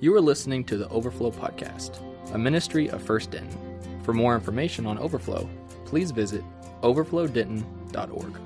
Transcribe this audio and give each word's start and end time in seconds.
You 0.00 0.12
are 0.16 0.20
listening 0.20 0.64
to 0.64 0.76
the 0.76 0.88
Overflow 0.88 1.30
Podcast, 1.30 2.00
a 2.34 2.38
ministry 2.38 2.90
of 2.90 3.00
First 3.00 3.30
Denton. 3.30 4.02
For 4.02 4.12
more 4.12 4.34
information 4.34 4.86
on 4.86 4.98
Overflow, 4.98 5.48
please 5.84 6.10
visit 6.10 6.42
overflowdenton.org. 6.82 8.36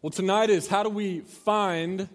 Well, 0.00 0.10
tonight 0.12 0.50
is 0.50 0.68
how 0.68 0.84
do 0.84 0.90
we 0.90 1.20
find 1.22 2.08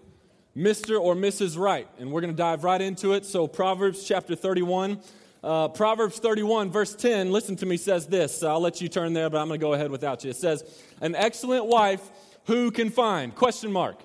Mr. 0.56 0.98
or 0.98 1.14
Mrs. 1.14 1.58
Right? 1.58 1.86
And 1.98 2.10
we're 2.10 2.22
going 2.22 2.32
to 2.32 2.36
dive 2.36 2.64
right 2.64 2.80
into 2.80 3.12
it. 3.12 3.26
So, 3.26 3.46
Proverbs 3.46 4.04
chapter 4.04 4.34
31. 4.34 5.02
Uh, 5.42 5.68
Proverbs 5.68 6.18
31, 6.18 6.70
verse 6.70 6.94
10, 6.94 7.32
listen 7.32 7.56
to 7.56 7.66
me, 7.66 7.76
says 7.76 8.06
this. 8.06 8.44
I'll 8.44 8.60
let 8.60 8.80
you 8.80 8.88
turn 8.88 9.12
there, 9.12 9.28
but 9.28 9.38
I'm 9.38 9.48
going 9.48 9.58
to 9.58 9.64
go 9.64 9.72
ahead 9.72 9.90
without 9.90 10.22
you. 10.22 10.30
It 10.30 10.36
says, 10.36 10.62
An 11.00 11.16
excellent 11.16 11.66
wife 11.66 12.10
who 12.44 12.70
can 12.70 12.90
find? 12.90 13.34
Question 13.34 13.72
mark. 13.72 14.00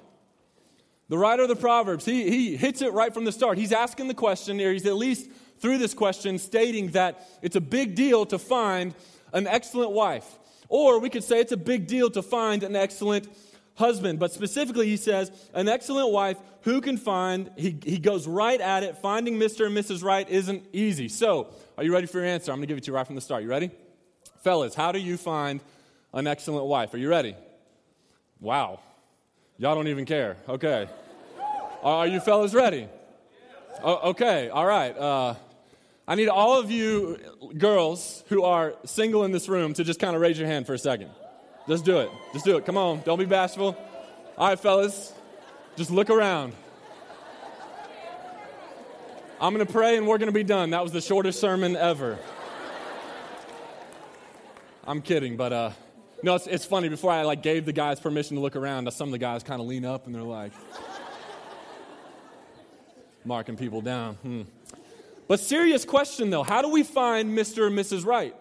The 1.09 1.17
writer 1.17 1.43
of 1.43 1.49
the 1.49 1.55
Proverbs, 1.55 2.05
he, 2.05 2.29
he 2.29 2.57
hits 2.57 2.81
it 2.81 2.91
right 2.91 3.13
from 3.13 3.23
the 3.23 3.31
start. 3.31 3.57
He's 3.57 3.71
asking 3.71 4.07
the 4.07 4.13
question, 4.13 4.59
or 4.59 4.73
he's 4.73 4.85
at 4.87 4.95
least 4.95 5.29
through 5.59 5.77
this 5.77 5.93
question 5.93 6.39
stating 6.39 6.91
that 6.91 7.27
it's 7.41 7.55
a 7.55 7.61
big 7.61 7.95
deal 7.95 8.25
to 8.25 8.39
find 8.39 8.95
an 9.31 9.47
excellent 9.47 9.91
wife. 9.91 10.39
Or 10.69 10.99
we 10.99 11.09
could 11.09 11.23
say 11.23 11.39
it's 11.39 11.51
a 11.51 11.57
big 11.57 11.87
deal 11.87 12.09
to 12.11 12.21
find 12.21 12.63
an 12.63 12.75
excellent 12.75 13.27
husband. 13.77 14.19
But 14.19 14.33
specifically, 14.33 14.87
he 14.87 14.97
says, 14.97 15.31
an 15.53 15.67
excellent 15.67 16.11
wife 16.11 16.37
who 16.61 16.81
can 16.81 16.97
find, 16.97 17.49
he, 17.55 17.77
he 17.83 17.97
goes 17.97 18.27
right 18.27 18.59
at 18.59 18.83
it. 18.83 18.97
Finding 18.97 19.39
Mr. 19.39 19.65
and 19.65 19.77
Mrs. 19.77 20.03
Right 20.03 20.27
isn't 20.29 20.65
easy. 20.73 21.07
So, 21.07 21.47
are 21.77 21.83
you 21.83 21.93
ready 21.93 22.07
for 22.07 22.17
your 22.17 22.27
answer? 22.27 22.51
I'm 22.51 22.57
going 22.57 22.63
to 22.63 22.67
give 22.67 22.77
it 22.77 22.83
to 22.83 22.91
you 22.91 22.95
right 22.95 23.05
from 23.05 23.15
the 23.15 23.21
start. 23.21 23.43
You 23.43 23.49
ready? 23.49 23.71
Fellas, 24.43 24.75
how 24.75 24.91
do 24.91 24.99
you 24.99 25.17
find 25.17 25.61
an 26.13 26.27
excellent 26.27 26.65
wife? 26.65 26.93
Are 26.93 26.97
you 26.97 27.09
ready? 27.09 27.35
Wow. 28.39 28.79
Y'all 29.57 29.75
don't 29.75 29.87
even 29.87 30.05
care. 30.05 30.37
Okay. 30.47 30.87
Are 31.83 32.07
you 32.07 32.19
fellas 32.19 32.53
ready? 32.53 32.87
Okay, 33.83 34.49
all 34.49 34.65
right. 34.65 34.97
Uh, 34.97 35.35
I 36.07 36.15
need 36.15 36.29
all 36.29 36.59
of 36.59 36.71
you 36.71 37.19
girls 37.57 38.23
who 38.29 38.43
are 38.43 38.73
single 38.85 39.23
in 39.23 39.31
this 39.31 39.47
room 39.47 39.73
to 39.73 39.83
just 39.83 39.99
kind 39.99 40.15
of 40.15 40.21
raise 40.21 40.37
your 40.37 40.47
hand 40.47 40.65
for 40.65 40.73
a 40.73 40.77
second. 40.77 41.11
Just 41.67 41.83
do 41.83 41.99
it. 41.99 42.09
Just 42.33 42.45
do 42.45 42.57
it. 42.57 42.65
Come 42.65 42.77
on. 42.77 43.01
Don't 43.01 43.19
be 43.19 43.25
bashful. 43.25 43.77
All 44.37 44.49
right, 44.49 44.59
fellas. 44.59 45.13
Just 45.75 45.91
look 45.91 46.09
around. 46.09 46.53
I'm 49.39 49.53
going 49.53 49.65
to 49.65 49.71
pray 49.71 49.97
and 49.97 50.07
we're 50.07 50.17
going 50.17 50.29
to 50.29 50.33
be 50.33 50.43
done. 50.43 50.71
That 50.71 50.81
was 50.81 50.91
the 50.91 51.01
shortest 51.01 51.39
sermon 51.39 51.75
ever. 51.75 52.17
I'm 54.85 55.01
kidding, 55.01 55.35
but 55.35 55.53
uh, 55.53 55.71
no, 56.23 56.35
it's, 56.35 56.47
it's 56.47 56.65
funny. 56.65 56.89
Before 56.89 57.11
I 57.11 57.23
like 57.23 57.43
gave 57.43 57.65
the 57.65 57.73
guys 57.73 57.99
permission 57.99 58.37
to 58.37 58.41
look 58.41 58.55
around, 58.55 58.91
some 58.93 59.09
of 59.09 59.11
the 59.11 59.17
guys 59.17 59.43
kind 59.43 59.61
of 59.61 59.67
lean 59.67 59.85
up 59.85 60.07
and 60.07 60.15
they're 60.15 60.23
like 60.23 60.53
marking 63.25 63.57
people 63.57 63.81
down. 63.81 64.15
Hmm. 64.15 64.41
But 65.27 65.41
serious 65.41 65.83
question 65.83 66.29
though, 66.29 66.43
how 66.43 66.61
do 66.61 66.69
we 66.69 66.83
find 66.83 67.37
Mr. 67.37 67.67
and 67.67 67.77
Mrs. 67.77 68.05
Right? 68.05 68.33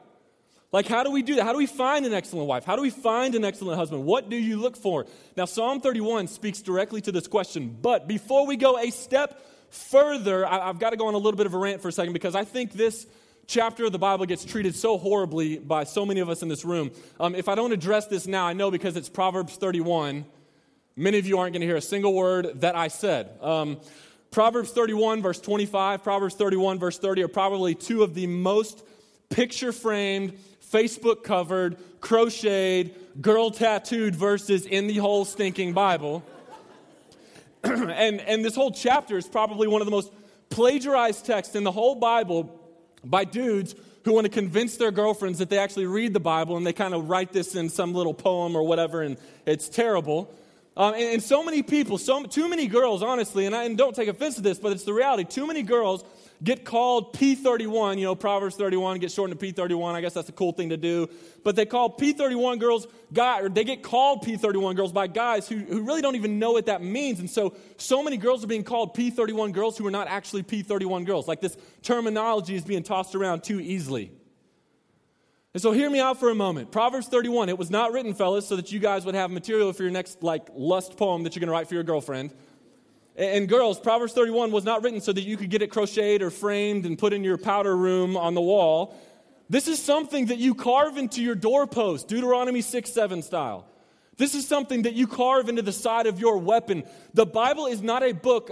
Like, 0.73 0.89
how 0.89 1.05
do 1.05 1.11
we 1.11 1.23
do 1.23 1.37
that? 1.37 1.45
How 1.45 1.53
do 1.53 1.59
we 1.59 1.67
find 1.67 2.05
an 2.07 2.13
excellent 2.13 2.49
wife? 2.49 2.65
How 2.65 2.77
do 2.77 2.83
we 2.83 2.91
find 2.91 3.35
an 3.35 3.45
excellent 3.45 3.79
husband? 3.79 4.05
What 4.05 4.29
do 4.29 4.37
you 4.37 4.57
look 4.57 4.77
for? 4.77 5.07
Now, 5.37 5.45
Psalm 5.45 5.81
31 5.81 6.27
speaks 6.29 6.61
directly 6.61 7.01
to 7.03 7.13
this 7.13 7.29
question. 7.29 7.77
But 7.81 8.09
before 8.09 8.47
we 8.47 8.57
go 8.57 8.79
a 8.79 8.91
step 8.91 9.41
further, 9.71 10.47
I, 10.47 10.67
have 10.67 10.79
got 10.79 10.91
to 10.91 10.97
go 10.97 11.07
on 11.07 11.15
a 11.15 11.19
little 11.19 11.37
bit 11.37 11.47
of 11.47 11.55
a 11.55 11.59
rant 11.59 11.83
for 11.83 11.89
a 11.89 11.93
second 11.93 12.13
because 12.13 12.35
I 12.35 12.45
think 12.45 12.73
this 12.73 13.07
chapter 13.47 13.85
of 13.85 13.93
the 13.93 13.99
Bible 13.99 14.27
gets 14.27 14.45
treated 14.45 14.75
so 14.75 14.99
horribly 14.99 15.59
by 15.59 15.85
so 15.85 16.05
many 16.05 16.21
of 16.21 16.29
us 16.29 16.43
in 16.43 16.49
this 16.49 16.65
room. 16.65 16.91
Um, 17.21 17.35
if 17.37 17.49
I 17.49 17.55
don't 17.55 17.73
address 17.73 18.07
this 18.07 18.27
now, 18.27 18.47
I 18.47 18.53
know 18.53 18.71
because 18.71 18.97
it's 18.97 19.09
Proverbs 19.09 19.55
31, 19.57 20.25
many 20.97 21.19
of 21.19 21.27
you 21.27 21.39
aren't 21.39 21.53
going 21.53 21.61
to 21.61 21.67
hear 21.67 21.77
a 21.77 21.81
single 21.81 22.13
word 22.13 22.61
that 22.63 22.75
I 22.75 22.89
said. 22.89 23.31
Um, 23.41 23.79
Proverbs 24.33 24.73
31, 24.73 25.23
verse 25.23 25.41
25, 25.41 26.03
Proverbs 26.03 26.35
31, 26.35 26.81
verse 26.81 26.99
30 26.99 27.23
are 27.23 27.29
probably 27.29 27.75
two 27.75 28.03
of 28.03 28.15
the 28.15 28.27
most 28.27 28.85
picture 29.29 29.73
framed 29.73 30.39
Facebook 30.77 31.23
covered, 31.23 31.79
crocheted, 32.03 32.95
girl 33.23 33.51
tattooed 33.51 34.15
verses 34.15 34.67
in 34.67 34.87
the 34.89 34.97
whole 34.97 35.25
stinking 35.25 35.73
Bible. 35.73 36.23
and, 37.65 38.21
and 38.21 38.45
this 38.45 38.55
whole 38.55 38.71
chapter 38.71 39.17
is 39.17 39.27
probably 39.27 39.69
one 39.69 39.81
of 39.81 39.87
the 39.87 39.91
most 39.91 40.13
plagiarized 40.51 41.25
texts 41.25 41.55
in 41.55 41.65
the 41.65 41.73
whole 41.73 41.95
Bible 41.95 42.61
by 43.03 43.25
dudes 43.25 43.75
who 44.05 44.13
want 44.13 44.27
to 44.27 44.31
convince 44.31 44.77
their 44.77 44.91
girlfriends 44.91 45.39
that 45.39 45.49
they 45.49 45.59
actually 45.59 45.87
read 45.87 46.13
the 46.13 46.21
Bible 46.21 46.59
and 46.59 46.67
they 46.67 46.75
kind 46.75 46.93
of 46.93 47.09
write 47.09 47.33
this 47.33 47.55
in 47.55 47.71
some 47.71 47.95
little 47.95 48.15
poem 48.15 48.55
or 48.55 48.63
whatever, 48.63 49.01
and 49.01 49.17
it's 49.47 49.71
terrible. 49.71 50.31
Um, 50.77 50.93
and, 50.93 51.05
and, 51.05 51.23
so 51.23 51.43
many 51.43 51.63
people, 51.63 51.97
so 51.97 52.23
too 52.25 52.51
many 52.51 52.67
girls, 52.67 53.03
honestly, 53.03 53.47
and, 53.47 53.57
I, 53.57 53.65
and 53.65 53.79
don't 53.79 53.97
take 53.97 54.09
offense 54.09 54.35
to 54.35 54.43
this, 54.43 54.59
but 54.59 54.73
it's 54.73 54.85
the 54.85 54.93
reality. 54.93 55.25
Too 55.25 55.47
many 55.47 55.63
girls 55.63 56.05
get 56.43 56.65
called 56.65 57.15
P31. 57.15 57.99
You 57.99 58.05
know, 58.05 58.15
Proverbs 58.15 58.57
31 58.57 58.99
gets 58.99 59.15
shortened 59.15 59.39
to 59.39 59.47
P31. 59.47 59.95
I 59.95 60.01
guess 60.01 60.15
that's 60.15 60.29
a 60.29 60.33
cool 60.33 60.53
thing 60.53 60.71
to 60.71 60.77
do. 60.77 61.09
But 61.45 61.57
they 61.57 61.67
call 61.67 61.97
P31 61.97 62.59
girls 62.59 62.87
guy, 63.13 63.41
or 63.41 63.49
they 63.49 63.65
get 63.65 63.83
called 63.83 64.25
P31 64.25 64.77
girls 64.77 64.93
by 64.93 65.07
guys 65.07 65.49
who, 65.49 65.57
who 65.59 65.83
really 65.83 66.03
don't 66.03 66.17
even 66.17 66.39
know 66.39 66.53
what 66.53 66.67
that 66.67 66.83
means. 66.83 67.21
And 67.21 67.31
so, 67.31 67.57
so 67.77 68.03
many 68.03 68.17
girls 68.17 68.45
are 68.45 68.49
being 68.49 68.65
called 68.65 68.95
P31 68.97 69.53
girls 69.53 69.79
who 69.79 69.87
are 69.87 69.91
not 69.91 70.09
actually 70.09 70.43
P31 70.43 71.05
girls. 71.07 71.29
Like 71.29 71.41
this 71.41 71.57
terminology 71.83 72.55
is 72.55 72.65
being 72.65 72.83
tossed 72.83 73.15
around 73.15 73.43
too 73.43 73.61
easily. 73.61 74.13
And 75.57 75.63
so 75.63 75.73
hear 75.73 75.89
me 75.89 76.01
out 76.01 76.21
for 76.21 76.29
a 76.29 76.35
moment. 76.35 76.71
Proverbs 76.71 77.09
31, 77.09 77.49
it 77.49 77.57
was 77.57 77.71
not 77.71 77.91
written, 77.91 78.13
fellas, 78.13 78.47
so 78.47 78.57
that 78.57 78.73
you 78.73 78.79
guys 78.79 79.07
would 79.07 79.15
have 79.15 79.31
material 79.31 79.73
for 79.73 79.85
your 79.85 79.91
next 79.91 80.23
like 80.23 80.49
lust 80.55 80.99
poem 80.99 81.23
that 81.23 81.35
you're 81.35 81.41
going 81.41 81.49
to 81.49 81.53
write 81.53 81.67
for 81.67 81.73
your 81.73 81.83
girlfriend. 81.83 82.35
And 83.17 83.49
girls, 83.49 83.81
Proverbs 83.81 84.13
31 84.13 84.53
was 84.53 84.65
not 84.65 84.83
written 84.83 85.01
so 85.01 85.13
that 85.13 85.23
you 85.23 85.39
could 85.39 85.49
get 85.49 85.63
it 85.63 85.71
crocheted 85.71 86.21
or 86.21 86.31
framed 86.31 86.85
and 86.85 86.99
put 86.99 87.15
in 87.15 87.25
your 87.25 87.39
powder 87.39 87.75
room 87.75 88.17
on 88.17 88.35
the 88.35 88.43
wall. 88.43 88.95
This 89.49 89.69
is 89.69 89.83
something 89.83 90.27
that 90.27 90.39
you 90.39 90.55
carve 90.55 90.99
into 90.99 91.23
your 91.23 91.35
doorpost, 91.35 92.09
Deuteronomy 92.09 92.61
6 92.61 92.93
7 92.93 93.23
style. 93.23 93.67
This 94.19 94.35
is 94.35 94.47
something 94.47 94.83
that 94.83 94.95
you 94.95 95.07
carve 95.07 95.49
into 95.49 95.63
the 95.63 95.73
side 95.73 96.07
of 96.07 96.21
your 96.21 96.39
weapon. 96.39 96.85
The 97.15 97.27
Bible 97.27 97.67
is 97.67 97.83
not 97.83 98.03
a 98.03 98.13
book 98.13 98.51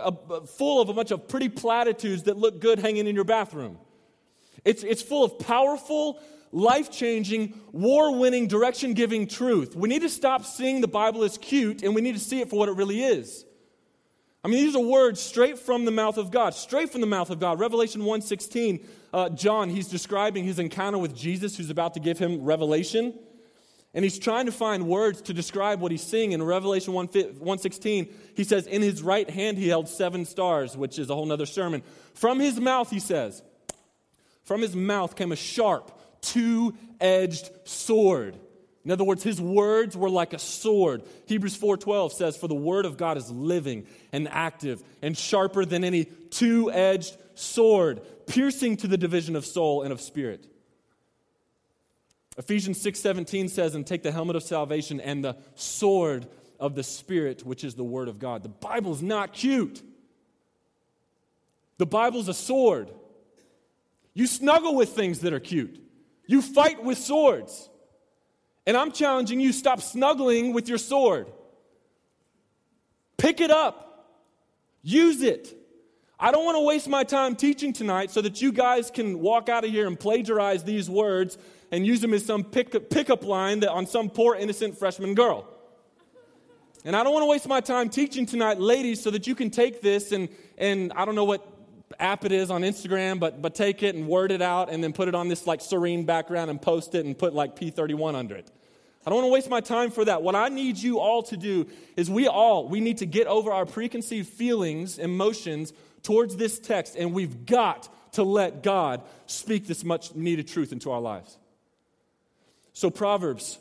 full 0.58 0.80
of 0.80 0.88
a 0.88 0.92
bunch 0.92 1.10
of 1.10 1.26
pretty 1.26 1.48
platitudes 1.48 2.24
that 2.24 2.36
look 2.36 2.60
good 2.60 2.78
hanging 2.78 3.06
in 3.06 3.14
your 3.14 3.24
bathroom. 3.24 3.78
It's, 4.64 4.82
it's 4.82 5.02
full 5.02 5.24
of 5.24 5.38
powerful, 5.38 6.20
life 6.52 6.90
changing, 6.90 7.58
war 7.72 8.16
winning, 8.18 8.46
direction 8.46 8.94
giving 8.94 9.26
truth. 9.26 9.74
We 9.74 9.88
need 9.88 10.02
to 10.02 10.08
stop 10.08 10.44
seeing 10.44 10.80
the 10.80 10.88
Bible 10.88 11.24
as 11.24 11.38
cute 11.38 11.82
and 11.82 11.94
we 11.94 12.02
need 12.02 12.14
to 12.14 12.20
see 12.20 12.40
it 12.40 12.50
for 12.50 12.58
what 12.58 12.68
it 12.68 12.76
really 12.76 13.02
is. 13.02 13.44
I 14.44 14.48
mean, 14.48 14.62
these 14.62 14.76
are 14.76 14.82
words 14.82 15.20
straight 15.20 15.58
from 15.58 15.86
the 15.86 15.90
mouth 15.90 16.18
of 16.18 16.30
God, 16.30 16.54
straight 16.54 16.90
from 16.90 17.00
the 17.00 17.06
mouth 17.06 17.30
of 17.30 17.40
God. 17.40 17.58
Revelation 17.58 18.02
1.16, 18.02 18.84
uh, 19.14 19.30
John, 19.30 19.70
he's 19.70 19.88
describing 19.88 20.44
his 20.44 20.58
encounter 20.58 20.98
with 20.98 21.16
Jesus 21.16 21.56
who's 21.56 21.70
about 21.70 21.94
to 21.94 22.00
give 22.00 22.18
him 22.18 22.44
revelation. 22.44 23.14
And 23.94 24.04
he's 24.04 24.18
trying 24.18 24.44
to 24.46 24.52
find 24.52 24.86
words 24.86 25.22
to 25.22 25.32
describe 25.32 25.80
what 25.80 25.92
he's 25.92 26.02
seeing. 26.02 26.32
In 26.32 26.42
Revelation 26.42 26.92
1, 26.92 27.08
1.16, 27.08 28.12
he 28.34 28.44
says, 28.44 28.66
in 28.66 28.82
his 28.82 29.02
right 29.02 29.30
hand 29.30 29.56
he 29.56 29.68
held 29.68 29.88
seven 29.88 30.26
stars, 30.26 30.76
which 30.76 30.98
is 30.98 31.08
a 31.08 31.14
whole 31.14 31.30
other 31.32 31.46
sermon. 31.46 31.82
From 32.12 32.38
his 32.38 32.60
mouth, 32.60 32.90
he 32.90 33.00
says, 33.00 33.42
from 34.42 34.60
his 34.60 34.76
mouth 34.76 35.16
came 35.16 35.32
a 35.32 35.36
sharp, 35.36 35.90
two-edged 36.20 37.50
sword 37.64 38.36
in 38.84 38.90
other 38.90 39.04
words, 39.04 39.22
his 39.22 39.40
words 39.40 39.96
were 39.96 40.10
like 40.10 40.34
a 40.34 40.38
sword. 40.38 41.02
Hebrews 41.26 41.56
4:12 41.56 42.12
says, 42.12 42.36
"For 42.36 42.48
the 42.48 42.54
word 42.54 42.84
of 42.84 42.98
God 42.98 43.16
is 43.16 43.30
living 43.30 43.86
and 44.12 44.28
active 44.28 44.84
and 45.00 45.16
sharper 45.16 45.64
than 45.64 45.84
any 45.84 46.04
two-edged 46.04 47.16
sword, 47.34 48.02
piercing 48.26 48.76
to 48.78 48.86
the 48.86 48.98
division 48.98 49.36
of 49.36 49.46
soul 49.46 49.82
and 49.82 49.92
of 49.92 50.02
spirit." 50.02 50.46
Ephesians 52.36 52.78
6:17 52.78 53.48
says, 53.48 53.74
"And 53.74 53.86
take 53.86 54.02
the 54.02 54.12
helmet 54.12 54.36
of 54.36 54.42
salvation 54.42 55.00
and 55.00 55.24
the 55.24 55.36
sword 55.54 56.26
of 56.60 56.74
the 56.74 56.82
spirit, 56.82 57.46
which 57.46 57.64
is 57.64 57.76
the 57.76 57.84
word 57.84 58.08
of 58.08 58.18
God." 58.18 58.42
The 58.42 58.48
Bible's 58.50 59.00
not 59.00 59.32
cute. 59.32 59.82
The 61.78 61.86
Bible's 61.86 62.28
a 62.28 62.34
sword. 62.34 62.90
You 64.12 64.26
snuggle 64.26 64.74
with 64.74 64.90
things 64.90 65.20
that 65.20 65.32
are 65.32 65.40
cute. 65.40 65.80
You 66.26 66.42
fight 66.42 66.84
with 66.84 66.98
swords. 66.98 67.70
And 68.66 68.76
I'm 68.76 68.92
challenging 68.92 69.40
you 69.40 69.52
stop 69.52 69.80
snuggling 69.80 70.52
with 70.52 70.68
your 70.68 70.78
sword. 70.78 71.26
Pick 73.16 73.40
it 73.40 73.50
up, 73.50 74.08
use 74.82 75.22
it. 75.22 75.56
I 76.18 76.30
don't 76.30 76.44
want 76.44 76.56
to 76.56 76.60
waste 76.60 76.88
my 76.88 77.04
time 77.04 77.36
teaching 77.36 77.72
tonight 77.72 78.10
so 78.10 78.22
that 78.22 78.40
you 78.40 78.52
guys 78.52 78.90
can 78.90 79.18
walk 79.20 79.48
out 79.48 79.64
of 79.64 79.70
here 79.70 79.86
and 79.86 79.98
plagiarize 79.98 80.64
these 80.64 80.88
words 80.88 81.36
and 81.70 81.86
use 81.86 82.00
them 82.00 82.14
as 82.14 82.24
some 82.24 82.44
pick, 82.44 82.88
pickup 82.88 83.24
line 83.24 83.60
that, 83.60 83.70
on 83.70 83.86
some 83.86 84.08
poor 84.08 84.34
innocent 84.34 84.78
freshman 84.78 85.14
girl. 85.14 85.46
And 86.84 86.94
I 86.94 87.02
don't 87.02 87.12
want 87.12 87.24
to 87.24 87.28
waste 87.28 87.48
my 87.48 87.60
time 87.60 87.88
teaching 87.88 88.26
tonight, 88.26 88.60
ladies, 88.60 89.02
so 89.02 89.10
that 89.10 89.26
you 89.26 89.34
can 89.34 89.50
take 89.50 89.80
this 89.80 90.12
and, 90.12 90.28
and 90.58 90.92
I 90.94 91.04
don't 91.04 91.14
know 91.14 91.24
what 91.24 91.53
app 91.98 92.24
it 92.24 92.32
is 92.32 92.50
on 92.50 92.62
Instagram, 92.62 93.18
but, 93.20 93.40
but 93.42 93.54
take 93.54 93.82
it 93.82 93.94
and 93.94 94.08
word 94.08 94.32
it 94.32 94.42
out 94.42 94.70
and 94.70 94.82
then 94.82 94.92
put 94.92 95.08
it 95.08 95.14
on 95.14 95.28
this 95.28 95.46
like 95.46 95.60
serene 95.60 96.04
background 96.04 96.50
and 96.50 96.60
post 96.60 96.94
it 96.94 97.04
and 97.04 97.16
put 97.16 97.34
like 97.34 97.56
P31 97.56 98.14
under 98.14 98.36
it. 98.36 98.50
I 99.06 99.10
don't 99.10 99.18
want 99.18 99.28
to 99.28 99.32
waste 99.32 99.50
my 99.50 99.60
time 99.60 99.90
for 99.90 100.04
that. 100.06 100.22
What 100.22 100.34
I 100.34 100.48
need 100.48 100.78
you 100.78 100.98
all 100.98 101.22
to 101.24 101.36
do 101.36 101.66
is 101.96 102.10
we 102.10 102.26
all, 102.26 102.68
we 102.68 102.80
need 102.80 102.98
to 102.98 103.06
get 103.06 103.26
over 103.26 103.52
our 103.52 103.66
preconceived 103.66 104.28
feelings, 104.28 104.98
emotions 104.98 105.72
towards 106.02 106.36
this 106.36 106.58
text, 106.58 106.96
and 106.96 107.12
we've 107.12 107.44
got 107.44 107.88
to 108.12 108.22
let 108.22 108.62
God 108.62 109.02
speak 109.26 109.66
this 109.66 109.84
much 109.84 110.14
needed 110.14 110.48
truth 110.48 110.72
into 110.72 110.90
our 110.90 111.00
lives. 111.00 111.36
So, 112.72 112.90
Proverbs 112.90 113.58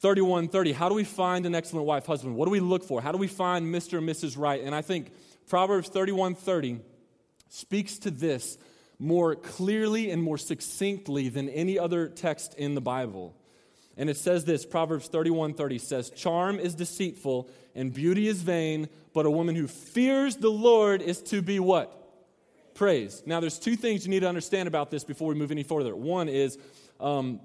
31 0.00 0.48
30, 0.48 0.72
how 0.72 0.88
do 0.88 0.94
we 0.94 1.04
find 1.04 1.46
an 1.46 1.54
excellent 1.54 1.86
wife, 1.86 2.06
husband? 2.06 2.36
What 2.36 2.44
do 2.44 2.50
we 2.50 2.60
look 2.60 2.84
for? 2.84 3.00
How 3.00 3.12
do 3.12 3.18
we 3.18 3.28
find 3.28 3.72
Mr. 3.74 3.98
and 3.98 4.08
Mrs. 4.08 4.36
Right? 4.36 4.62
And 4.62 4.74
I 4.74 4.82
think 4.82 5.10
Proverbs 5.48 5.88
31 5.88 6.34
30 6.34 6.80
speaks 7.52 7.98
to 7.98 8.10
this 8.10 8.56
more 8.98 9.34
clearly 9.34 10.10
and 10.10 10.22
more 10.22 10.38
succinctly 10.38 11.28
than 11.28 11.50
any 11.50 11.78
other 11.78 12.08
text 12.08 12.54
in 12.54 12.74
the 12.74 12.80
Bible. 12.80 13.34
And 13.96 14.08
it 14.08 14.16
says 14.16 14.46
this 14.46 14.64
Proverbs 14.64 15.08
31 15.08 15.52
30 15.54 15.78
says, 15.78 16.10
Charm 16.10 16.58
is 16.58 16.74
deceitful 16.74 17.50
and 17.74 17.92
beauty 17.92 18.26
is 18.26 18.40
vain, 18.40 18.88
but 19.12 19.26
a 19.26 19.30
woman 19.30 19.54
who 19.54 19.66
fears 19.66 20.36
the 20.36 20.50
Lord 20.50 21.02
is 21.02 21.20
to 21.24 21.42
be 21.42 21.60
what? 21.60 21.98
Praised. 22.74 23.26
Now, 23.26 23.40
there's 23.40 23.58
two 23.58 23.76
things 23.76 24.06
you 24.06 24.10
need 24.10 24.20
to 24.20 24.28
understand 24.28 24.66
about 24.66 24.90
this 24.90 25.04
before 25.04 25.28
we 25.28 25.34
move 25.34 25.50
any 25.50 25.62
further. 25.62 25.94
One 25.94 26.30
is 26.30 26.56
um, 27.00 27.40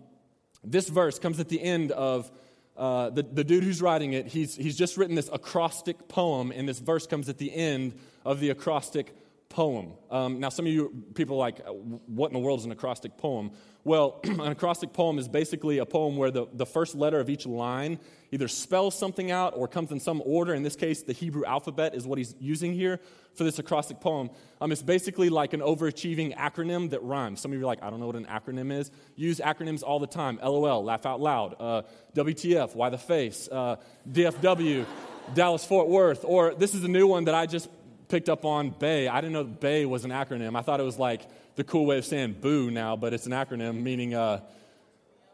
this 0.63 0.88
verse 0.88 1.19
comes 1.19 1.42
at 1.42 1.50
the 1.50 1.62
end 1.62 1.92
of 1.92 2.31
uh, 2.77 3.09
the, 3.09 3.24
the 3.24 3.44
dude 3.44 3.65
who's 3.65 3.81
writing 3.81 4.13
it. 4.13 4.27
He's, 4.27 4.56
he's 4.56 4.77
just 4.77 4.95
written 4.95 5.15
this 5.15 5.30
acrostic 5.33 6.07
poem, 6.07 6.54
and 6.56 6.69
this 6.69 6.80
verse 6.80 7.07
comes 7.07 7.27
at 7.27 7.39
the 7.39 7.54
end 7.54 7.94
of 8.24 8.39
the 8.39 8.51
acrostic 8.51 9.13
poem. 9.49 9.94
Um, 10.11 10.39
now, 10.39 10.49
some 10.49 10.65
of 10.65 10.71
you 10.71 11.05
people 11.13 11.35
are 11.35 11.39
like, 11.39 11.65
what 12.07 12.27
in 12.27 12.33
the 12.33 12.39
world 12.39 12.59
is 12.59 12.65
an 12.65 12.71
acrostic 12.71 13.17
poem? 13.17 13.51
Well, 13.83 14.19
an 14.23 14.41
acrostic 14.41 14.94
poem 14.94 15.17
is 15.17 15.27
basically 15.27 15.77
a 15.77 15.85
poem 15.85 16.17
where 16.17 16.31
the, 16.31 16.47
the 16.53 16.65
first 16.65 16.95
letter 16.95 17.19
of 17.19 17.29
each 17.29 17.45
line 17.45 17.99
either 18.31 18.47
spells 18.49 18.97
something 18.97 19.31
out 19.31 19.53
or 19.55 19.67
comes 19.67 19.91
in 19.91 19.99
some 19.99 20.21
order. 20.25 20.53
In 20.53 20.63
this 20.63 20.75
case, 20.75 21.03
the 21.03 21.13
Hebrew 21.13 21.45
alphabet 21.45 21.95
is 21.95 22.05
what 22.05 22.17
he's 22.17 22.35
using 22.39 22.73
here 22.73 22.99
for 23.35 23.44
this 23.45 23.59
acrostic 23.59 24.01
poem. 24.01 24.29
Um, 24.59 24.71
it's 24.71 24.81
basically 24.81 25.29
like 25.29 25.53
an 25.53 25.61
overachieving 25.61 26.35
acronym 26.35 26.89
that 26.89 27.01
rhymes. 27.03 27.39
Some 27.39 27.51
of 27.51 27.57
you 27.57 27.63
are 27.63 27.67
like, 27.67 27.81
I 27.81 27.89
don't 27.89 27.99
know 27.99 28.07
what 28.07 28.15
an 28.15 28.25
acronym 28.25 28.77
is. 28.77 28.91
Use 29.15 29.39
acronyms 29.39 29.83
all 29.83 29.99
the 29.99 30.07
time. 30.07 30.39
LOL, 30.44 30.83
laugh 30.83 31.05
out 31.05 31.21
loud. 31.21 31.55
Uh, 31.59 31.81
WTF, 32.15 32.75
why 32.75 32.89
the 32.89 32.97
face? 32.97 33.47
Uh, 33.49 33.77
DFW, 34.11 34.85
Dallas 35.33 35.63
Fort 35.63 35.88
Worth. 35.88 36.25
Or 36.25 36.53
this 36.55 36.73
is 36.73 36.83
a 36.83 36.89
new 36.89 37.07
one 37.07 37.25
that 37.25 37.35
I 37.35 37.45
just 37.45 37.69
picked 38.07 38.30
up 38.30 38.45
on 38.45 38.69
BAE. 38.69 39.07
I 39.07 39.21
didn't 39.21 39.33
know 39.33 39.44
BAE 39.44 39.86
was 39.86 40.06
an 40.06 40.12
acronym. 40.12 40.56
I 40.57 40.62
thought 40.62 40.80
it 40.80 40.83
was 40.83 41.00
like 41.00 41.21
the 41.56 41.63
cool 41.63 41.86
way 41.86 41.98
of 41.98 42.06
saying 42.06 42.38
boo 42.42 42.71
now, 42.71 42.95
but 42.95 43.13
it's 43.13 43.25
an 43.25 43.31
acronym 43.31 43.81
meaning 43.81 44.13
uh, 44.13 44.42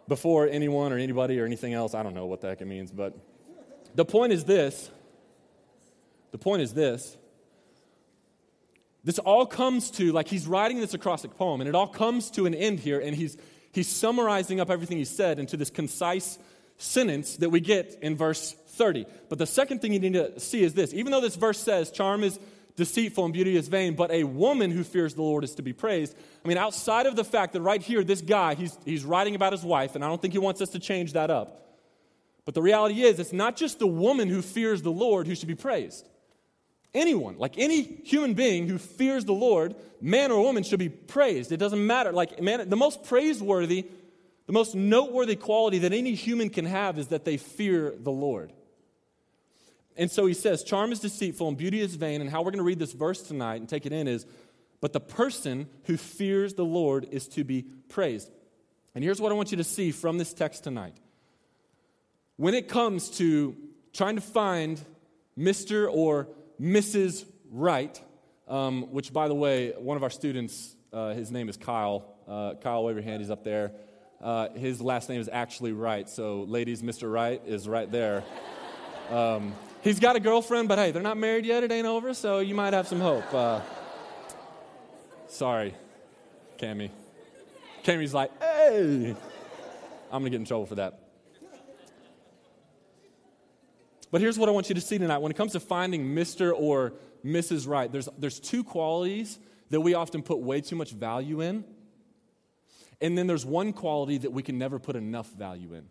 before 0.08 0.48
anyone 0.48 0.92
or 0.92 0.98
anybody 0.98 1.40
or 1.40 1.46
anything 1.46 1.74
else. 1.74 1.94
I 1.94 2.04
don't 2.04 2.14
know 2.14 2.26
what 2.26 2.42
the 2.42 2.48
heck 2.48 2.62
it 2.62 2.66
means, 2.66 2.92
but 2.92 3.18
the 3.96 4.06
point 4.06 4.34
is 4.34 4.44
this. 4.44 4.90
The 6.32 6.38
point 6.38 6.62
is 6.62 6.74
this. 6.74 7.18
This 9.04 9.20
all 9.20 9.46
comes 9.46 9.92
to, 9.92 10.12
like, 10.14 10.28
he's 10.28 10.48
writing 10.48 10.80
this 10.80 10.94
acrostic 10.94 11.36
poem, 11.38 11.62
and 11.62 11.68
it 11.68 11.76
all 11.76 11.88
comes 11.88 12.32
to 12.32 12.46
an 12.46 12.56
end 12.56 12.80
here, 12.80 13.00
and 13.00 13.16
he's, 13.16 13.38
he's 13.74 13.88
summarizing 13.88 14.62
up 14.62 14.72
everything 14.72 14.98
he 14.98 15.06
said 15.06 15.40
into 15.40 15.58
this 15.58 15.70
concise 15.70 16.40
sentence 16.78 17.38
that 17.38 17.50
we 17.50 17.60
get 17.60 18.00
in 18.02 18.16
verse 18.16 18.56
30. 18.70 19.06
But 19.30 19.40
the 19.40 19.46
second 19.46 19.82
thing 19.82 19.94
you 19.94 20.00
need 20.00 20.14
to 20.14 20.40
see 20.40 20.64
is 20.64 20.74
this 20.74 20.94
even 20.94 21.12
though 21.12 21.22
this 21.22 21.36
verse 21.36 21.60
says, 21.60 21.92
charm 21.92 22.24
is 22.24 22.40
deceitful 22.76 23.26
and 23.26 23.34
beauty 23.34 23.56
is 23.56 23.68
vain, 23.68 23.96
but 23.96 24.12
a 24.12 24.24
woman 24.24 24.72
who 24.72 24.84
fears 24.84 25.14
the 25.14 25.22
Lord 25.22 25.44
is 25.44 25.56
to 25.56 25.62
be 25.62 25.74
praised. 25.74 26.16
I 26.44 26.48
mean, 26.48 26.58
outside 26.58 27.06
of 27.06 27.16
the 27.16 27.24
fact 27.24 27.54
that 27.54 27.62
right 27.62 27.82
here, 27.82 28.04
this 28.04 28.22
guy, 28.22 28.56
he's, 28.56 28.78
he's 28.86 29.06
writing 29.06 29.36
about 29.36 29.54
his 29.54 29.64
wife, 29.64 29.96
and 29.96 30.04
I 30.04 30.08
don't 30.08 30.22
think 30.22 30.34
he 30.34 30.40
wants 30.40 30.62
us 30.62 30.70
to 30.70 30.80
change 30.80 31.14
that 31.14 31.30
up. 31.30 31.60
But 32.46 32.56
the 32.56 32.62
reality 32.62 33.04
is, 33.04 33.20
it's 33.20 33.34
not 33.34 33.56
just 33.56 33.80
the 33.80 33.88
woman 33.88 34.28
who 34.28 34.42
fears 34.42 34.82
the 34.82 34.92
Lord 34.92 35.28
who 35.28 35.36
should 35.36 35.48
be 35.48 35.56
praised. 35.56 36.08
Anyone, 36.94 37.38
like 37.38 37.58
any 37.58 37.82
human 37.82 38.34
being 38.34 38.68
who 38.68 38.78
fears 38.78 39.26
the 39.26 39.34
Lord, 39.34 39.76
man 40.00 40.32
or 40.32 40.42
woman, 40.44 40.64
should 40.64 40.80
be 40.80 40.90
praised. 40.90 41.52
It 41.52 41.58
doesn't 41.58 41.86
matter. 41.86 42.12
Like, 42.12 42.42
man, 42.42 42.70
the 42.70 42.76
most 42.76 43.04
praiseworthy, 43.04 43.88
the 44.46 44.54
most 44.54 44.76
noteworthy 44.76 45.36
quality 45.36 45.80
that 45.80 45.94
any 45.94 46.14
human 46.14 46.50
can 46.50 46.66
have 46.66 47.00
is 47.00 47.08
that 47.08 47.26
they 47.26 47.38
fear 47.38 47.96
the 47.98 48.12
Lord. 48.12 48.54
And 49.98 50.10
so 50.10 50.26
he 50.26 50.34
says, 50.34 50.64
Charm 50.64 50.92
is 50.92 51.00
deceitful 51.00 51.48
and 51.48 51.58
beauty 51.58 51.82
is 51.82 51.96
vain. 51.96 52.22
And 52.22 52.30
how 52.30 52.42
we're 52.42 52.52
going 52.52 52.58
to 52.58 52.64
read 52.64 52.80
this 52.80 52.94
verse 52.94 53.22
tonight 53.22 53.58
and 53.58 53.70
take 53.70 53.86
it 53.86 53.94
in 53.94 54.08
is, 54.08 54.26
But 54.82 54.94
the 54.94 55.00
person 55.00 55.68
who 55.86 55.98
fears 55.98 56.56
the 56.56 56.66
Lord 56.66 57.08
is 57.12 57.28
to 57.30 57.44
be 57.44 57.64
praised. 57.90 58.30
And 58.96 59.04
here's 59.04 59.20
what 59.20 59.32
I 59.32 59.36
want 59.36 59.52
you 59.52 59.58
to 59.58 59.64
see 59.64 59.92
from 59.92 60.18
this 60.18 60.34
text 60.34 60.64
tonight. 60.64 60.96
When 62.38 62.54
it 62.54 62.68
comes 62.68 63.10
to 63.18 63.56
trying 63.94 64.16
to 64.16 64.22
find 64.22 64.82
Mr. 65.38 65.88
or 65.92 66.28
Mrs. 66.60 67.26
Wright, 67.52 68.00
um, 68.48 68.92
which, 68.92 69.14
by 69.14 69.28
the 69.28 69.36
way, 69.36 69.72
one 69.72 69.98
of 69.98 70.04
our 70.04 70.10
students, 70.10 70.76
uh, 70.92 71.14
his 71.14 71.32
name 71.32 71.50
is 71.50 71.58
Kyle. 71.58 72.06
Uh, 72.28 72.54
Kyle, 72.56 72.84
wave 72.84 72.96
your 72.96 73.04
hand, 73.04 73.22
he's 73.22 73.32
up 73.32 73.44
there. 73.44 73.72
Uh, 74.22 74.50
his 74.50 74.82
last 74.82 75.10
name 75.10 75.20
is 75.20 75.30
actually 75.32 75.74
Wright. 75.74 76.10
So, 76.10 76.44
ladies, 76.44 76.82
Mr. 76.82 77.12
Wright 77.12 77.42
is 77.46 77.68
right 77.68 77.92
there. 77.92 78.24
Um, 79.10 79.54
He's 79.84 80.00
got 80.00 80.16
a 80.16 80.22
girlfriend, 80.22 80.70
but 80.70 80.78
hey, 80.78 80.92
they're 80.92 81.02
not 81.02 81.18
married 81.18 81.46
yet. 81.46 81.62
It 81.62 81.72
ain't 81.72 81.86
over, 81.86 82.14
so 82.14 82.40
you 82.40 82.56
might 82.56 82.74
have 82.74 82.88
some 82.88 83.02
hope. 83.02 83.34
Uh, 83.34 83.60
sorry, 85.28 85.76
Cammy. 86.58 86.90
Cammy's 87.84 88.14
like, 88.14 88.32
hey. 88.42 89.14
I'm 90.10 90.22
going 90.22 90.26
to 90.26 90.30
get 90.30 90.40
in 90.40 90.46
trouble 90.46 90.68
for 90.68 90.76
that. 90.76 91.00
But 94.10 94.22
here's 94.22 94.38
what 94.38 94.48
I 94.48 94.52
want 94.54 94.70
you 94.70 94.76
to 94.76 94.82
see 94.82 94.98
tonight. 95.00 95.18
When 95.18 95.32
it 95.32 95.36
comes 95.36 95.52
to 95.52 95.60
finding 95.60 96.16
Mr. 96.16 96.54
or 96.56 96.94
Mrs. 97.26 97.68
Right, 97.68 97.92
there's, 97.92 98.08
there's 98.18 98.40
two 98.40 98.64
qualities 98.64 99.40
that 99.72 99.82
we 99.82 99.96
often 99.96 100.22
put 100.22 100.38
way 100.38 100.62
too 100.62 100.76
much 100.76 100.92
value 100.92 101.42
in. 101.42 101.66
And 103.02 103.18
then 103.18 103.28
there's 103.28 103.46
one 103.46 103.74
quality 103.74 104.20
that 104.20 104.32
we 104.32 104.44
can 104.44 104.58
never 104.58 104.80
put 104.80 104.96
enough 104.96 105.30
value 105.34 105.74
in. 105.74 105.90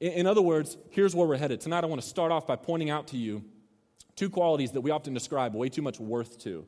In 0.00 0.26
other 0.26 0.42
words, 0.42 0.76
here's 0.90 1.14
where 1.14 1.26
we're 1.26 1.36
headed. 1.36 1.60
Tonight, 1.60 1.84
I 1.84 1.86
want 1.86 2.02
to 2.02 2.06
start 2.06 2.32
off 2.32 2.46
by 2.46 2.56
pointing 2.56 2.90
out 2.90 3.08
to 3.08 3.16
you 3.16 3.44
two 4.16 4.30
qualities 4.30 4.72
that 4.72 4.80
we 4.80 4.90
often 4.90 5.14
describe 5.14 5.54
way 5.54 5.68
too 5.68 5.82
much 5.82 6.00
worth 6.00 6.38
to. 6.40 6.66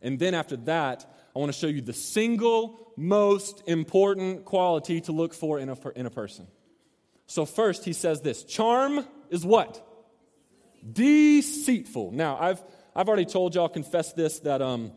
And 0.00 0.18
then 0.18 0.34
after 0.34 0.56
that, 0.56 1.06
I 1.34 1.38
want 1.38 1.52
to 1.52 1.58
show 1.58 1.66
you 1.66 1.80
the 1.80 1.92
single 1.92 2.92
most 2.96 3.62
important 3.66 4.44
quality 4.44 5.00
to 5.02 5.12
look 5.12 5.34
for 5.34 5.58
in 5.58 5.68
a, 5.68 5.76
in 5.94 6.06
a 6.06 6.10
person. 6.10 6.46
So, 7.26 7.44
first, 7.44 7.84
he 7.84 7.92
says 7.92 8.22
this 8.22 8.42
charm 8.44 9.04
is 9.30 9.44
what? 9.44 9.84
Deceitful. 10.90 12.12
Now, 12.12 12.38
I've, 12.40 12.62
I've 12.94 13.08
already 13.08 13.26
told 13.26 13.54
y'all, 13.54 13.68
confessed 13.68 14.16
this, 14.16 14.40
that 14.40 14.62
um, 14.62 14.92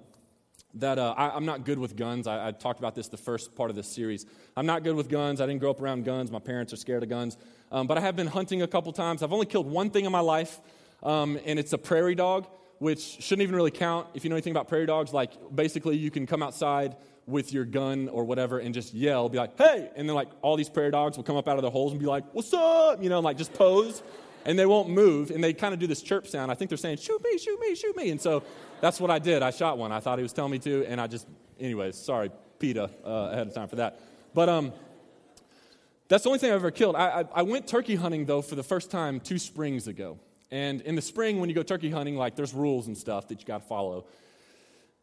that 0.75 0.97
uh, 0.97 1.13
I, 1.17 1.35
am 1.35 1.45
not 1.45 1.65
good 1.65 1.79
with 1.79 1.95
guns. 1.95 2.27
I, 2.27 2.47
I, 2.47 2.51
talked 2.51 2.79
about 2.79 2.95
this 2.95 3.07
the 3.07 3.17
first 3.17 3.55
part 3.55 3.69
of 3.69 3.75
this 3.75 3.87
series. 3.87 4.25
I'm 4.55 4.65
not 4.65 4.83
good 4.83 4.95
with 4.95 5.09
guns. 5.09 5.41
I 5.41 5.45
didn't 5.45 5.59
grow 5.59 5.71
up 5.71 5.81
around 5.81 6.05
guns. 6.05 6.31
My 6.31 6.39
parents 6.39 6.71
are 6.73 6.77
scared 6.77 7.03
of 7.03 7.09
guns. 7.09 7.37
Um, 7.71 7.87
but 7.87 7.97
I 7.97 8.01
have 8.01 8.15
been 8.15 8.27
hunting 8.27 8.61
a 8.61 8.67
couple 8.67 8.91
times. 8.93 9.23
I've 9.23 9.33
only 9.33 9.45
killed 9.45 9.69
one 9.69 9.89
thing 9.89 10.05
in 10.05 10.11
my 10.11 10.19
life, 10.19 10.59
um, 11.03 11.39
and 11.45 11.59
it's 11.59 11.73
a 11.73 11.77
prairie 11.77 12.15
dog, 12.15 12.47
which 12.79 13.01
shouldn't 13.01 13.43
even 13.43 13.55
really 13.55 13.71
count. 13.71 14.07
If 14.13 14.23
you 14.23 14.29
know 14.29 14.35
anything 14.35 14.51
about 14.51 14.67
prairie 14.67 14.85
dogs, 14.85 15.13
like 15.13 15.31
basically 15.53 15.97
you 15.97 16.11
can 16.11 16.25
come 16.25 16.41
outside 16.41 16.95
with 17.27 17.53
your 17.53 17.65
gun 17.65 18.09
or 18.09 18.23
whatever 18.23 18.59
and 18.59 18.73
just 18.73 18.93
yell, 18.93 19.29
be 19.29 19.37
like, 19.37 19.57
hey, 19.57 19.89
and 19.95 20.07
then 20.07 20.15
like 20.15 20.29
all 20.41 20.55
these 20.55 20.69
prairie 20.69 20.91
dogs 20.91 21.17
will 21.17 21.23
come 21.23 21.35
up 21.35 21.47
out 21.47 21.57
of 21.57 21.61
their 21.61 21.71
holes 21.71 21.91
and 21.91 21.99
be 21.99 22.07
like, 22.07 22.23
what's 22.33 22.53
up? 22.53 23.01
You 23.01 23.09
know, 23.09 23.19
like 23.19 23.37
just 23.37 23.53
pose, 23.53 24.01
and 24.45 24.57
they 24.57 24.65
won't 24.65 24.89
move, 24.89 25.31
and 25.31 25.43
they 25.43 25.53
kind 25.53 25.73
of 25.73 25.79
do 25.79 25.87
this 25.87 26.01
chirp 26.01 26.27
sound. 26.27 26.51
I 26.51 26.55
think 26.55 26.69
they're 26.69 26.77
saying, 26.77 26.97
shoot 26.97 27.21
me, 27.23 27.37
shoot 27.37 27.59
me, 27.59 27.75
shoot 27.75 27.95
me. 27.95 28.09
And 28.09 28.21
so 28.21 28.43
that's 28.79 28.99
what 28.99 29.11
I 29.11 29.19
did. 29.19 29.43
I 29.43 29.51
shot 29.51 29.77
one. 29.77 29.91
I 29.91 29.99
thought 29.99 30.17
he 30.19 30.23
was 30.23 30.33
telling 30.33 30.51
me 30.51 30.59
to, 30.59 30.85
and 30.85 30.99
I 30.99 31.07
just, 31.07 31.27
anyways, 31.59 31.95
sorry, 31.95 32.31
PETA, 32.59 32.89
uh, 33.05 33.09
ahead 33.09 33.47
of 33.47 33.53
time 33.53 33.67
for 33.67 33.77
that. 33.77 33.99
But 34.33 34.49
um, 34.49 34.73
that's 36.07 36.23
the 36.23 36.29
only 36.29 36.39
thing 36.39 36.49
I've 36.49 36.55
ever 36.55 36.71
killed. 36.71 36.95
I, 36.95 37.21
I, 37.21 37.25
I 37.35 37.41
went 37.43 37.67
turkey 37.67 37.95
hunting, 37.95 38.25
though, 38.25 38.41
for 38.41 38.55
the 38.55 38.63
first 38.63 38.91
time 38.91 39.19
two 39.19 39.39
springs 39.39 39.87
ago. 39.87 40.19
And 40.51 40.81
in 40.81 40.95
the 40.95 41.01
spring, 41.01 41.39
when 41.39 41.49
you 41.49 41.55
go 41.55 41.63
turkey 41.63 41.89
hunting, 41.89 42.17
like 42.17 42.35
there's 42.35 42.53
rules 42.53 42.87
and 42.87 42.97
stuff 42.97 43.29
that 43.29 43.39
you 43.39 43.45
got 43.45 43.61
to 43.61 43.67
follow. 43.67 44.05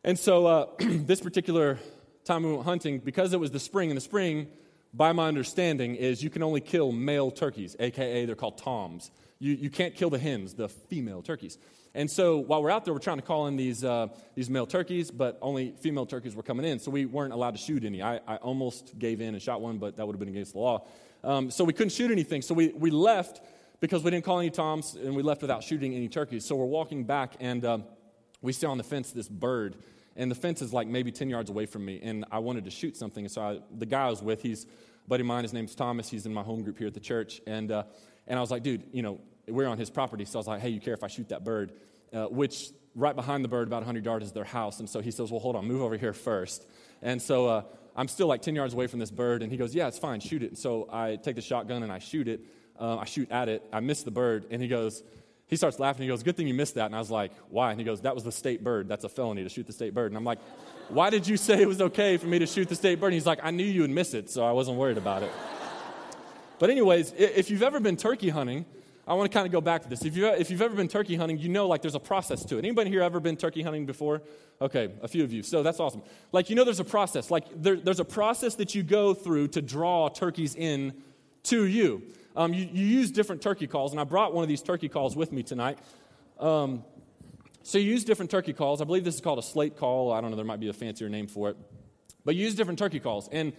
And 0.04 0.18
so 0.18 0.46
uh, 0.46 0.66
this 0.78 1.20
particular 1.20 1.78
time 2.24 2.42
we 2.42 2.52
went 2.52 2.64
hunting, 2.64 2.98
because 2.98 3.32
it 3.32 3.40
was 3.40 3.50
the 3.50 3.58
spring, 3.58 3.88
in 3.88 3.94
the 3.94 4.00
spring, 4.00 4.48
by 4.92 5.12
my 5.12 5.28
understanding, 5.28 5.96
is 5.96 6.22
you 6.22 6.30
can 6.30 6.42
only 6.42 6.60
kill 6.60 6.92
male 6.92 7.30
turkeys, 7.30 7.74
aka 7.80 8.26
they're 8.26 8.34
called 8.34 8.58
toms. 8.58 9.10
You, 9.38 9.54
you 9.54 9.70
can't 9.70 9.94
kill 9.94 10.10
the 10.10 10.18
hens, 10.18 10.54
the 10.54 10.68
female 10.68 11.22
turkeys. 11.22 11.58
And 11.94 12.10
so 12.10 12.38
while 12.38 12.62
we're 12.62 12.70
out 12.70 12.84
there, 12.84 12.92
we're 12.92 13.00
trying 13.00 13.18
to 13.18 13.24
call 13.24 13.46
in 13.46 13.56
these, 13.56 13.82
uh, 13.82 14.08
these 14.34 14.50
male 14.50 14.66
turkeys, 14.66 15.10
but 15.10 15.38
only 15.40 15.74
female 15.80 16.06
turkeys 16.06 16.34
were 16.34 16.42
coming 16.42 16.66
in. 16.66 16.78
So 16.78 16.90
we 16.90 17.06
weren't 17.06 17.32
allowed 17.32 17.52
to 17.52 17.58
shoot 17.58 17.84
any. 17.84 18.02
I, 18.02 18.16
I 18.26 18.36
almost 18.36 18.98
gave 18.98 19.20
in 19.20 19.34
and 19.34 19.42
shot 19.42 19.60
one, 19.60 19.78
but 19.78 19.96
that 19.96 20.06
would 20.06 20.14
have 20.14 20.20
been 20.20 20.28
against 20.28 20.52
the 20.52 20.58
law. 20.58 20.86
Um, 21.24 21.50
so 21.50 21.64
we 21.64 21.72
couldn't 21.72 21.92
shoot 21.92 22.10
anything. 22.10 22.42
So 22.42 22.54
we, 22.54 22.68
we 22.68 22.90
left 22.90 23.40
because 23.80 24.02
we 24.02 24.10
didn't 24.10 24.24
call 24.24 24.40
any 24.40 24.50
toms, 24.50 24.96
and 24.96 25.14
we 25.14 25.22
left 25.22 25.40
without 25.40 25.62
shooting 25.62 25.94
any 25.94 26.08
turkeys. 26.08 26.44
So 26.44 26.56
we're 26.56 26.64
walking 26.64 27.04
back, 27.04 27.34
and 27.38 27.64
um, 27.64 27.84
we 28.42 28.52
see 28.52 28.66
on 28.66 28.76
the 28.76 28.84
fence 28.84 29.12
this 29.12 29.28
bird. 29.28 29.76
and 30.16 30.30
the 30.30 30.34
fence 30.34 30.62
is 30.62 30.72
like 30.72 30.88
maybe 30.88 31.12
10 31.12 31.30
yards 31.30 31.48
away 31.48 31.66
from 31.66 31.84
me, 31.84 32.00
and 32.02 32.24
I 32.30 32.40
wanted 32.40 32.64
to 32.64 32.70
shoot 32.70 32.96
something. 32.96 33.24
And 33.24 33.32
so 33.32 33.40
I, 33.40 33.58
the 33.76 33.86
guy 33.86 34.06
I 34.06 34.10
was 34.10 34.22
with, 34.22 34.42
he's 34.42 34.66
buddy 35.06 35.22
of 35.22 35.26
mine, 35.26 35.42
his 35.42 35.52
name's 35.52 35.74
Thomas. 35.74 36.10
He's 36.10 36.26
in 36.26 36.34
my 36.34 36.42
home 36.42 36.62
group 36.62 36.76
here 36.76 36.86
at 36.86 36.94
the 36.94 37.00
church. 37.00 37.40
And, 37.46 37.72
uh, 37.72 37.84
and 38.28 38.38
I 38.38 38.40
was 38.40 38.50
like, 38.50 38.62
dude, 38.62 38.84
you 38.92 39.02
know, 39.02 39.20
we're 39.48 39.66
on 39.66 39.78
his 39.78 39.90
property. 39.90 40.24
So 40.24 40.38
I 40.38 40.40
was 40.40 40.46
like, 40.46 40.60
hey, 40.60 40.68
you 40.68 40.80
care 40.80 40.94
if 40.94 41.02
I 41.02 41.08
shoot 41.08 41.30
that 41.30 41.44
bird? 41.44 41.72
Uh, 42.12 42.26
which 42.26 42.70
right 42.94 43.16
behind 43.16 43.44
the 43.44 43.48
bird, 43.48 43.66
about 43.66 43.78
100 43.78 44.04
yards, 44.04 44.26
is 44.26 44.32
their 44.32 44.44
house. 44.44 44.78
And 44.80 44.88
so 44.88 45.00
he 45.00 45.10
says, 45.10 45.30
well, 45.30 45.40
hold 45.40 45.56
on, 45.56 45.66
move 45.66 45.82
over 45.82 45.96
here 45.96 46.12
first. 46.12 46.66
And 47.02 47.20
so 47.20 47.46
uh, 47.46 47.62
I'm 47.96 48.08
still 48.08 48.26
like 48.26 48.42
10 48.42 48.54
yards 48.54 48.74
away 48.74 48.86
from 48.86 48.98
this 48.98 49.10
bird, 49.10 49.42
and 49.42 49.50
he 49.50 49.58
goes, 49.58 49.74
yeah, 49.74 49.88
it's 49.88 49.98
fine, 49.98 50.20
shoot 50.20 50.42
it. 50.42 50.50
And 50.50 50.58
so 50.58 50.88
I 50.92 51.16
take 51.16 51.36
the 51.36 51.42
shotgun 51.42 51.82
and 51.82 51.92
I 51.92 51.98
shoot 51.98 52.28
it. 52.28 52.40
Uh, 52.78 52.98
I 52.98 53.04
shoot 53.06 53.30
at 53.30 53.48
it. 53.48 53.64
I 53.72 53.80
miss 53.80 54.04
the 54.04 54.10
bird, 54.10 54.46
and 54.50 54.62
he 54.62 54.68
goes, 54.68 55.02
he 55.48 55.56
starts 55.56 55.78
laughing. 55.78 56.02
He 56.02 56.08
goes, 56.08 56.22
Good 56.22 56.36
thing 56.36 56.46
you 56.46 56.54
missed 56.54 56.74
that. 56.74 56.86
And 56.86 56.94
I 56.94 56.98
was 56.98 57.10
like, 57.10 57.32
Why? 57.48 57.70
And 57.70 57.80
he 57.80 57.84
goes, 57.84 58.02
That 58.02 58.14
was 58.14 58.22
the 58.22 58.30
state 58.30 58.62
bird. 58.62 58.86
That's 58.86 59.04
a 59.04 59.08
felony 59.08 59.42
to 59.42 59.48
shoot 59.48 59.66
the 59.66 59.72
state 59.72 59.94
bird. 59.94 60.12
And 60.12 60.16
I'm 60.16 60.24
like, 60.24 60.38
Why 60.90 61.08
did 61.08 61.26
you 61.26 61.38
say 61.38 61.60
it 61.62 61.66
was 61.66 61.80
okay 61.80 62.18
for 62.18 62.26
me 62.26 62.38
to 62.38 62.46
shoot 62.46 62.68
the 62.68 62.74
state 62.74 63.00
bird? 63.00 63.08
And 63.08 63.14
he's 63.14 63.26
like, 63.26 63.40
I 63.42 63.50
knew 63.50 63.64
you 63.64 63.80
would 63.80 63.90
miss 63.90 64.12
it, 64.12 64.28
so 64.30 64.44
I 64.44 64.52
wasn't 64.52 64.76
worried 64.76 64.98
about 64.98 65.22
it. 65.22 65.30
But, 66.58 66.70
anyways, 66.70 67.14
if 67.16 67.50
you've 67.50 67.62
ever 67.62 67.80
been 67.80 67.96
turkey 67.96 68.28
hunting, 68.28 68.64
I 69.06 69.14
want 69.14 69.32
to 69.32 69.34
kind 69.34 69.46
of 69.46 69.52
go 69.52 69.62
back 69.62 69.82
to 69.84 69.88
this. 69.88 70.04
If, 70.04 70.16
you, 70.16 70.26
if 70.26 70.50
you've 70.50 70.60
ever 70.60 70.76
been 70.76 70.88
turkey 70.88 71.16
hunting, 71.16 71.38
you 71.38 71.48
know 71.48 71.66
like 71.66 71.80
there's 71.80 71.94
a 71.94 72.00
process 72.00 72.44
to 72.44 72.56
it. 72.56 72.58
Anybody 72.58 72.90
here 72.90 73.02
ever 73.02 73.20
been 73.20 73.38
turkey 73.38 73.62
hunting 73.62 73.86
before? 73.86 74.20
Okay, 74.60 74.92
a 75.00 75.08
few 75.08 75.24
of 75.24 75.32
you. 75.32 75.42
So 75.42 75.62
that's 75.62 75.80
awesome. 75.80 76.02
Like, 76.30 76.50
you 76.50 76.56
know 76.56 76.64
there's 76.64 76.80
a 76.80 76.84
process. 76.84 77.30
Like, 77.30 77.46
there, 77.54 77.76
there's 77.76 78.00
a 78.00 78.04
process 78.04 78.56
that 78.56 78.74
you 78.74 78.82
go 78.82 79.14
through 79.14 79.48
to 79.48 79.62
draw 79.62 80.08
turkeys 80.08 80.54
in 80.54 80.92
to 81.44 81.64
you. 81.64 82.02
Um, 82.36 82.52
you. 82.52 82.68
You 82.70 82.84
use 82.84 83.10
different 83.10 83.40
turkey 83.40 83.66
calls, 83.66 83.92
and 83.92 84.00
I 84.00 84.04
brought 84.04 84.34
one 84.34 84.42
of 84.42 84.48
these 84.48 84.62
turkey 84.62 84.90
calls 84.90 85.16
with 85.16 85.32
me 85.32 85.42
tonight. 85.42 85.78
Um, 86.38 86.84
so 87.62 87.78
you 87.78 87.90
use 87.90 88.04
different 88.04 88.30
turkey 88.30 88.52
calls. 88.52 88.82
I 88.82 88.84
believe 88.84 89.04
this 89.04 89.14
is 89.14 89.20
called 89.22 89.38
a 89.38 89.42
slate 89.42 89.76
call. 89.76 90.12
I 90.12 90.20
don't 90.20 90.30
know, 90.30 90.36
there 90.36 90.44
might 90.44 90.60
be 90.60 90.68
a 90.68 90.74
fancier 90.74 91.08
name 91.08 91.28
for 91.28 91.48
it. 91.50 91.56
But 92.26 92.34
you 92.34 92.44
use 92.44 92.54
different 92.54 92.78
turkey 92.78 93.00
calls. 93.00 93.28
And, 93.32 93.54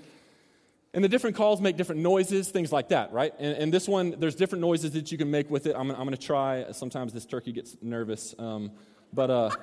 and 0.94 1.04
the 1.04 1.10
different 1.10 1.36
calls 1.36 1.62
make 1.62 1.78
different 1.78 2.02
noises, 2.02 2.50
things 2.50 2.72
like 2.72 2.90
that, 2.90 3.12
right? 3.12 3.34
And, 3.38 3.56
and 3.58 3.74
this 3.74 3.88
one, 3.88 4.16
there's 4.18 4.36
different 4.36 4.62
noises 4.62 4.92
that 4.92 5.12
you 5.12 5.18
can 5.18 5.30
make 5.30 5.50
with 5.50 5.68
it. 5.68 5.76
I'm, 5.76 5.92
I'm 5.92 5.98
going 5.98 6.12
to 6.12 6.18
try. 6.18 6.66
Sometimes 6.72 7.14
this 7.14 7.26
turkey 7.26 7.52
gets 7.52 7.78
nervous. 7.82 8.34
Um, 8.40 8.72
but. 9.14 9.30
Uh, 9.30 9.50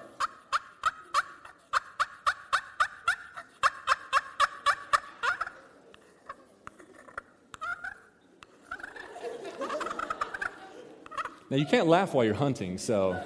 Now, 11.49 11.57
you 11.57 11.65
can't 11.65 11.87
laugh 11.87 12.13
while 12.13 12.25
you're 12.25 12.35
hunting, 12.35 12.77
so. 12.77 13.23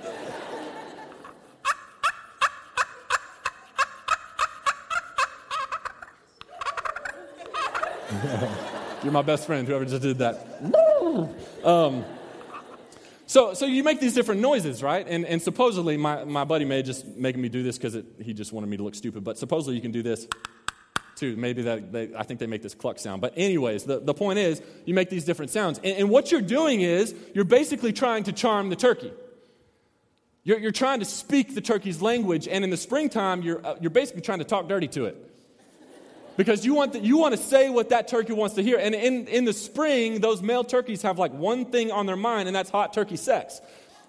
you're 9.03 9.13
my 9.13 9.23
best 9.23 9.47
friend, 9.47 9.67
whoever 9.67 9.85
just 9.85 10.03
did 10.03 10.19
that. 10.19 10.47
Um, 11.65 12.05
so, 13.27 13.55
so 13.55 13.67
you 13.67 13.85
make 13.85 14.01
these 14.01 14.15
different 14.15 14.41
noises, 14.41 14.83
right? 14.83 15.07
And, 15.09 15.25
and 15.25 15.41
supposedly, 15.41 15.97
my, 15.97 16.25
my 16.25 16.45
buddy 16.45 16.65
may 16.65 16.83
just 16.83 17.07
making 17.07 17.41
me 17.41 17.49
do 17.49 17.63
this 17.63 17.79
because 17.79 17.97
he 18.21 18.35
just 18.35 18.53
wanted 18.53 18.69
me 18.69 18.77
to 18.77 18.83
look 18.83 18.95
stupid, 18.95 19.23
but 19.23 19.39
supposedly 19.39 19.77
you 19.77 19.81
can 19.81 19.93
do 19.93 20.03
this 20.03 20.27
too. 21.15 21.37
Maybe 21.37 21.63
that 21.63 21.93
they, 21.93 22.11
I 22.17 22.25
think 22.25 22.41
they 22.41 22.47
make 22.47 22.63
this 22.63 22.75
cluck 22.75 22.99
sound. 22.99 23.21
But, 23.21 23.35
anyways, 23.37 23.85
the, 23.85 24.01
the 24.01 24.15
point 24.15 24.39
is 24.39 24.61
you 24.85 24.95
make 24.95 25.11
these 25.11 25.25
different 25.25 25.53
sounds. 25.53 25.79
And, 25.79 25.97
and 25.97 26.11
what 26.11 26.33
you're 26.33 26.41
doing 26.41 26.81
is 26.81 27.15
you're 27.35 27.45
basically 27.45 27.93
trying 27.93 28.25
to 28.25 28.33
charm 28.33 28.69
the 28.69 28.77
turkey. 28.77 29.13
You're, 30.43 30.59
you're 30.59 30.73
trying 30.73 30.99
to 30.99 31.05
speak 31.05 31.55
the 31.55 31.61
turkey's 31.61 32.03
language, 32.03 32.49
and 32.49 32.65
in 32.65 32.71
the 32.71 32.77
springtime, 32.77 33.43
you're, 33.43 33.65
uh, 33.65 33.77
you're 33.81 33.91
basically 33.91 34.23
trying 34.23 34.39
to 34.39 34.45
talk 34.45 34.69
dirty 34.69 34.89
to 34.89 35.05
it. 35.05 35.30
Because 36.41 36.65
you 36.65 36.73
want, 36.73 36.95
the, 36.95 37.01
you 37.01 37.19
want 37.19 37.37
to 37.37 37.39
say 37.39 37.69
what 37.69 37.91
that 37.91 38.09
turkey 38.09 38.33
wants 38.33 38.55
to 38.55 38.63
hear. 38.63 38.79
And 38.79 38.95
in, 38.95 39.27
in 39.27 39.45
the 39.45 39.53
spring, 39.53 40.23
those 40.23 40.41
male 40.41 40.65
turkeys 40.65 41.03
have 41.03 41.19
like 41.19 41.35
one 41.35 41.67
thing 41.67 41.93
on 41.93 42.07
their 42.07 42.17
mind, 42.17 42.49
and 42.49 42.57
that's 42.57 42.71
hot 42.71 42.95
turkey 42.95 43.17
sex. 43.17 43.61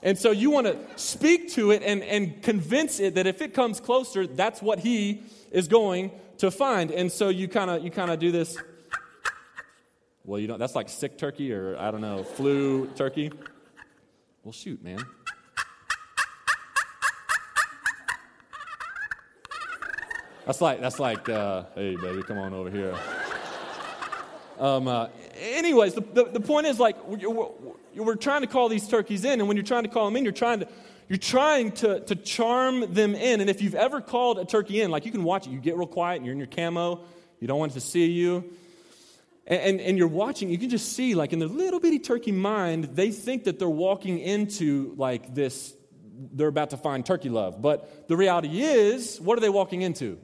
And 0.02 0.18
so 0.18 0.32
you 0.32 0.50
want 0.50 0.66
to 0.66 0.78
speak 0.96 1.52
to 1.56 1.72
it 1.72 1.84
and, 1.84 2.02
and 2.02 2.42
convince 2.42 3.02
it 3.02 3.16
that 3.16 3.28
if 3.28 3.42
it 3.42 3.54
comes 3.54 3.82
closer, 3.82 4.26
that's 4.26 4.62
what 4.62 4.80
he 4.80 5.24
is 5.52 5.68
going 5.68 6.10
to 6.38 6.52
find. 6.52 6.90
And 6.92 7.12
so 7.12 7.28
you 7.28 7.50
kind 7.50 7.70
of 7.70 7.84
you 7.84 7.92
kind 7.92 8.10
of 8.10 8.18
do 8.18 8.32
this. 8.32 8.58
Well, 10.24 10.40
you 10.40 10.48
know 10.48 10.56
that's 10.56 10.74
like 10.74 10.88
sick 10.88 11.18
turkey 11.18 11.52
or 11.52 11.76
I 11.78 11.92
don't 11.92 12.00
know 12.00 12.24
flu 12.24 12.88
turkey. 12.96 13.30
Well, 14.46 14.54
shoot, 14.54 14.82
man. 14.82 15.04
That's 20.52 20.60
like 20.60 20.82
that's 20.82 21.00
like 21.00 21.30
uh, 21.30 21.64
hey 21.76 21.96
baby, 21.96 22.24
come 22.24 22.38
on 22.38 22.54
over 22.54 22.70
here. 22.70 22.94
Um, 24.60 24.86
uh, 24.86 25.08
anyways, 25.40 25.94
the, 25.94 26.02
the, 26.02 26.26
the, 26.26 26.40
point 26.42 26.68
is 26.68 26.78
like 26.78 27.02
we're, 27.08 27.48
we're 27.96 28.16
trying 28.16 28.42
to 28.42 28.48
call 28.48 28.68
these 28.68 28.86
turkeys 28.86 29.24
in, 29.24 29.40
and 29.40 29.48
when 29.48 29.56
you're 29.56 29.66
trying 29.66 29.84
to 29.84 29.90
call 29.90 30.04
them 30.04 30.18
in, 30.18 30.26
you're 30.26 30.34
trying 30.34 30.60
to 30.60 30.68
you're 31.08 31.18
trying 31.18 31.72
to, 31.72 32.02
to 32.02 32.16
charm 32.18 32.94
them 32.94 33.16
in. 33.16 33.40
And 33.40 33.50
if 33.50 33.62
you've 33.62 33.76
ever 33.76 34.02
called 34.02 34.40
a 34.40 34.46
turkey 34.46 34.82
in, 34.82 34.92
like 34.92 35.06
you 35.06 35.12
can 35.14 35.24
watch 35.24 35.48
it, 35.48 35.52
you 35.52 35.60
get 35.62 35.78
real 35.78 35.88
quiet 35.88 36.18
and 36.18 36.26
you're 36.26 36.34
in 36.34 36.38
your 36.38 36.48
camo, 36.48 37.00
you 37.40 37.48
don't 37.48 37.58
want 37.58 37.72
it 37.72 37.76
to 37.76 37.80
see 37.80 38.08
you. 38.08 38.44
And, 39.48 39.62
and, 39.62 39.80
and, 39.80 39.98
you're 39.98 40.10
watching, 40.10 40.50
you 40.50 40.58
can 40.58 40.70
just 40.70 40.92
see, 40.92 41.16
like 41.16 41.32
in 41.32 41.40
their 41.40 41.48
little 41.48 41.80
bitty 41.80 42.00
turkey 42.00 42.34
mind, 42.34 42.90
they 42.96 43.12
think 43.12 43.46
that 43.46 43.58
they're 43.58 43.70
walking 43.70 44.20
into 44.20 44.96
like 44.98 45.34
this, 45.34 45.74
they're 46.34 46.50
about 46.50 46.72
to 46.72 46.78
find 46.78 47.06
turkey 47.06 47.30
love. 47.30 47.62
But 47.62 48.10
the 48.10 48.18
reality 48.18 48.62
is, 48.62 49.18
what 49.22 49.38
are 49.38 49.42
they 49.42 49.50
walking 49.50 49.82
into? 49.82 50.20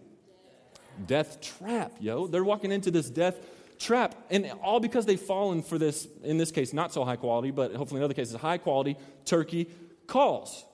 Death 1.06 1.40
trap, 1.42 1.94
yo. 2.00 2.28
They're 2.28 2.44
walking 2.44 2.72
into 2.72 2.92
this 2.92 3.10
death 3.10 3.40
trap. 3.80 4.16
And 4.30 4.52
all 4.64 4.80
because 4.80 5.06
they've 5.06 5.20
fallen 5.20 5.62
for 5.62 5.78
this, 5.78 6.08
in 6.24 6.38
this 6.38 6.52
case, 6.52 6.74
not 6.74 6.94
so 6.94 7.04
high 7.06 7.16
quality, 7.16 7.52
but 7.52 7.76
hopefully 7.76 8.00
in 8.00 8.06
other 8.06 8.14
cases, 8.14 8.36
high 8.36 8.58
quality 8.58 8.98
turkey 9.26 9.70
calls. 10.08 10.66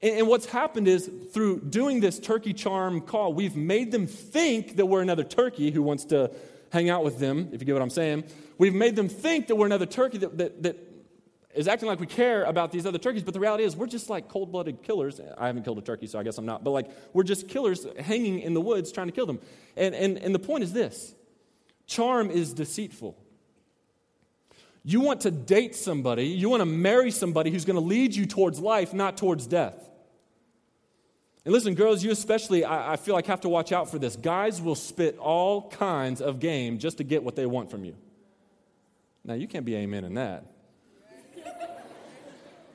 And, 0.00 0.18
and 0.18 0.28
what's 0.28 0.46
happened 0.46 0.88
is 0.88 1.10
through 1.32 1.60
doing 1.60 2.00
this 2.00 2.18
turkey 2.18 2.52
charm 2.52 3.00
call, 3.00 3.32
we've 3.32 3.56
made 3.56 3.92
them 3.92 4.06
think 4.06 4.76
that 4.76 4.86
we're 4.86 5.02
another 5.02 5.24
turkey 5.24 5.70
who 5.70 5.82
wants 5.82 6.04
to 6.06 6.30
hang 6.72 6.88
out 6.90 7.04
with 7.04 7.18
them, 7.18 7.50
if 7.52 7.60
you 7.60 7.66
get 7.66 7.74
what 7.74 7.82
I'm 7.82 7.90
saying. 7.90 8.24
We've 8.58 8.74
made 8.74 8.96
them 8.96 9.08
think 9.08 9.48
that 9.48 9.56
we're 9.56 9.66
another 9.66 9.86
turkey 9.86 10.18
that, 10.18 10.38
that, 10.38 10.62
that 10.62 10.91
is 11.54 11.68
acting 11.68 11.88
like 11.88 12.00
we 12.00 12.06
care 12.06 12.44
about 12.44 12.72
these 12.72 12.86
other 12.86 12.98
turkeys, 12.98 13.22
but 13.22 13.34
the 13.34 13.40
reality 13.40 13.64
is 13.64 13.76
we're 13.76 13.86
just 13.86 14.08
like 14.08 14.28
cold 14.28 14.50
blooded 14.50 14.82
killers. 14.82 15.20
I 15.36 15.46
haven't 15.46 15.64
killed 15.64 15.78
a 15.78 15.82
turkey, 15.82 16.06
so 16.06 16.18
I 16.18 16.22
guess 16.22 16.38
I'm 16.38 16.46
not, 16.46 16.64
but 16.64 16.70
like 16.70 16.90
we're 17.12 17.24
just 17.24 17.48
killers 17.48 17.86
hanging 17.98 18.40
in 18.40 18.54
the 18.54 18.60
woods 18.60 18.90
trying 18.90 19.08
to 19.08 19.12
kill 19.12 19.26
them. 19.26 19.38
And, 19.76 19.94
and, 19.94 20.18
and 20.18 20.34
the 20.34 20.38
point 20.38 20.64
is 20.64 20.72
this 20.72 21.14
charm 21.86 22.30
is 22.30 22.54
deceitful. 22.54 23.16
You 24.84 25.00
want 25.00 25.20
to 25.22 25.30
date 25.30 25.76
somebody, 25.76 26.26
you 26.26 26.48
want 26.48 26.60
to 26.60 26.66
marry 26.66 27.10
somebody 27.10 27.50
who's 27.50 27.64
going 27.64 27.76
to 27.76 27.84
lead 27.84 28.14
you 28.14 28.26
towards 28.26 28.58
life, 28.58 28.92
not 28.92 29.16
towards 29.16 29.46
death. 29.46 29.88
And 31.44 31.52
listen, 31.52 31.74
girls, 31.74 32.04
you 32.04 32.10
especially, 32.12 32.64
I, 32.64 32.92
I, 32.92 32.96
feel 32.96 33.14
like 33.14 33.26
have 33.26 33.40
to 33.40 33.48
watch 33.48 33.72
out 33.72 33.90
for 33.90 33.98
this. 33.98 34.14
Guys 34.14 34.62
will 34.62 34.76
spit 34.76 35.18
all 35.18 35.68
kinds 35.70 36.20
of 36.20 36.38
game 36.38 36.78
just 36.78 36.98
to 36.98 37.04
get 37.04 37.24
what 37.24 37.34
they 37.34 37.46
want 37.46 37.70
from 37.70 37.84
you. 37.84 37.96
Now, 39.24 39.34
you 39.34 39.48
can't 39.48 39.64
be 39.64 39.74
amen 39.76 40.04
in 40.04 40.14
that. 40.14 40.51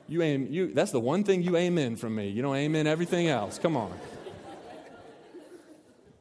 You 0.08 0.22
aim, 0.22 0.46
you, 0.50 0.72
that's 0.72 0.90
the 0.90 1.00
one 1.00 1.22
thing 1.22 1.42
you 1.42 1.56
amen 1.56 1.96
from 1.96 2.14
me. 2.14 2.28
You 2.28 2.40
don't 2.40 2.56
amen 2.56 2.86
everything 2.86 3.28
else. 3.28 3.58
Come 3.58 3.76
on. 3.76 3.92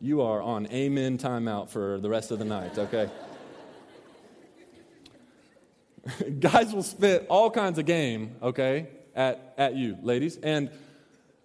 You 0.01 0.21
are 0.21 0.41
on 0.41 0.67
amen 0.71 1.17
timeout 1.17 1.69
for 1.69 1.97
the 1.99 2.09
rest 2.09 2.31
of 2.31 2.37
the 2.37 2.45
night, 2.45 2.77
okay? 2.77 3.09
Guys 6.39 6.73
will 6.73 6.83
spit 6.83 7.25
all 7.29 7.49
kinds 7.49 7.79
of 7.79 7.85
game, 7.85 8.35
okay, 8.43 8.87
at, 9.15 9.53
at 9.57 9.75
you, 9.75 9.97
ladies. 10.03 10.37
And 10.37 10.69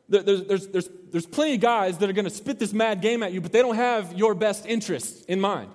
there's, 0.08 0.42
there's, 0.42 0.66
there's, 0.66 0.88
there's 1.11 1.26
plenty 1.26 1.54
of 1.54 1.61
guys 1.61 1.99
that 1.99 2.11
are 2.11 2.12
going 2.12 2.25
to 2.26 2.30
spit 2.30 2.58
this 2.58 2.72
mad 2.72 3.00
game 3.00 3.22
at 3.22 3.32
you, 3.32 3.40
but 3.40 3.52
they 3.52 3.62
don't 3.62 3.76
have 3.76 4.12
your 4.14 4.34
best 4.34 4.66
interests 4.66 5.25
in 5.26 5.40
mind. 5.40 5.70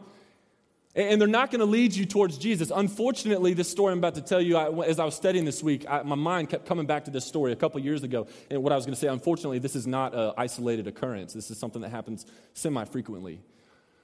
And 0.97 1.21
they're 1.21 1.27
not 1.27 1.51
going 1.51 1.59
to 1.59 1.65
lead 1.65 1.93
you 1.93 2.07
towards 2.07 2.39
Jesus. 2.39 2.71
Unfortunately, 2.73 3.53
this 3.53 3.69
story 3.69 3.91
I'm 3.91 3.99
about 3.99 4.15
to 4.15 4.21
tell 4.21 4.41
you, 4.41 4.57
I, 4.57 4.87
as 4.87 4.97
I 4.97 5.05
was 5.05 5.13
studying 5.13 5.45
this 5.45 5.61
week, 5.61 5.85
I, 5.87 6.01
my 6.01 6.15
mind 6.15 6.49
kept 6.49 6.65
coming 6.65 6.87
back 6.87 7.05
to 7.05 7.11
this 7.11 7.23
story 7.23 7.51
a 7.51 7.55
couple 7.55 7.79
years 7.79 8.01
ago. 8.01 8.25
And 8.49 8.63
what 8.63 8.73
I 8.73 8.75
was 8.75 8.85
going 8.85 8.95
to 8.95 8.99
say, 8.99 9.07
unfortunately, 9.07 9.59
this 9.59 9.75
is 9.75 9.85
not 9.85 10.15
an 10.15 10.33
isolated 10.39 10.87
occurrence. 10.87 11.33
This 11.33 11.51
is 11.51 11.59
something 11.59 11.83
that 11.83 11.89
happens 11.89 12.25
semi 12.55 12.83
frequently. 12.85 13.41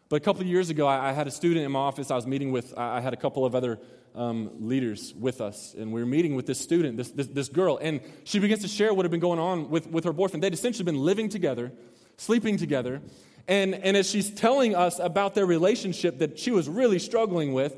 But 0.08 0.18
a 0.18 0.20
couple 0.20 0.46
years 0.46 0.70
ago, 0.70 0.86
I, 0.86 1.10
I, 1.10 1.12
had 1.14 1.26
a 1.26 1.32
student 1.32 1.66
in 1.66 1.72
my 1.72 1.80
office. 1.80 2.12
I 2.12 2.16
was 2.16 2.28
meeting 2.28 2.52
with, 2.52 2.78
I 2.78 3.02
had 3.02 3.14
a 3.14 3.18
couple 3.18 3.44
of 3.44 3.56
other 3.56 3.80
um, 4.14 4.52
leaders 4.60 5.16
with 5.16 5.42
us, 5.42 5.74
and 5.76 5.92
we 5.92 6.00
were 6.00 6.06
meeting 6.06 6.36
with 6.36 6.46
this 6.46 6.60
student, 6.60 6.98
this, 6.98 7.10
this, 7.10 7.26
this 7.26 7.50
girl, 7.50 7.80
and 7.82 8.02
she 8.24 8.38
begins 8.38 8.62
to 8.62 8.68
share 8.68 8.94
what 8.94 9.04
had 9.04 9.10
been 9.10 9.20
going 9.20 9.40
on 9.40 9.72
with, 9.72 9.88
with 9.88 10.04
her 10.04 10.14
boyfriend. 10.14 10.44
They'd 10.44 10.54
essentially 10.54 10.86
been 10.86 11.00
living 11.00 11.30
together, 11.30 11.72
sleeping 12.18 12.58
together, 12.58 13.02
and, 13.48 13.76
and 13.76 13.98
as 13.98 14.10
she's 14.10 14.30
telling 14.30 14.76
us 14.76 15.00
about 15.00 15.36
their 15.36 15.46
relationship 15.46 16.20
that 16.20 16.40
she 16.40 16.52
was 16.52 16.70
really 16.70 17.00
struggling 17.00 17.54
with, 17.54 17.76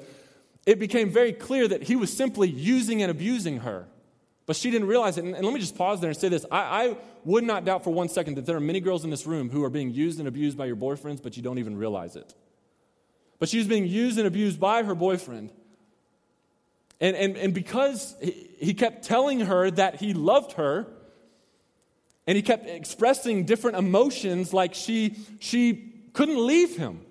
it 0.66 0.80
became 0.80 1.10
very 1.10 1.34
clear 1.34 1.68
that 1.68 1.84
he 1.84 1.96
was 1.96 2.16
simply 2.16 2.50
using 2.50 3.02
and 3.02 3.12
abusing 3.12 3.60
her 3.60 3.88
But 4.46 4.56
she 4.56 4.70
didn't 4.70 4.88
realize 4.88 5.18
it. 5.18 5.26
And, 5.26 5.36
and 5.36 5.44
let 5.44 5.54
me 5.54 5.60
just 5.60 5.76
pause 5.76 6.02
there 6.02 6.10
and 6.10 6.18
say 6.18 6.30
this. 6.30 6.46
I, 6.52 6.60
I 6.60 6.98
would 7.24 7.44
not 7.44 7.66
doubt 7.66 7.84
for 7.84 7.92
one 7.92 8.10
second 8.10 8.36
that 8.36 8.46
there 8.46 8.56
are 8.56 8.62
many 8.62 8.80
girls 8.80 9.04
in 9.04 9.10
this 9.10 9.26
room 9.26 9.50
who 9.50 9.64
are 9.64 9.70
being 9.70 9.92
used 9.92 10.20
and 10.20 10.28
abused 10.28 10.58
by 10.58 10.66
your 10.66 10.76
boyfriends, 10.76 11.22
but 11.22 11.36
you 11.36 11.44
don't 11.44 11.58
even 11.58 11.78
realize 11.78 12.16
it. 12.16 12.34
But 13.40 13.50
she 13.50 13.58
was 13.58 13.68
being 13.68 13.88
used 13.88 14.18
and 14.18 14.28
abused 14.28 14.60
by 14.60 14.84
her 14.84 14.96
boyfriend. 14.96 15.52
And, 17.02 17.16
and, 17.16 17.36
and 17.38 17.54
because 17.54 18.16
he, 18.22 18.50
he 18.60 18.74
kept 18.74 19.04
telling 19.04 19.42
her 19.42 19.72
that 19.72 19.96
he 19.96 20.14
loved 20.14 20.54
her, 20.54 20.88
and 22.28 22.36
he 22.36 22.42
kept 22.42 22.68
expressing 22.68 23.46
different 23.46 23.78
emotions 23.78 24.54
like 24.54 24.74
she, 24.74 25.16
she 25.40 25.94
couldn't 26.14 26.46
leave 26.46 26.76
him. 26.76 27.02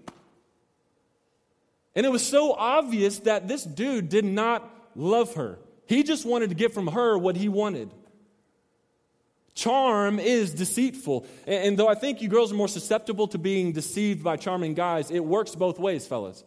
And 1.95 2.05
it 2.05 2.09
was 2.09 2.27
so 2.27 2.53
obvious 2.53 3.21
that 3.21 3.47
this 3.47 3.63
dude 3.63 4.09
did 4.09 4.25
not 4.25 4.69
love 4.97 5.35
her. 5.35 5.59
He 5.87 6.03
just 6.03 6.27
wanted 6.27 6.49
to 6.49 6.57
get 6.57 6.75
from 6.75 6.89
her 6.89 7.17
what 7.17 7.37
he 7.37 7.49
wanted. 7.49 7.93
Charm 9.55 10.19
is 10.19 10.53
deceitful. 10.53 11.27
And, 11.47 11.65
and, 11.65 11.79
though 11.79 11.87
I 11.87 11.95
think 11.95 12.21
you 12.21 12.29
girls 12.29 12.51
are 12.51 12.57
more 12.57 12.67
susceptible 12.67 13.29
to 13.29 13.39
being 13.39 13.71
deceived 13.71 14.25
by 14.25 14.37
charming 14.37 14.75
guys, 14.75 15.13
it 15.13 15.25
works 15.25 15.55
both 15.55 15.79
ways, 15.79 16.07
fellas. 16.07 16.43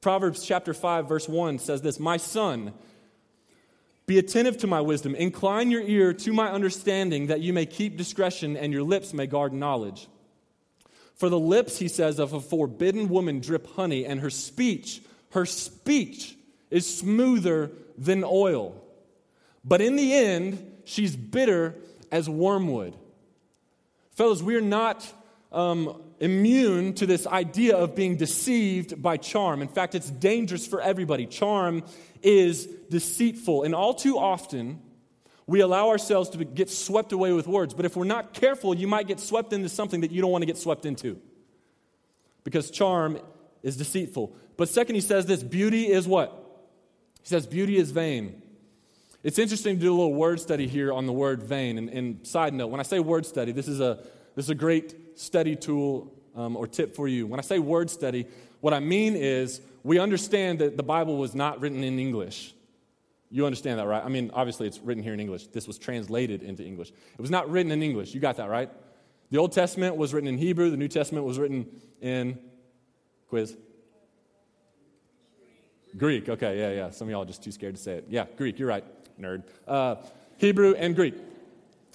Proverbs 0.00 0.44
chapter 0.44 0.72
5, 0.72 1.08
verse 1.08 1.28
1 1.28 1.58
says 1.58 1.82
this 1.82 1.98
My 1.98 2.16
son, 2.16 2.72
be 4.06 4.18
attentive 4.18 4.56
to 4.58 4.66
my 4.66 4.80
wisdom, 4.80 5.14
incline 5.14 5.70
your 5.70 5.82
ear 5.82 6.12
to 6.12 6.32
my 6.32 6.50
understanding, 6.50 7.26
that 7.26 7.40
you 7.40 7.52
may 7.52 7.66
keep 7.66 7.96
discretion 7.96 8.56
and 8.56 8.72
your 8.72 8.84
lips 8.84 9.12
may 9.12 9.26
guard 9.26 9.52
knowledge. 9.52 10.08
For 11.16 11.28
the 11.28 11.38
lips, 11.38 11.78
he 11.78 11.88
says, 11.88 12.18
of 12.18 12.32
a 12.32 12.40
forbidden 12.40 13.08
woman 13.08 13.40
drip 13.40 13.74
honey, 13.74 14.04
and 14.04 14.20
her 14.20 14.30
speech, 14.30 15.02
her 15.30 15.46
speech 15.46 16.36
is 16.70 16.98
smoother 16.98 17.70
than 17.98 18.22
oil. 18.22 18.80
But 19.64 19.80
in 19.80 19.96
the 19.96 20.14
end, 20.14 20.72
she's 20.84 21.16
bitter 21.16 21.74
as 22.12 22.28
wormwood. 22.28 22.94
Fellas, 24.12 24.42
we 24.42 24.56
are 24.56 24.60
not 24.60 25.12
um, 25.52 26.02
immune 26.20 26.94
to 26.94 27.06
this 27.06 27.26
idea 27.26 27.76
of 27.76 27.94
being 27.94 28.16
deceived 28.16 29.00
by 29.00 29.16
charm. 29.16 29.62
In 29.62 29.68
fact, 29.68 29.94
it's 29.94 30.10
dangerous 30.10 30.66
for 30.66 30.80
everybody. 30.80 31.26
Charm 31.26 31.84
is 32.22 32.66
deceitful. 32.66 33.62
And 33.62 33.74
all 33.74 33.94
too 33.94 34.18
often, 34.18 34.80
we 35.46 35.60
allow 35.60 35.88
ourselves 35.88 36.30
to 36.30 36.44
get 36.44 36.70
swept 36.70 37.12
away 37.12 37.32
with 37.32 37.46
words. 37.46 37.74
But 37.74 37.84
if 37.84 37.96
we're 37.96 38.04
not 38.04 38.34
careful, 38.34 38.74
you 38.74 38.88
might 38.88 39.06
get 39.06 39.20
swept 39.20 39.52
into 39.52 39.68
something 39.68 40.00
that 40.00 40.10
you 40.10 40.20
don't 40.20 40.30
want 40.30 40.42
to 40.42 40.46
get 40.46 40.58
swept 40.58 40.86
into. 40.86 41.20
Because 42.42 42.70
charm 42.70 43.18
is 43.62 43.76
deceitful. 43.76 44.34
But 44.56 44.68
second, 44.68 44.94
he 44.94 45.00
says 45.00 45.26
this 45.26 45.42
beauty 45.42 45.86
is 45.86 46.06
what? 46.08 46.30
He 47.22 47.28
says, 47.28 47.46
beauty 47.46 47.76
is 47.76 47.90
vain. 47.90 48.42
It's 49.22 49.38
interesting 49.38 49.76
to 49.76 49.80
do 49.80 49.92
a 49.92 49.96
little 49.96 50.14
word 50.14 50.40
study 50.40 50.68
here 50.68 50.92
on 50.92 51.06
the 51.06 51.12
word 51.12 51.42
vain. 51.42 51.78
And, 51.78 51.88
and 51.90 52.26
side 52.26 52.54
note, 52.54 52.68
when 52.68 52.80
I 52.80 52.84
say 52.84 53.00
word 53.00 53.26
study, 53.26 53.52
this 53.52 53.66
is 53.66 53.80
a, 53.80 53.98
this 54.36 54.46
is 54.46 54.50
a 54.50 54.54
great 54.54 54.94
study 55.16 55.56
tool 55.56 56.12
um, 56.36 56.56
or 56.56 56.66
tip 56.66 56.94
for 56.94 57.08
you. 57.08 57.26
When 57.26 57.40
I 57.40 57.42
say 57.42 57.58
word 57.58 57.90
study, 57.90 58.26
what 58.60 58.72
I 58.72 58.80
mean 58.80 59.16
is 59.16 59.60
we 59.82 59.98
understand 59.98 60.60
that 60.60 60.76
the 60.76 60.82
Bible 60.82 61.16
was 61.16 61.34
not 61.34 61.60
written 61.60 61.82
in 61.82 61.98
English. 61.98 62.54
You 63.30 63.44
understand 63.44 63.80
that, 63.80 63.86
right? 63.86 64.04
I 64.04 64.08
mean, 64.08 64.30
obviously 64.32 64.66
it's 64.66 64.78
written 64.78 65.02
here 65.02 65.14
in 65.14 65.20
English. 65.20 65.48
This 65.48 65.66
was 65.66 65.78
translated 65.78 66.42
into 66.42 66.64
English. 66.64 66.90
It 66.90 67.20
was 67.20 67.30
not 67.30 67.50
written 67.50 67.72
in 67.72 67.82
English. 67.82 68.14
You 68.14 68.20
got 68.20 68.36
that, 68.36 68.48
right? 68.48 68.70
The 69.30 69.38
Old 69.38 69.52
Testament 69.52 69.96
was 69.96 70.14
written 70.14 70.28
in 70.28 70.38
Hebrew, 70.38 70.70
the 70.70 70.76
New 70.76 70.88
Testament 70.88 71.26
was 71.26 71.38
written 71.38 71.66
in 72.00 72.38
quiz. 73.28 73.56
Greek, 75.96 76.28
okay, 76.28 76.58
yeah, 76.58 76.70
yeah. 76.72 76.90
Some 76.90 77.08
of 77.08 77.12
y'all 77.12 77.22
are 77.22 77.26
just 77.26 77.42
too 77.42 77.50
scared 77.50 77.74
to 77.74 77.82
say 77.82 77.94
it. 77.94 78.06
Yeah, 78.08 78.26
Greek, 78.36 78.58
you're 78.58 78.68
right, 78.68 78.84
nerd. 79.20 79.44
Uh, 79.66 79.96
Hebrew 80.36 80.74
and 80.74 80.94
Greek. 80.94 81.14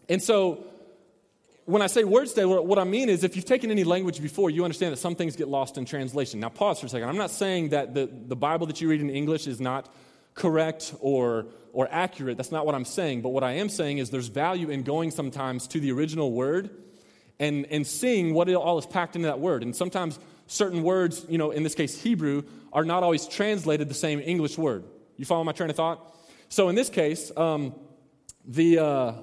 And 0.10 0.22
so 0.22 0.66
when 1.66 1.82
I 1.82 1.88
say 1.88 2.04
word 2.04 2.28
study, 2.28 2.46
what 2.48 2.80
I 2.80 2.84
mean 2.84 3.10
is 3.10 3.24
if 3.24 3.36
you've 3.36 3.46
taken 3.46 3.70
any 3.72 3.84
language 3.84 4.22
before, 4.22 4.50
you 4.50 4.64
understand 4.64 4.94
that 4.94 4.98
some 4.98 5.16
things 5.16 5.36
get 5.36 5.48
lost 5.48 5.78
in 5.78 5.86
translation. 5.86 6.40
Now, 6.40 6.50
pause 6.50 6.80
for 6.80 6.88
a 6.88 6.90
second. 6.90 7.08
I'm 7.08 7.18
not 7.18 7.32
saying 7.32 7.70
that 7.70 7.94
the, 7.94 8.10
the 8.28 8.36
Bible 8.36 8.68
that 8.68 8.82
you 8.82 8.90
read 8.90 9.02
in 9.02 9.10
English 9.10 9.48
is 9.48 9.62
not 9.62 9.94
correct 10.34 10.94
or, 11.02 11.46
or 11.72 11.88
accurate. 11.92 12.38
That's 12.38 12.52
not 12.52 12.66
what 12.66 12.74
I'm 12.74 12.86
saying. 12.86 13.22
But 13.22 13.30
what 13.30 13.44
I 13.44 13.54
am 13.54 13.70
saying 13.70 14.00
is 14.00 14.10
there's 14.10 14.28
value 14.28 14.70
in 14.70 14.84
going 14.84 15.12
sometimes 15.12 15.68
to 15.68 15.80
the 15.80 15.92
original 15.92 16.32
word 16.32 16.72
and, 17.40 17.66
and 17.68 17.86
seeing 17.86 18.34
what 18.34 18.50
it 18.50 18.56
all 18.56 18.78
is 18.78 18.86
packed 18.86 19.16
into 19.16 19.28
that 19.28 19.40
word. 19.40 19.62
And 19.62 19.76
sometimes 19.76 20.20
certain 20.48 20.84
words, 20.84 21.26
you 21.30 21.38
know, 21.38 21.52
in 21.52 21.64
this 21.64 21.76
case, 21.76 22.02
Hebrew, 22.02 22.44
are 22.74 22.86
not 22.86 23.04
always 23.04 23.28
translated 23.28 23.88
the 23.88 23.94
same 23.94 24.20
English 24.20 24.58
word. 24.58 24.84
You 25.18 25.26
follow 25.26 25.44
my 25.44 25.52
train 25.52 25.70
of 25.70 25.76
thought? 25.76 26.16
So 26.50 26.70
in 26.70 26.76
this 26.76 26.90
case, 26.90 27.32
um, 27.38 27.76
the, 28.46 28.80
uh, 28.80 29.14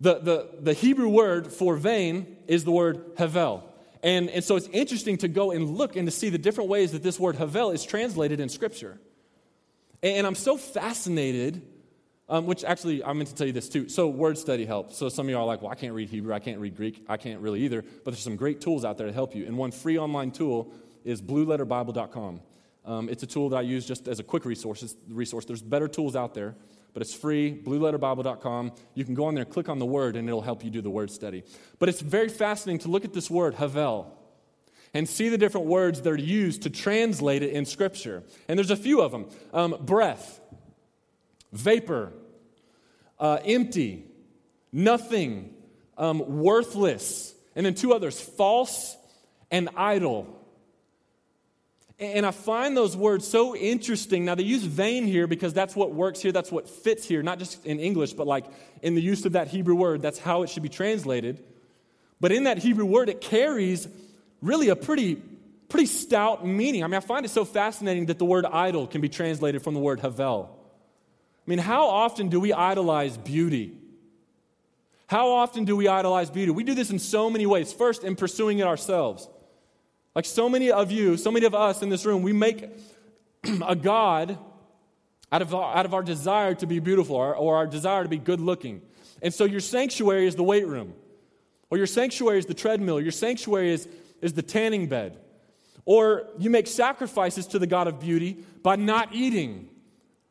the, 0.00 0.18
the, 0.18 0.48
the 0.60 0.72
Hebrew 0.72 1.08
word 1.08 1.52
for 1.52 1.76
vain 1.76 2.36
is 2.46 2.64
the 2.64 2.72
word 2.72 3.04
havel. 3.16 3.68
And, 4.02 4.28
and 4.28 4.44
so 4.44 4.56
it's 4.56 4.68
interesting 4.68 5.16
to 5.18 5.28
go 5.28 5.50
and 5.50 5.76
look 5.76 5.96
and 5.96 6.06
to 6.06 6.10
see 6.10 6.28
the 6.28 6.38
different 6.38 6.68
ways 6.68 6.92
that 6.92 7.02
this 7.02 7.18
word 7.18 7.36
havel 7.36 7.70
is 7.70 7.84
translated 7.84 8.40
in 8.40 8.48
Scripture. 8.48 8.98
And, 10.02 10.18
and 10.18 10.26
I'm 10.26 10.34
so 10.34 10.56
fascinated, 10.56 11.62
um, 12.28 12.46
which 12.46 12.64
actually 12.64 13.02
I 13.02 13.12
meant 13.14 13.30
to 13.30 13.34
tell 13.34 13.46
you 13.46 13.52
this 13.52 13.68
too. 13.68 13.88
So 13.88 14.08
word 14.08 14.36
study 14.36 14.66
helps. 14.66 14.98
So 14.98 15.08
some 15.08 15.26
of 15.26 15.30
you 15.30 15.38
are 15.38 15.44
like, 15.44 15.62
well, 15.62 15.70
I 15.70 15.76
can't 15.76 15.94
read 15.94 16.10
Hebrew, 16.10 16.34
I 16.34 16.38
can't 16.38 16.60
read 16.60 16.76
Greek, 16.76 17.04
I 17.08 17.16
can't 17.16 17.40
really 17.40 17.62
either. 17.62 17.82
But 17.82 18.10
there's 18.12 18.22
some 18.22 18.36
great 18.36 18.60
tools 18.60 18.84
out 18.84 18.98
there 18.98 19.06
to 19.06 19.12
help 19.12 19.34
you. 19.34 19.46
And 19.46 19.56
one 19.56 19.70
free 19.70 19.98
online 19.98 20.32
tool 20.32 20.72
is 21.04 21.22
blueletterbible.com. 21.22 22.40
Um, 22.84 23.08
it's 23.08 23.22
a 23.22 23.26
tool 23.26 23.48
that 23.50 23.56
I 23.56 23.62
use 23.62 23.86
just 23.86 24.08
as 24.08 24.20
a 24.20 24.22
quick 24.22 24.44
resource. 24.44 24.94
resource. 25.08 25.46
There's 25.46 25.62
better 25.62 25.88
tools 25.88 26.14
out 26.14 26.34
there, 26.34 26.54
but 26.94 27.02
it's 27.02 27.12
free, 27.12 27.52
blueletterbible.com. 27.52 28.72
You 28.94 29.04
can 29.04 29.14
go 29.14 29.26
on 29.26 29.34
there, 29.34 29.44
click 29.44 29.68
on 29.68 29.80
the 29.80 29.86
word, 29.86 30.14
and 30.16 30.28
it'll 30.28 30.40
help 30.40 30.64
you 30.64 30.70
do 30.70 30.80
the 30.80 30.90
word 30.90 31.10
study. 31.10 31.42
But 31.80 31.88
it's 31.88 32.00
very 32.00 32.28
fascinating 32.28 32.78
to 32.80 32.88
look 32.88 33.04
at 33.04 33.12
this 33.12 33.28
word, 33.28 33.54
havel, 33.54 34.16
and 34.94 35.08
see 35.08 35.28
the 35.28 35.36
different 35.36 35.66
words 35.66 36.00
that 36.02 36.10
are 36.10 36.16
used 36.16 36.62
to 36.62 36.70
translate 36.70 37.42
it 37.42 37.50
in 37.50 37.66
Scripture. 37.66 38.22
And 38.48 38.56
there's 38.56 38.70
a 38.70 38.76
few 38.76 39.02
of 39.02 39.10
them 39.10 39.26
um, 39.52 39.76
breath, 39.80 40.40
vapor, 41.52 42.12
uh, 43.18 43.38
empty, 43.44 44.04
nothing, 44.72 45.52
um, 45.98 46.20
worthless, 46.42 47.34
and 47.56 47.66
then 47.66 47.74
two 47.74 47.92
others 47.92 48.20
false 48.20 48.96
and 49.50 49.68
idle. 49.76 50.40
And 51.98 52.26
I 52.26 52.32
find 52.32 52.76
those 52.76 52.96
words 52.96 53.26
so 53.26 53.54
interesting. 53.54 54.24
Now, 54.24 54.34
they 54.34 54.42
use 54.42 54.64
vain 54.64 55.06
here 55.06 55.28
because 55.28 55.54
that's 55.54 55.76
what 55.76 55.92
works 55.92 56.20
here, 56.20 56.32
that's 56.32 56.50
what 56.50 56.68
fits 56.68 57.06
here, 57.06 57.22
not 57.22 57.38
just 57.38 57.64
in 57.64 57.78
English, 57.78 58.14
but 58.14 58.26
like 58.26 58.46
in 58.82 58.96
the 58.96 59.00
use 59.00 59.24
of 59.26 59.32
that 59.32 59.48
Hebrew 59.48 59.76
word, 59.76 60.02
that's 60.02 60.18
how 60.18 60.42
it 60.42 60.50
should 60.50 60.64
be 60.64 60.68
translated. 60.68 61.42
But 62.20 62.32
in 62.32 62.44
that 62.44 62.58
Hebrew 62.58 62.84
word, 62.84 63.08
it 63.08 63.20
carries 63.20 63.86
really 64.42 64.70
a 64.70 64.76
pretty, 64.76 65.22
pretty 65.68 65.86
stout 65.86 66.44
meaning. 66.44 66.82
I 66.82 66.88
mean, 66.88 66.96
I 66.96 67.00
find 67.00 67.24
it 67.24 67.30
so 67.30 67.44
fascinating 67.44 68.06
that 68.06 68.18
the 68.18 68.24
word 68.24 68.44
idol 68.44 68.88
can 68.88 69.00
be 69.00 69.08
translated 69.08 69.62
from 69.62 69.74
the 69.74 69.80
word 69.80 70.00
havel. 70.00 70.50
I 71.46 71.50
mean, 71.50 71.60
how 71.60 71.88
often 71.88 72.28
do 72.28 72.40
we 72.40 72.52
idolize 72.52 73.16
beauty? 73.16 73.76
How 75.06 75.30
often 75.30 75.64
do 75.64 75.76
we 75.76 75.86
idolize 75.86 76.30
beauty? 76.30 76.50
We 76.50 76.64
do 76.64 76.74
this 76.74 76.90
in 76.90 76.98
so 76.98 77.30
many 77.30 77.46
ways. 77.46 77.72
First, 77.72 78.02
in 78.02 78.16
pursuing 78.16 78.58
it 78.58 78.66
ourselves. 78.66 79.28
Like 80.14 80.24
so 80.26 80.48
many 80.48 80.70
of 80.70 80.92
you, 80.92 81.16
so 81.16 81.30
many 81.30 81.44
of 81.46 81.54
us 81.54 81.82
in 81.82 81.88
this 81.88 82.06
room, 82.06 82.22
we 82.22 82.32
make 82.32 82.68
a 83.66 83.74
God 83.74 84.38
out 85.32 85.42
of, 85.42 85.52
out 85.52 85.84
of 85.84 85.94
our 85.94 86.02
desire 86.02 86.54
to 86.54 86.66
be 86.66 86.78
beautiful 86.78 87.16
or, 87.16 87.34
or 87.34 87.56
our 87.56 87.66
desire 87.66 88.04
to 88.04 88.08
be 88.08 88.18
good 88.18 88.40
looking. 88.40 88.80
And 89.20 89.34
so 89.34 89.44
your 89.44 89.60
sanctuary 89.60 90.26
is 90.26 90.36
the 90.36 90.44
weight 90.44 90.66
room, 90.66 90.94
or 91.70 91.78
your 91.78 91.86
sanctuary 91.86 92.38
is 92.38 92.46
the 92.46 92.54
treadmill, 92.54 93.00
your 93.00 93.12
sanctuary 93.12 93.72
is, 93.72 93.88
is 94.20 94.34
the 94.34 94.42
tanning 94.42 94.86
bed. 94.86 95.18
Or 95.86 96.28
you 96.38 96.48
make 96.48 96.66
sacrifices 96.66 97.46
to 97.48 97.58
the 97.58 97.66
God 97.66 97.88
of 97.88 98.00
beauty 98.00 98.44
by 98.62 98.76
not 98.76 99.14
eating, 99.14 99.68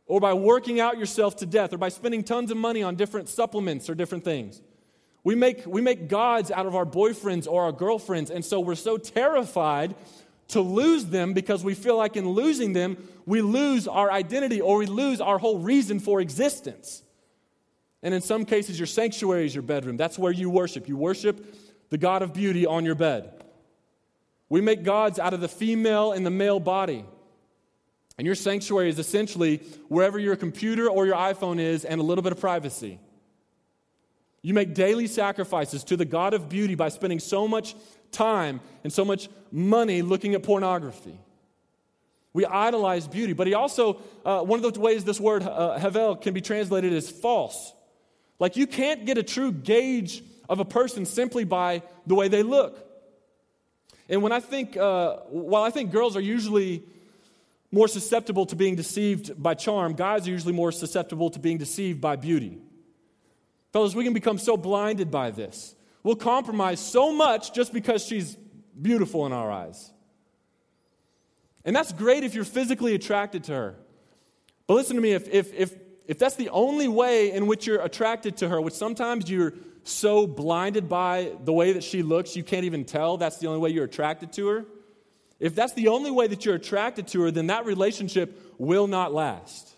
or 0.05 0.19
by 0.19 0.33
working 0.33 0.79
out 0.79 0.97
yourself 0.97 1.35
to 1.37 1.45
death, 1.45 1.73
or 1.73 1.77
by 1.77 1.89
spending 1.89 2.23
tons 2.23 2.49
of 2.49 2.57
money 2.57 2.81
on 2.81 2.95
different 2.95 3.29
supplements 3.29 3.89
or 3.89 3.95
different 3.95 4.23
things. 4.23 4.61
We 5.23 5.35
make, 5.35 5.65
we 5.65 5.81
make 5.81 6.09
gods 6.09 6.51
out 6.51 6.65
of 6.65 6.75
our 6.75 6.85
boyfriends 6.85 7.47
or 7.47 7.63
our 7.63 7.71
girlfriends, 7.71 8.29
and 8.29 8.43
so 8.43 8.59
we're 8.59 8.75
so 8.75 8.97
terrified 8.97 9.95
to 10.49 10.61
lose 10.61 11.05
them 11.05 11.33
because 11.33 11.63
we 11.63 11.73
feel 11.73 11.97
like 11.97 12.17
in 12.17 12.29
losing 12.29 12.73
them, 12.73 12.97
we 13.25 13.41
lose 13.41 13.87
our 13.87 14.11
identity 14.11 14.59
or 14.59 14.77
we 14.77 14.85
lose 14.85 15.21
our 15.21 15.37
whole 15.37 15.59
reason 15.59 15.99
for 15.99 16.19
existence. 16.19 17.03
And 18.01 18.13
in 18.13 18.21
some 18.21 18.43
cases, 18.43 18.77
your 18.77 18.85
sanctuary 18.85 19.45
is 19.45 19.55
your 19.55 19.61
bedroom. 19.61 19.95
That's 19.95 20.19
where 20.19 20.33
you 20.33 20.49
worship. 20.49 20.89
You 20.89 20.97
worship 20.97 21.55
the 21.89 21.97
God 21.97 22.21
of 22.21 22.33
beauty 22.33 22.65
on 22.65 22.83
your 22.83 22.95
bed. 22.95 23.31
We 24.49 24.59
make 24.59 24.83
gods 24.83 25.19
out 25.19 25.33
of 25.33 25.39
the 25.39 25.47
female 25.47 26.11
and 26.11 26.25
the 26.25 26.29
male 26.29 26.59
body. 26.59 27.05
And 28.17 28.25
your 28.25 28.35
sanctuary 28.35 28.89
is 28.89 28.99
essentially 28.99 29.57
wherever 29.87 30.19
your 30.19 30.35
computer 30.35 30.89
or 30.89 31.05
your 31.05 31.15
iPhone 31.15 31.59
is 31.59 31.85
and 31.85 31.99
a 31.99 32.03
little 32.03 32.21
bit 32.21 32.33
of 32.33 32.39
privacy. 32.39 32.99
You 34.43 34.53
make 34.53 34.75
daily 34.75 35.07
sacrifices 35.07 35.85
to 35.85 35.97
the 35.97 36.05
God 36.05 36.33
of 36.33 36.49
beauty 36.49 36.75
by 36.75 36.89
spending 36.89 37.19
so 37.19 37.47
much 37.47 37.75
time 38.11 38.59
and 38.83 38.91
so 38.91 39.03
much 39.03 39.29
money 39.51 40.01
looking 40.01 40.35
at 40.35 40.43
pornography. 40.43 41.17
We 42.33 42.45
idolize 42.45 43.07
beauty. 43.07 43.33
But 43.33 43.47
he 43.47 43.53
also, 43.53 44.01
uh, 44.25 44.41
one 44.41 44.63
of 44.63 44.73
the 44.73 44.79
ways 44.79 45.05
this 45.05 45.19
word 45.19 45.43
uh, 45.43 45.77
havel 45.77 46.17
can 46.17 46.33
be 46.33 46.41
translated 46.41 46.91
is 46.91 47.09
false. 47.09 47.73
Like 48.37 48.57
you 48.57 48.67
can't 48.67 49.05
get 49.05 49.17
a 49.17 49.23
true 49.23 49.51
gauge 49.51 50.21
of 50.49 50.59
a 50.59 50.65
person 50.65 51.05
simply 51.05 51.45
by 51.45 51.81
the 52.05 52.15
way 52.15 52.27
they 52.27 52.43
look. 52.43 52.77
And 54.09 54.21
when 54.21 54.33
I 54.33 54.41
think, 54.41 54.75
uh, 54.75 55.17
while 55.29 55.63
I 55.63 55.69
think 55.69 55.91
girls 55.91 56.17
are 56.17 56.21
usually 56.21 56.83
more 57.71 57.87
susceptible 57.87 58.45
to 58.47 58.55
being 58.57 58.75
deceived 58.75 59.41
by 59.41 59.53
charm, 59.53 59.93
guys 59.93 60.27
are 60.27 60.31
usually 60.31 60.53
more 60.53 60.73
susceptible 60.73 61.29
to 61.29 61.39
being 61.39 61.57
deceived 61.57 62.01
by 62.01 62.17
beauty. 62.17 62.57
Fellas, 63.73 63.95
we 63.95 64.03
can 64.03 64.13
become 64.13 64.37
so 64.37 64.55
blinded 64.55 65.09
by 65.09 65.31
this. 65.31 65.75
We'll 66.03 66.15
compromise 66.15 66.79
so 66.79 67.11
much 67.11 67.53
just 67.53 67.73
because 67.73 68.05
she's 68.05 68.37
beautiful 68.79 69.25
in 69.25 69.33
our 69.33 69.51
eyes. 69.51 69.91
And 71.65 71.75
that's 71.75 71.91
great 71.91 72.23
if 72.23 72.35
you're 72.35 72.43
physically 72.43 72.93
attracted 72.93 73.45
to 73.45 73.53
her. 73.53 73.75
But 74.67 74.75
listen 74.75 74.95
to 74.95 75.01
me, 75.01 75.13
if, 75.13 75.27
if, 75.27 75.53
if, 75.53 75.75
if 76.05 76.19
that's 76.19 76.35
the 76.35 76.49
only 76.49 76.87
way 76.87 77.31
in 77.31 77.47
which 77.47 77.65
you're 77.65 77.81
attracted 77.81 78.37
to 78.37 78.49
her, 78.49 78.61
which 78.61 78.73
sometimes 78.75 79.29
you're 79.29 79.53
so 79.83 80.27
blinded 80.27 80.87
by 80.87 81.31
the 81.43 81.53
way 81.53 81.73
that 81.73 81.83
she 81.83 82.03
looks, 82.03 82.35
you 82.35 82.43
can't 82.43 82.65
even 82.65 82.85
tell 82.85 83.17
that's 83.17 83.39
the 83.39 83.47
only 83.47 83.59
way 83.59 83.69
you're 83.69 83.85
attracted 83.85 84.31
to 84.33 84.47
her. 84.47 84.65
If 85.39 85.55
that's 85.55 85.73
the 85.73 85.87
only 85.87 86.11
way 86.11 86.27
that 86.27 86.45
you're 86.45 86.55
attracted 86.55 87.07
to 87.09 87.21
her, 87.23 87.31
then 87.31 87.47
that 87.47 87.65
relationship 87.65 88.53
will 88.57 88.87
not 88.87 89.13
last. 89.13 89.73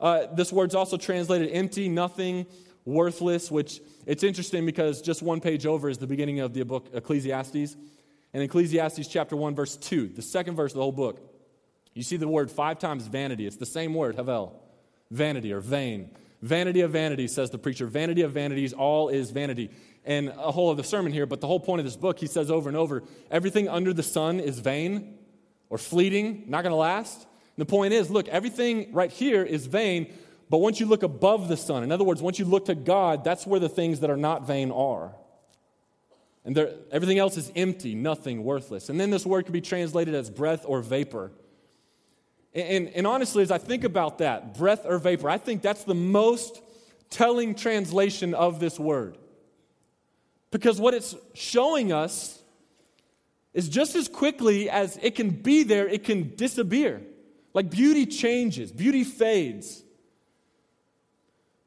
Uh, 0.00 0.26
this 0.34 0.52
word's 0.52 0.74
also 0.74 0.96
translated 0.96 1.50
empty, 1.52 1.88
nothing, 1.88 2.46
worthless, 2.84 3.50
which 3.50 3.80
it's 4.06 4.22
interesting 4.22 4.66
because 4.66 5.00
just 5.00 5.22
one 5.22 5.40
page 5.40 5.66
over 5.66 5.88
is 5.88 5.98
the 5.98 6.06
beginning 6.06 6.40
of 6.40 6.52
the 6.52 6.64
book 6.64 6.88
Ecclesiastes. 6.92 7.76
And 8.32 8.42
Ecclesiastes 8.42 9.06
chapter 9.06 9.36
1, 9.36 9.54
verse 9.54 9.76
2, 9.76 10.08
the 10.08 10.22
second 10.22 10.56
verse 10.56 10.72
of 10.72 10.76
the 10.76 10.82
whole 10.82 10.92
book, 10.92 11.20
you 11.94 12.02
see 12.02 12.16
the 12.16 12.28
word 12.28 12.50
five 12.50 12.78
times 12.78 13.06
vanity. 13.06 13.46
It's 13.46 13.56
the 13.56 13.66
same 13.66 13.94
word, 13.94 14.16
havel, 14.16 14.60
vanity 15.10 15.52
or 15.52 15.60
vain. 15.60 16.10
Vanity 16.42 16.80
of 16.82 16.90
vanity, 16.90 17.28
says 17.28 17.50
the 17.50 17.58
preacher. 17.58 17.86
Vanity 17.86 18.22
of 18.22 18.32
vanities, 18.32 18.72
all 18.72 19.08
is 19.08 19.30
vanity. 19.30 19.70
And 20.04 20.28
a 20.28 20.52
whole 20.52 20.70
other 20.70 20.82
sermon 20.82 21.12
here, 21.12 21.24
but 21.24 21.40
the 21.40 21.46
whole 21.46 21.60
point 21.60 21.80
of 21.80 21.86
this 21.86 21.96
book, 21.96 22.18
he 22.18 22.26
says 22.26 22.50
over 22.50 22.68
and 22.68 22.76
over 22.76 23.04
everything 23.30 23.68
under 23.68 23.94
the 23.94 24.02
sun 24.02 24.40
is 24.40 24.58
vain 24.58 25.16
or 25.70 25.78
fleeting, 25.78 26.44
not 26.48 26.62
going 26.62 26.72
to 26.72 26.76
last. 26.76 27.22
And 27.22 27.66
the 27.66 27.70
point 27.70 27.94
is 27.94 28.10
look, 28.10 28.28
everything 28.28 28.92
right 28.92 29.10
here 29.10 29.42
is 29.42 29.66
vain, 29.66 30.12
but 30.50 30.58
once 30.58 30.80
you 30.80 30.86
look 30.86 31.02
above 31.02 31.48
the 31.48 31.56
sun, 31.56 31.82
in 31.82 31.92
other 31.92 32.04
words, 32.04 32.20
once 32.20 32.38
you 32.38 32.44
look 32.44 32.66
to 32.66 32.74
God, 32.74 33.24
that's 33.24 33.46
where 33.46 33.60
the 33.60 33.68
things 33.68 34.00
that 34.00 34.10
are 34.10 34.16
not 34.16 34.46
vain 34.46 34.70
are. 34.70 35.14
And 36.44 36.58
everything 36.92 37.18
else 37.18 37.36
is 37.38 37.50
empty, 37.56 37.94
nothing, 37.94 38.44
worthless. 38.44 38.90
And 38.90 39.00
then 39.00 39.10
this 39.10 39.24
word 39.24 39.46
could 39.46 39.52
be 39.52 39.62
translated 39.62 40.14
as 40.14 40.28
breath 40.28 40.64
or 40.66 40.82
vapor. 40.82 41.32
And, 42.52 42.68
and, 42.68 42.88
and 42.88 43.06
honestly, 43.06 43.42
as 43.42 43.50
I 43.50 43.58
think 43.58 43.84
about 43.84 44.18
that, 44.18 44.56
breath 44.56 44.84
or 44.84 44.98
vapor, 44.98 45.30
I 45.30 45.38
think 45.38 45.62
that's 45.62 45.84
the 45.84 45.94
most 45.94 46.60
telling 47.08 47.54
translation 47.54 48.34
of 48.34 48.60
this 48.60 48.78
word. 48.78 49.16
Because 50.50 50.78
what 50.80 50.92
it's 50.92 51.16
showing 51.32 51.92
us 51.92 52.40
is 53.54 53.68
just 53.68 53.94
as 53.94 54.08
quickly 54.08 54.68
as 54.68 54.98
it 55.00 55.14
can 55.14 55.30
be 55.30 55.62
there, 55.62 55.88
it 55.88 56.04
can 56.04 56.34
disappear. 56.36 57.00
Like 57.54 57.70
beauty 57.70 58.04
changes, 58.04 58.70
beauty 58.72 59.04
fades. 59.04 59.83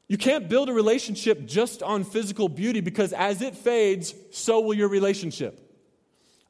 You 0.07 0.17
can't 0.17 0.47
build 0.47 0.69
a 0.69 0.73
relationship 0.73 1.45
just 1.45 1.83
on 1.83 2.05
physical 2.05 2.47
beauty 2.47 2.79
because 2.79 3.11
as 3.11 3.41
it 3.41 3.55
fades, 3.55 4.15
so 4.31 4.61
will 4.61 4.73
your 4.73 4.87
relationship. 4.87 5.59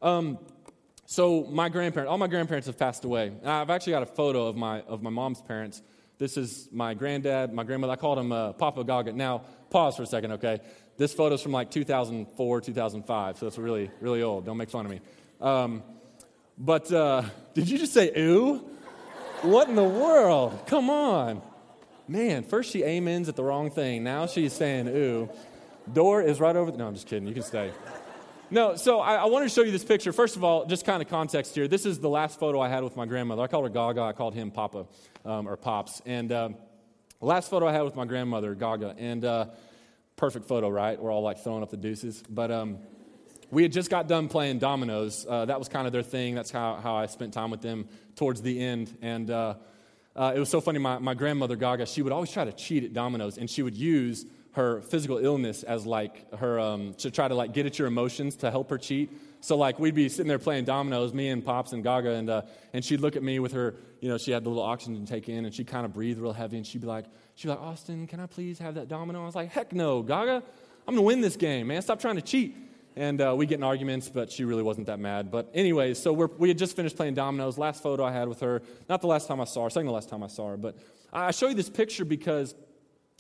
Um, 0.01 0.37
so 1.07 1.45
my 1.49 1.69
grandparents, 1.69 2.09
all 2.09 2.19
my 2.19 2.27
grandparents 2.27 2.67
have 2.67 2.77
passed 2.77 3.03
away. 3.03 3.31
I've 3.43 3.69
actually 3.69 3.93
got 3.93 4.03
a 4.03 4.07
photo 4.07 4.47
of 4.47 4.55
my 4.55 4.81
of 4.81 5.01
my 5.01 5.09
mom's 5.09 5.41
parents. 5.41 5.81
This 6.19 6.37
is 6.37 6.67
my 6.71 6.93
granddad, 6.93 7.53
my 7.53 7.63
grandmother. 7.63 7.93
I 7.93 7.95
called 7.95 8.19
him 8.19 8.31
uh, 8.31 8.53
Papa 8.53 8.83
Gaga. 8.83 9.13
Now 9.13 9.43
pause 9.69 9.95
for 9.95 10.03
a 10.03 10.07
second, 10.07 10.33
okay? 10.33 10.59
This 10.97 11.13
photo's 11.13 11.41
from 11.41 11.51
like 11.51 11.71
2004, 11.71 12.61
2005, 12.61 13.37
so 13.37 13.47
it's 13.47 13.57
really 13.57 13.89
really 14.01 14.21
old. 14.21 14.45
Don't 14.45 14.57
make 14.57 14.69
fun 14.69 14.85
of 14.85 14.91
me. 14.91 14.99
Um, 15.41 15.81
but 16.57 16.91
uh, 16.91 17.23
did 17.55 17.69
you 17.69 17.79
just 17.79 17.93
say 17.93 18.11
ooh? 18.17 18.57
What 19.41 19.69
in 19.69 19.75
the 19.75 19.83
world? 19.83 20.63
Come 20.67 20.89
on. 20.89 21.41
Man, 22.07 22.43
first 22.43 22.71
she 22.71 22.83
amens 22.85 23.27
at 23.27 23.35
the 23.35 23.43
wrong 23.43 23.69
thing. 23.69 24.03
Now 24.03 24.27
she's 24.27 24.53
saying, 24.53 24.87
ooh. 24.87 25.29
Door 25.91 26.23
is 26.23 26.39
right 26.39 26.55
over. 26.55 26.71
The, 26.71 26.77
no, 26.77 26.87
I'm 26.87 26.93
just 26.93 27.07
kidding. 27.07 27.27
You 27.27 27.33
can 27.33 27.43
stay. 27.43 27.71
No, 28.49 28.75
so 28.75 28.99
I, 28.99 29.15
I 29.15 29.25
wanted 29.25 29.49
to 29.49 29.53
show 29.53 29.61
you 29.61 29.71
this 29.71 29.83
picture. 29.83 30.13
First 30.13 30.37
of 30.37 30.43
all, 30.43 30.65
just 30.65 30.85
kind 30.85 31.01
of 31.01 31.09
context 31.09 31.53
here. 31.53 31.67
This 31.67 31.85
is 31.85 31.99
the 31.99 32.09
last 32.09 32.39
photo 32.39 32.61
I 32.61 32.69
had 32.69 32.83
with 32.83 32.95
my 32.95 33.05
grandmother. 33.05 33.41
I 33.41 33.47
called 33.47 33.65
her 33.65 33.69
Gaga. 33.69 34.01
I 34.01 34.13
called 34.13 34.33
him 34.33 34.51
Papa 34.51 34.85
um, 35.25 35.47
or 35.47 35.57
Pops. 35.57 36.01
And 36.05 36.31
uh, 36.31 36.49
last 37.19 37.49
photo 37.49 37.67
I 37.67 37.73
had 37.73 37.81
with 37.81 37.95
my 37.95 38.05
grandmother, 38.05 38.55
Gaga. 38.55 38.95
And 38.97 39.25
uh, 39.25 39.45
perfect 40.15 40.45
photo, 40.45 40.69
right? 40.69 40.97
We're 40.97 41.11
all 41.11 41.23
like 41.23 41.39
throwing 41.43 41.63
up 41.63 41.71
the 41.71 41.77
deuces. 41.77 42.23
But 42.29 42.51
um, 42.51 42.77
we 43.51 43.63
had 43.63 43.71
just 43.73 43.89
got 43.89 44.07
done 44.07 44.29
playing 44.29 44.59
dominoes. 44.59 45.25
Uh, 45.27 45.45
that 45.45 45.59
was 45.59 45.67
kind 45.67 45.87
of 45.87 45.93
their 45.93 46.03
thing. 46.03 46.35
That's 46.35 46.51
how, 46.51 46.75
how 46.75 46.95
I 46.95 47.07
spent 47.07 47.33
time 47.33 47.51
with 47.51 47.61
them 47.61 47.87
towards 48.15 48.41
the 48.41 48.61
end. 48.61 48.97
And 49.01 49.29
uh, 49.29 49.55
uh, 50.17 50.33
it 50.35 50.39
was 50.39 50.49
so 50.49 50.59
funny. 50.59 50.79
My, 50.79 50.97
my 50.97 51.13
grandmother, 51.13 51.55
Gaga, 51.55 51.85
she 51.85 52.01
would 52.01 52.11
always 52.11 52.31
try 52.31 52.43
to 52.43 52.51
cheat 52.51 52.83
at 52.83 52.93
dominoes, 52.93 53.37
and 53.37 53.49
she 53.49 53.61
would 53.61 53.77
use 53.77 54.25
her 54.53 54.81
physical 54.81 55.19
illness 55.19 55.61
as 55.61 55.85
like 55.85 56.33
her 56.33 56.59
um, 56.59 56.95
to 56.95 57.11
try 57.11 57.27
to 57.27 57.35
like 57.35 57.53
get 57.53 57.67
at 57.67 57.77
your 57.77 57.87
emotions 57.87 58.35
to 58.37 58.49
help 58.49 58.71
her 58.71 58.77
cheat. 58.79 59.11
So 59.39 59.55
like 59.55 59.77
we'd 59.77 59.93
be 59.93 60.09
sitting 60.09 60.27
there 60.27 60.39
playing 60.39 60.65
dominoes, 60.65 61.13
me 61.13 61.29
and 61.29 61.45
Pops 61.45 61.73
and 61.73 61.83
Gaga, 61.83 62.09
and 62.13 62.29
uh, 62.29 62.41
and 62.73 62.83
she'd 62.83 62.99
look 62.99 63.15
at 63.15 63.21
me 63.21 63.37
with 63.37 63.51
her, 63.51 63.75
you 64.01 64.09
know, 64.09 64.17
she 64.17 64.31
had 64.31 64.43
the 64.43 64.49
little 64.49 64.63
oxygen 64.63 65.05
to 65.05 65.11
take 65.11 65.29
in, 65.29 65.45
and 65.45 65.53
she'd 65.53 65.67
kind 65.67 65.85
of 65.85 65.93
breathe 65.93 66.17
real 66.17 66.33
heavy, 66.33 66.57
and 66.57 66.65
she'd 66.65 66.81
be 66.81 66.87
like, 66.87 67.05
she'd 67.35 67.47
be 67.47 67.51
like, 67.51 67.61
Austin, 67.61 68.07
can 68.07 68.19
I 68.19 68.25
please 68.25 68.57
have 68.57 68.73
that 68.75 68.87
domino? 68.87 69.21
I 69.21 69.25
was 69.25 69.35
like, 69.35 69.51
heck 69.51 69.73
no, 69.73 70.01
Gaga, 70.01 70.41
I'm 70.87 70.95
gonna 70.95 71.03
win 71.03 71.21
this 71.21 71.35
game, 71.35 71.67
man. 71.67 71.83
Stop 71.83 71.99
trying 71.99 72.15
to 72.15 72.23
cheat. 72.23 72.57
And 72.97 73.21
uh, 73.21 73.35
we 73.37 73.45
get 73.45 73.59
in 73.59 73.63
arguments, 73.63 74.09
but 74.09 74.31
she 74.31 74.43
really 74.43 74.63
wasn't 74.63 74.87
that 74.87 74.99
mad. 74.99 75.29
But 75.29 75.51
anyways, 75.53 75.99
so 75.99 76.13
we 76.13 76.47
had 76.47 76.57
just 76.57 76.75
finished 76.75 76.95
playing 76.95 77.13
dominoes. 77.13 77.55
Last 77.55 77.83
photo 77.83 78.03
I 78.03 78.11
had 78.11 78.27
with 78.27 78.39
her, 78.39 78.63
not 78.89 79.01
the 79.01 79.07
last 79.07 79.27
time 79.27 79.39
I 79.39 79.43
saw 79.43 79.65
her, 79.65 79.69
second 79.69 79.85
to 79.85 79.91
last 79.93 80.09
time 80.09 80.23
I 80.23 80.27
saw 80.27 80.49
her, 80.49 80.57
but 80.57 80.79
I 81.13 81.29
show 81.29 81.47
you 81.47 81.53
this 81.53 81.69
picture 81.69 82.05
because 82.05 82.55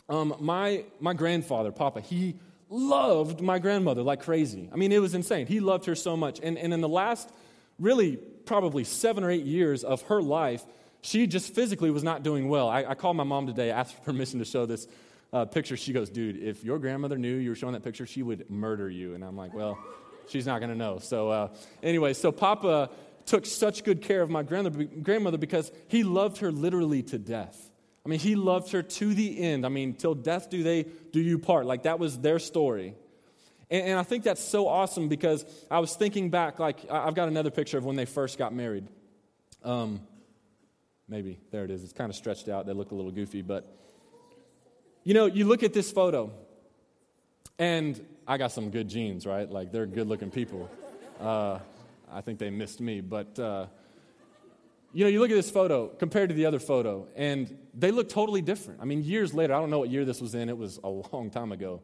um, 0.09 0.35
my, 0.39 0.83
my 0.99 1.13
grandfather, 1.13 1.71
Papa, 1.71 2.01
he 2.01 2.39
loved 2.69 3.39
my 3.39 3.59
grandmother 3.59 4.01
like 4.01 4.23
crazy. 4.23 4.67
I 4.73 4.77
mean, 4.77 4.91
it 4.91 4.99
was 4.99 5.13
insane. 5.13 5.45
He 5.45 5.59
loved 5.59 5.85
her 5.85 5.95
so 5.95 6.17
much. 6.17 6.39
And, 6.41 6.57
and 6.57 6.73
in 6.73 6.81
the 6.81 6.89
last, 6.89 7.29
really, 7.77 8.17
probably 8.17 8.83
seven 8.83 9.23
or 9.23 9.29
eight 9.29 9.45
years 9.45 9.83
of 9.83 10.01
her 10.03 10.23
life, 10.23 10.63
she 11.01 11.27
just 11.27 11.53
physically 11.53 11.91
was 11.91 12.03
not 12.03 12.23
doing 12.23 12.49
well. 12.49 12.67
I, 12.67 12.83
I 12.83 12.95
called 12.95 13.15
my 13.15 13.23
mom 13.23 13.45
today, 13.45 13.69
asked 13.69 13.95
for 13.95 14.01
permission 14.01 14.39
to 14.39 14.45
show 14.45 14.65
this 14.65 14.87
uh, 15.33 15.45
picture, 15.45 15.77
she 15.77 15.93
goes, 15.93 16.09
Dude, 16.09 16.37
if 16.37 16.63
your 16.63 16.79
grandmother 16.79 17.17
knew 17.17 17.35
you 17.35 17.49
were 17.49 17.55
showing 17.55 17.73
that 17.73 17.83
picture, 17.83 18.05
she 18.05 18.23
would 18.23 18.49
murder 18.49 18.89
you. 18.89 19.13
And 19.13 19.23
I'm 19.23 19.35
like, 19.37 19.53
Well, 19.53 19.77
she's 20.27 20.45
not 20.45 20.59
going 20.59 20.71
to 20.71 20.77
know. 20.77 20.99
So, 20.99 21.29
uh, 21.29 21.47
anyway, 21.83 22.13
so 22.13 22.31
Papa 22.31 22.89
took 23.25 23.45
such 23.45 23.83
good 23.83 24.01
care 24.01 24.21
of 24.21 24.29
my 24.29 24.41
grandmother 24.41 25.37
because 25.37 25.71
he 25.89 26.03
loved 26.03 26.37
her 26.37 26.51
literally 26.51 27.03
to 27.03 27.19
death. 27.19 27.69
I 28.05 28.09
mean, 28.09 28.19
he 28.19 28.35
loved 28.35 28.71
her 28.71 28.81
to 28.81 29.13
the 29.13 29.39
end. 29.41 29.65
I 29.65 29.69
mean, 29.69 29.93
till 29.93 30.15
death 30.15 30.49
do 30.49 30.63
they 30.63 30.85
do 31.11 31.19
you 31.19 31.37
part. 31.37 31.65
Like 31.65 31.83
that 31.83 31.99
was 31.99 32.17
their 32.17 32.39
story. 32.39 32.95
And, 33.69 33.85
and 33.85 33.99
I 33.99 34.03
think 34.03 34.23
that's 34.23 34.41
so 34.41 34.67
awesome 34.67 35.09
because 35.09 35.45
I 35.69 35.79
was 35.79 35.93
thinking 35.93 36.29
back, 36.29 36.57
like, 36.57 36.89
I've 36.89 37.15
got 37.15 37.27
another 37.27 37.51
picture 37.51 37.77
of 37.77 37.83
when 37.83 37.97
they 37.97 38.05
first 38.05 38.37
got 38.37 38.53
married. 38.53 38.87
Um, 39.61 39.99
maybe, 41.09 41.39
there 41.51 41.65
it 41.65 41.71
is. 41.71 41.83
It's 41.83 41.91
kind 41.91 42.09
of 42.09 42.15
stretched 42.15 42.47
out. 42.47 42.65
They 42.65 42.71
look 42.71 42.91
a 42.91 42.95
little 42.95 43.11
goofy, 43.11 43.41
but 43.41 43.77
you 45.07 45.13
know, 45.13 45.25
you 45.25 45.45
look 45.45 45.63
at 45.63 45.71
this 45.71 45.89
photo, 45.89 46.33
and 47.57 47.97
I 48.27 48.37
got 48.37 48.51
some 48.51 48.71
good 48.71 48.89
genes, 48.89 49.25
right? 49.25 49.49
Like, 49.49 49.71
they're 49.71 49.85
good 49.85 50.05
looking 50.05 50.29
people. 50.29 50.69
Uh, 51.17 51.59
I 52.11 52.19
think 52.19 52.39
they 52.39 52.49
missed 52.49 52.81
me, 52.81 52.99
but. 52.99 53.39
Uh, 53.39 53.67
you 54.93 55.03
know, 55.03 55.09
you 55.09 55.19
look 55.19 55.29
at 55.29 55.35
this 55.35 55.51
photo 55.51 55.87
compared 55.87 56.29
to 56.29 56.35
the 56.35 56.45
other 56.45 56.59
photo, 56.59 57.07
and 57.15 57.55
they 57.73 57.91
look 57.91 58.09
totally 58.09 58.41
different. 58.41 58.81
I 58.81 58.85
mean, 58.85 59.03
years 59.03 59.33
later, 59.33 59.53
I 59.53 59.59
don't 59.59 59.69
know 59.69 59.79
what 59.79 59.89
year 59.89 60.05
this 60.05 60.19
was 60.19 60.33
in, 60.33 60.49
it 60.49 60.57
was 60.57 60.79
a 60.83 60.89
long 60.89 61.29
time 61.29 61.51
ago. 61.51 61.81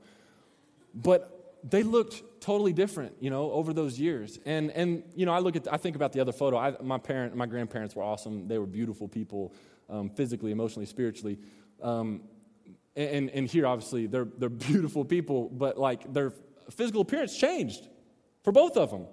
But 0.95 1.59
they 1.63 1.83
looked 1.83 2.23
totally 2.41 2.73
different, 2.73 3.15
you 3.19 3.29
know, 3.29 3.51
over 3.51 3.71
those 3.71 3.99
years. 3.99 4.39
And, 4.45 4.71
and 4.71 5.03
you 5.15 5.25
know, 5.25 5.33
I 5.33 5.39
look 5.39 5.55
at, 5.55 5.71
I 5.71 5.77
think 5.77 5.95
about 5.95 6.11
the 6.13 6.21
other 6.21 6.31
photo. 6.31 6.57
I, 6.57 6.75
my 6.81 6.97
parent, 6.97 7.35
my 7.35 7.45
grandparents 7.45 7.95
were 7.95 8.03
awesome. 8.03 8.47
They 8.47 8.57
were 8.57 8.65
beautiful 8.65 9.07
people, 9.07 9.53
um, 9.89 10.09
physically, 10.09 10.51
emotionally, 10.51 10.87
spiritually. 10.87 11.37
Um, 11.83 12.21
and, 12.95 13.29
and 13.29 13.47
here, 13.47 13.65
obviously, 13.65 14.07
they're, 14.07 14.27
they're 14.37 14.49
beautiful 14.49 15.03
people, 15.03 15.49
but 15.49 15.77
like 15.77 16.13
their 16.13 16.33
physical 16.71 17.01
appearance 17.01 17.35
changed 17.37 17.87
for 18.43 18.51
both 18.51 18.77
of 18.77 18.91
them. 18.91 19.07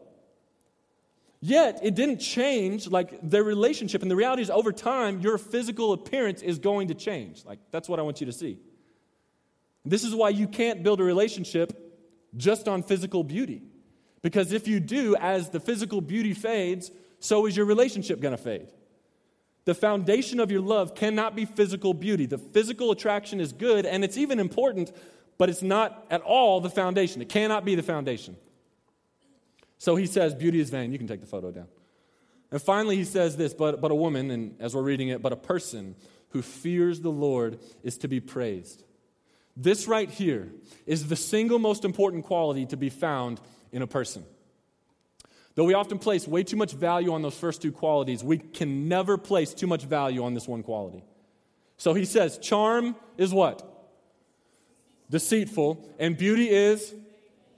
Yet, 1.41 1.81
it 1.83 1.95
didn't 1.95 2.19
change 2.19 2.89
like 2.89 3.19
their 3.23 3.43
relationship. 3.43 4.03
And 4.03 4.11
the 4.11 4.17
reality 4.17 4.43
is, 4.43 4.51
over 4.51 4.73
time, 4.73 5.21
your 5.21 5.39
physical 5.39 5.95
appearance 5.95 6.43
is 6.43 6.59
going 6.59 6.89
to 6.89 6.95
change. 6.95 7.45
Like, 7.47 7.59
that's 7.71 7.89
what 7.89 7.99
I 7.99 8.03
want 8.03 8.21
you 8.21 8.27
to 8.27 8.33
see. 8.33 8.59
This 9.85 10.05
is 10.05 10.15
why 10.15 10.29
you 10.29 10.47
can't 10.47 10.83
build 10.83 11.01
a 11.01 11.05
relationship 11.05 11.73
just 12.37 12.69
on 12.69 12.83
physical 12.83 13.25
beauty. 13.25 13.63
Because 14.21 14.53
if 14.53 14.69
you 14.69 14.81
do, 14.81 15.17
as 15.17 15.49
the 15.49 15.61
physical 15.61 16.03
beauty 16.03 16.35
fades, 16.35 16.91
so 17.21 17.47
is 17.47 17.57
your 17.57 17.65
relationship 17.65 18.21
going 18.21 18.37
to 18.37 18.43
fade. 18.43 18.69
The 19.65 19.75
foundation 19.75 20.41
of 20.41 20.51
your 20.51 20.63
love 20.63 20.95
cannot 20.95 21.37
be 21.37 21.45
physical 21.45 21.95
beauty. 21.95 22.27
The 22.27 22.39
physical 22.39 22.91
attraction 22.91 23.41
is 23.41 23.53
good 23.53 23.87
and 23.87 24.05
it's 24.05 24.17
even 24.17 24.41
important, 24.41 24.93
but 25.39 25.49
it's 25.49 25.63
not 25.63 26.07
at 26.11 26.23
all 26.23 26.61
the 26.61 26.71
foundation. 26.71 27.21
It 27.21 27.29
cannot 27.29 27.65
be 27.65 27.75
the 27.75 27.83
foundation. 27.83 28.37
So 29.79 29.97
he 29.97 30.07
says, 30.07 30.35
Beauty 30.35 30.61
is 30.61 30.71
vain. 30.71 30.93
You 30.93 30.99
can 30.99 31.07
take 31.07 31.21
the 31.21 31.27
photo 31.27 31.51
down. 31.51 31.69
And 32.51 32.61
finally, 32.61 32.97
he 32.97 33.05
says 33.05 33.37
this, 33.37 33.55
but, 33.55 33.81
but 33.81 33.91
a 33.91 33.95
woman, 33.95 34.31
and 34.31 34.57
as 34.61 34.75
we're 34.75 34.83
reading 34.83 35.09
it, 35.09 35.23
but 35.23 35.33
a 35.33 35.37
person 35.37 35.95
who 36.31 36.43
fears 36.43 37.01
the 37.01 37.11
Lord 37.11 37.61
is 37.83 37.99
to 37.99 38.09
be 38.09 38.21
praised. 38.21 38.83
This 39.57 39.87
right 39.87 40.11
here 40.11 40.51
is 40.87 41.09
the 41.09 41.17
single 41.17 41.59
most 41.59 41.85
important 41.85 42.25
quality 42.25 42.67
to 42.67 42.77
be 42.77 42.89
found 42.89 43.41
in 43.73 43.83
a 43.83 43.87
person. 43.87 44.25
Though 45.55 45.65
we 45.65 45.75
often 45.75 45.99
place 45.99 46.29
way 46.29 46.45
too 46.45 46.57
much 46.57 46.73
value 46.73 47.13
on 47.13 47.23
those 47.23 47.37
first 47.37 47.61
two 47.61 47.73
qualities, 47.73 48.23
we 48.23 48.39
can 48.39 48.89
never 48.89 49.19
place 49.19 49.53
too 49.53 49.67
much 49.67 49.83
value 49.83 50.25
on 50.25 50.35
this 50.35 50.47
one 50.47 50.63
quality. 50.63 51.03
So 51.77 51.95
he 51.95 52.05
says, 52.05 52.39
charm 52.39 52.95
is 53.17 53.33
what? 53.33 53.67
Deceitful, 55.11 55.89
and 55.99 56.17
beauty 56.17 56.49
is 56.49 56.95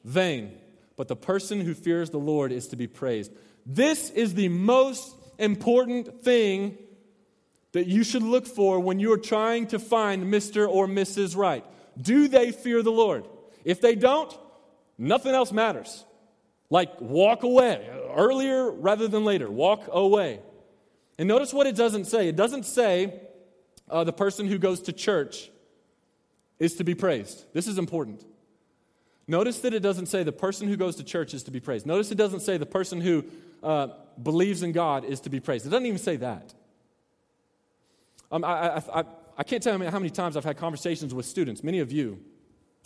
vain. 0.05 0.53
But 0.97 1.09
the 1.09 1.17
person 1.17 1.61
who 1.61 1.75
fears 1.75 2.11
the 2.11 2.19
Lord 2.19 2.53
is 2.53 2.69
to 2.69 2.77
be 2.77 2.87
praised. 2.87 3.33
This 3.67 4.11
is 4.11 4.35
the 4.35 4.49
most 4.49 5.15
important 5.39 6.23
thing 6.23 6.79
that 7.73 7.87
you 7.87 8.05
should 8.05 8.23
look 8.23 8.47
for 8.47 8.81
when 8.81 9.01
you 9.01 9.13
are 9.13 9.19
trying 9.19 9.67
to 9.69 9.79
find 9.79 10.33
Mr. 10.33 10.69
or 10.69 10.87
Mrs. 10.87 11.37
Right. 11.37 11.65
Do 12.01 12.29
they 12.29 12.53
fear 12.53 12.83
the 12.83 12.93
Lord? 12.93 13.27
If 13.65 13.81
they 13.81 13.95
don't, 13.95 14.37
nothing 14.99 15.35
else 15.35 15.53
matters. 15.53 16.05
Like, 16.73 17.03
walk 17.03 17.43
away 17.43 17.87
earlier 18.17 18.71
rather 18.71 19.07
than 19.07 19.27
later. 19.27 19.51
Walk 19.51 19.91
away. 19.93 20.41
And 21.19 21.29
notice 21.29 21.53
what 21.53 21.67
it 21.67 21.77
doesn't 21.77 22.07
say. 22.07 22.29
It 22.29 22.35
doesn't 22.35 22.65
say 22.65 23.21
uh, 23.91 24.05
the 24.05 24.13
person 24.15 24.47
who 24.47 24.57
goes 24.57 24.81
to 24.85 24.93
church 24.95 25.51
is 26.59 26.77
to 26.77 26.85
be 26.85 26.95
praised. 26.95 27.45
This 27.53 27.67
is 27.67 27.77
important. 27.77 28.25
Notice 29.29 29.59
that 29.61 29.75
it 29.75 29.81
doesn't 29.81 30.07
say 30.07 30.23
the 30.23 30.33
person 30.33 30.67
who 30.67 30.79
goes 30.79 30.97
to 30.97 31.05
church 31.05 31.35
is 31.35 31.43
to 31.43 31.51
be 31.51 31.61
praised. 31.61 31.85
Notice 31.85 32.11
it 32.11 32.15
doesn't 32.15 32.41
say 32.41 32.57
the 32.57 32.65
person 32.65 33.03
who 33.03 33.27
uh, 33.63 33.89
believes 34.23 34.63
in 34.63 34.73
God 34.73 35.05
is 35.05 35.21
to 35.21 35.29
be 35.29 35.41
praised. 35.41 35.67
It 35.67 35.69
doesn't 35.69 35.85
even 35.85 35.99
say 35.99 36.17
that. 36.17 36.55
Um, 38.31 38.45
I, 38.45 38.49
I, 38.49 38.83
I, 39.01 39.05
I, 39.37 39.43
can't 39.43 39.63
tell 39.63 39.79
you 39.79 39.91
how 39.91 39.99
many 39.99 40.09
times 40.09 40.39
I've 40.39 40.45
had 40.45 40.57
conversations 40.57 41.13
with 41.13 41.27
students, 41.27 41.63
many 41.63 41.81
of 41.81 41.93
you, 41.93 42.19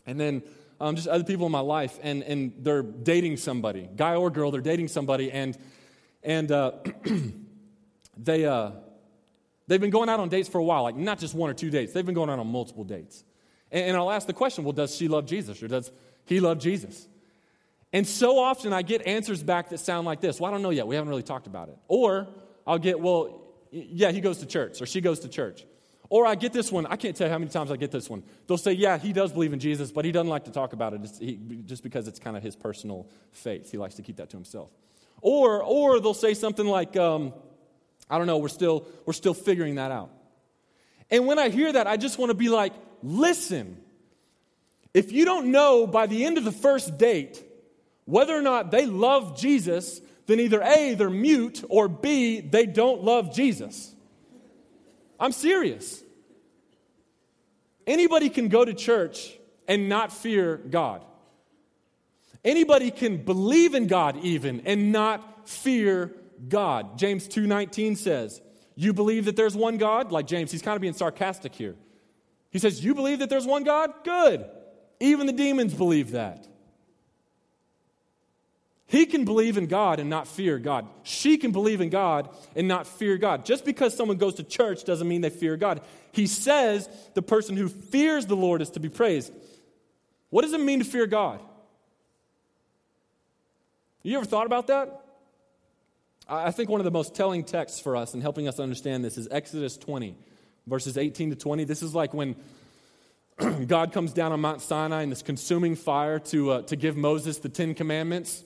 and 0.06 0.18
then 0.18 0.42
um, 0.80 0.96
just 0.96 1.08
other 1.08 1.24
people 1.24 1.46
in 1.46 1.52
my 1.52 1.60
life, 1.60 1.98
and, 2.02 2.22
and 2.22 2.52
they're 2.58 2.82
dating 2.82 3.36
somebody, 3.38 3.88
guy 3.96 4.14
or 4.14 4.30
girl, 4.30 4.50
they're 4.50 4.60
dating 4.60 4.88
somebody, 4.88 5.30
and, 5.32 5.56
and 6.22 6.52
uh, 6.52 6.72
they, 8.16 8.44
uh, 8.44 8.72
they've 9.66 9.80
been 9.80 9.90
going 9.90 10.08
out 10.08 10.20
on 10.20 10.28
dates 10.28 10.48
for 10.48 10.58
a 10.58 10.64
while, 10.64 10.82
like 10.82 10.96
not 10.96 11.18
just 11.18 11.34
one 11.34 11.50
or 11.50 11.54
two 11.54 11.70
dates, 11.70 11.92
they've 11.92 12.06
been 12.06 12.14
going 12.14 12.30
out 12.30 12.38
on 12.38 12.46
multiple 12.46 12.84
dates. 12.84 13.24
And, 13.70 13.86
and 13.86 13.96
I'll 13.96 14.10
ask 14.10 14.26
the 14.26 14.32
question 14.32 14.64
well, 14.64 14.72
does 14.72 14.94
she 14.94 15.08
love 15.08 15.26
Jesus, 15.26 15.62
or 15.62 15.68
does 15.68 15.90
he 16.24 16.40
love 16.40 16.58
Jesus? 16.58 17.08
And 17.92 18.06
so 18.06 18.38
often 18.38 18.72
I 18.72 18.82
get 18.82 19.06
answers 19.06 19.42
back 19.42 19.70
that 19.70 19.78
sound 19.78 20.06
like 20.06 20.20
this 20.20 20.40
Well, 20.40 20.50
I 20.50 20.52
don't 20.52 20.62
know 20.62 20.70
yet. 20.70 20.86
We 20.86 20.96
haven't 20.96 21.08
really 21.08 21.22
talked 21.22 21.46
about 21.46 21.68
it. 21.68 21.78
Or 21.88 22.28
I'll 22.66 22.78
get, 22.78 23.00
Well, 23.00 23.42
yeah, 23.70 24.10
he 24.10 24.20
goes 24.20 24.38
to 24.38 24.46
church 24.46 24.82
or 24.82 24.86
she 24.86 25.00
goes 25.00 25.20
to 25.20 25.28
church. 25.28 25.64
Or 26.08 26.26
I 26.26 26.34
get 26.34 26.52
this 26.52 26.70
one, 26.70 26.86
I 26.86 26.96
can't 26.96 27.16
tell 27.16 27.26
you 27.26 27.32
how 27.32 27.38
many 27.38 27.50
times 27.50 27.70
I 27.70 27.76
get 27.76 27.90
this 27.90 28.08
one. 28.08 28.22
They'll 28.46 28.58
say, 28.58 28.72
Yeah, 28.72 28.98
he 28.98 29.12
does 29.12 29.32
believe 29.32 29.52
in 29.52 29.58
Jesus, 29.58 29.90
but 29.90 30.04
he 30.04 30.12
doesn't 30.12 30.28
like 30.28 30.44
to 30.44 30.50
talk 30.50 30.72
about 30.72 30.94
it 30.94 31.00
he, 31.18 31.38
just 31.64 31.82
because 31.82 32.06
it's 32.06 32.18
kind 32.18 32.36
of 32.36 32.42
his 32.42 32.54
personal 32.54 33.08
faith. 33.32 33.70
He 33.70 33.78
likes 33.78 33.96
to 33.96 34.02
keep 34.02 34.16
that 34.16 34.30
to 34.30 34.36
himself. 34.36 34.70
Or, 35.20 35.62
or 35.62 35.98
they'll 36.00 36.14
say 36.14 36.34
something 36.34 36.66
like, 36.66 36.96
um, 36.96 37.32
I 38.08 38.18
don't 38.18 38.26
know, 38.26 38.38
we're 38.38 38.48
still, 38.48 38.86
we're 39.04 39.14
still 39.14 39.34
figuring 39.34 39.76
that 39.76 39.90
out. 39.90 40.10
And 41.10 41.26
when 41.26 41.38
I 41.38 41.48
hear 41.48 41.72
that, 41.72 41.86
I 41.86 41.96
just 41.96 42.18
want 42.18 42.30
to 42.30 42.36
be 42.36 42.48
like, 42.48 42.72
Listen, 43.02 43.76
if 44.94 45.12
you 45.12 45.24
don't 45.24 45.50
know 45.50 45.86
by 45.86 46.06
the 46.06 46.24
end 46.24 46.38
of 46.38 46.44
the 46.44 46.52
first 46.52 46.98
date 46.98 47.42
whether 48.04 48.34
or 48.34 48.42
not 48.42 48.70
they 48.70 48.86
love 48.86 49.38
Jesus, 49.38 50.00
then 50.26 50.40
either 50.40 50.62
A, 50.62 50.94
they're 50.94 51.10
mute, 51.10 51.64
or 51.68 51.88
B, 51.88 52.40
they 52.40 52.66
don't 52.66 53.02
love 53.02 53.34
Jesus. 53.34 53.92
I'm 55.18 55.32
serious. 55.32 56.02
Anybody 57.86 58.28
can 58.28 58.48
go 58.48 58.64
to 58.64 58.74
church 58.74 59.38
and 59.68 59.88
not 59.88 60.12
fear 60.12 60.56
God. 60.56 61.04
Anybody 62.44 62.90
can 62.90 63.24
believe 63.24 63.74
in 63.74 63.86
God 63.86 64.18
even 64.22 64.62
and 64.66 64.92
not 64.92 65.48
fear 65.48 66.14
God. 66.48 66.98
James 66.98 67.26
2:19 67.28 67.96
says, 67.96 68.40
"You 68.74 68.92
believe 68.92 69.24
that 69.24 69.36
there's 69.36 69.56
one 69.56 69.78
God?" 69.78 70.12
Like 70.12 70.26
James, 70.26 70.52
he's 70.52 70.62
kind 70.62 70.76
of 70.76 70.80
being 70.80 70.94
sarcastic 70.94 71.54
here. 71.54 71.76
He 72.50 72.58
says, 72.58 72.84
"You 72.84 72.94
believe 72.94 73.18
that 73.20 73.30
there's 73.30 73.46
one 73.46 73.64
God? 73.64 73.92
Good. 74.04 74.44
Even 75.00 75.26
the 75.26 75.32
demons 75.32 75.74
believe 75.74 76.12
that." 76.12 76.46
He 78.88 79.06
can 79.06 79.24
believe 79.24 79.58
in 79.58 79.66
God 79.66 79.98
and 79.98 80.08
not 80.08 80.28
fear 80.28 80.58
God. 80.58 80.86
She 81.02 81.38
can 81.38 81.50
believe 81.50 81.80
in 81.80 81.90
God 81.90 82.28
and 82.54 82.68
not 82.68 82.86
fear 82.86 83.18
God. 83.18 83.44
Just 83.44 83.64
because 83.64 83.96
someone 83.96 84.16
goes 84.16 84.34
to 84.34 84.44
church 84.44 84.84
doesn't 84.84 85.08
mean 85.08 85.22
they 85.22 85.30
fear 85.30 85.56
God. 85.56 85.80
He 86.12 86.28
says 86.28 86.88
the 87.14 87.22
person 87.22 87.56
who 87.56 87.68
fears 87.68 88.26
the 88.26 88.36
Lord 88.36 88.62
is 88.62 88.70
to 88.70 88.80
be 88.80 88.88
praised. 88.88 89.32
What 90.30 90.42
does 90.42 90.52
it 90.52 90.60
mean 90.60 90.78
to 90.78 90.84
fear 90.84 91.06
God? 91.06 91.40
You 94.04 94.16
ever 94.18 94.26
thought 94.26 94.46
about 94.46 94.68
that? 94.68 95.02
I 96.28 96.52
think 96.52 96.70
one 96.70 96.80
of 96.80 96.84
the 96.84 96.92
most 96.92 97.14
telling 97.14 97.42
texts 97.42 97.80
for 97.80 97.96
us 97.96 98.14
in 98.14 98.20
helping 98.20 98.46
us 98.46 98.60
understand 98.60 99.04
this 99.04 99.18
is 99.18 99.26
Exodus 99.30 99.76
20, 99.76 100.16
verses 100.66 100.96
18 100.96 101.30
to 101.30 101.36
20. 101.36 101.64
This 101.64 101.82
is 101.82 101.92
like 101.92 102.14
when 102.14 102.36
God 103.66 103.92
comes 103.92 104.12
down 104.12 104.30
on 104.30 104.40
Mount 104.40 104.60
Sinai 104.60 105.02
in 105.02 105.10
this 105.10 105.22
consuming 105.22 105.74
fire 105.74 106.20
to, 106.20 106.50
uh, 106.52 106.62
to 106.62 106.76
give 106.76 106.96
Moses 106.96 107.38
the 107.38 107.48
Ten 107.48 107.74
Commandments. 107.74 108.44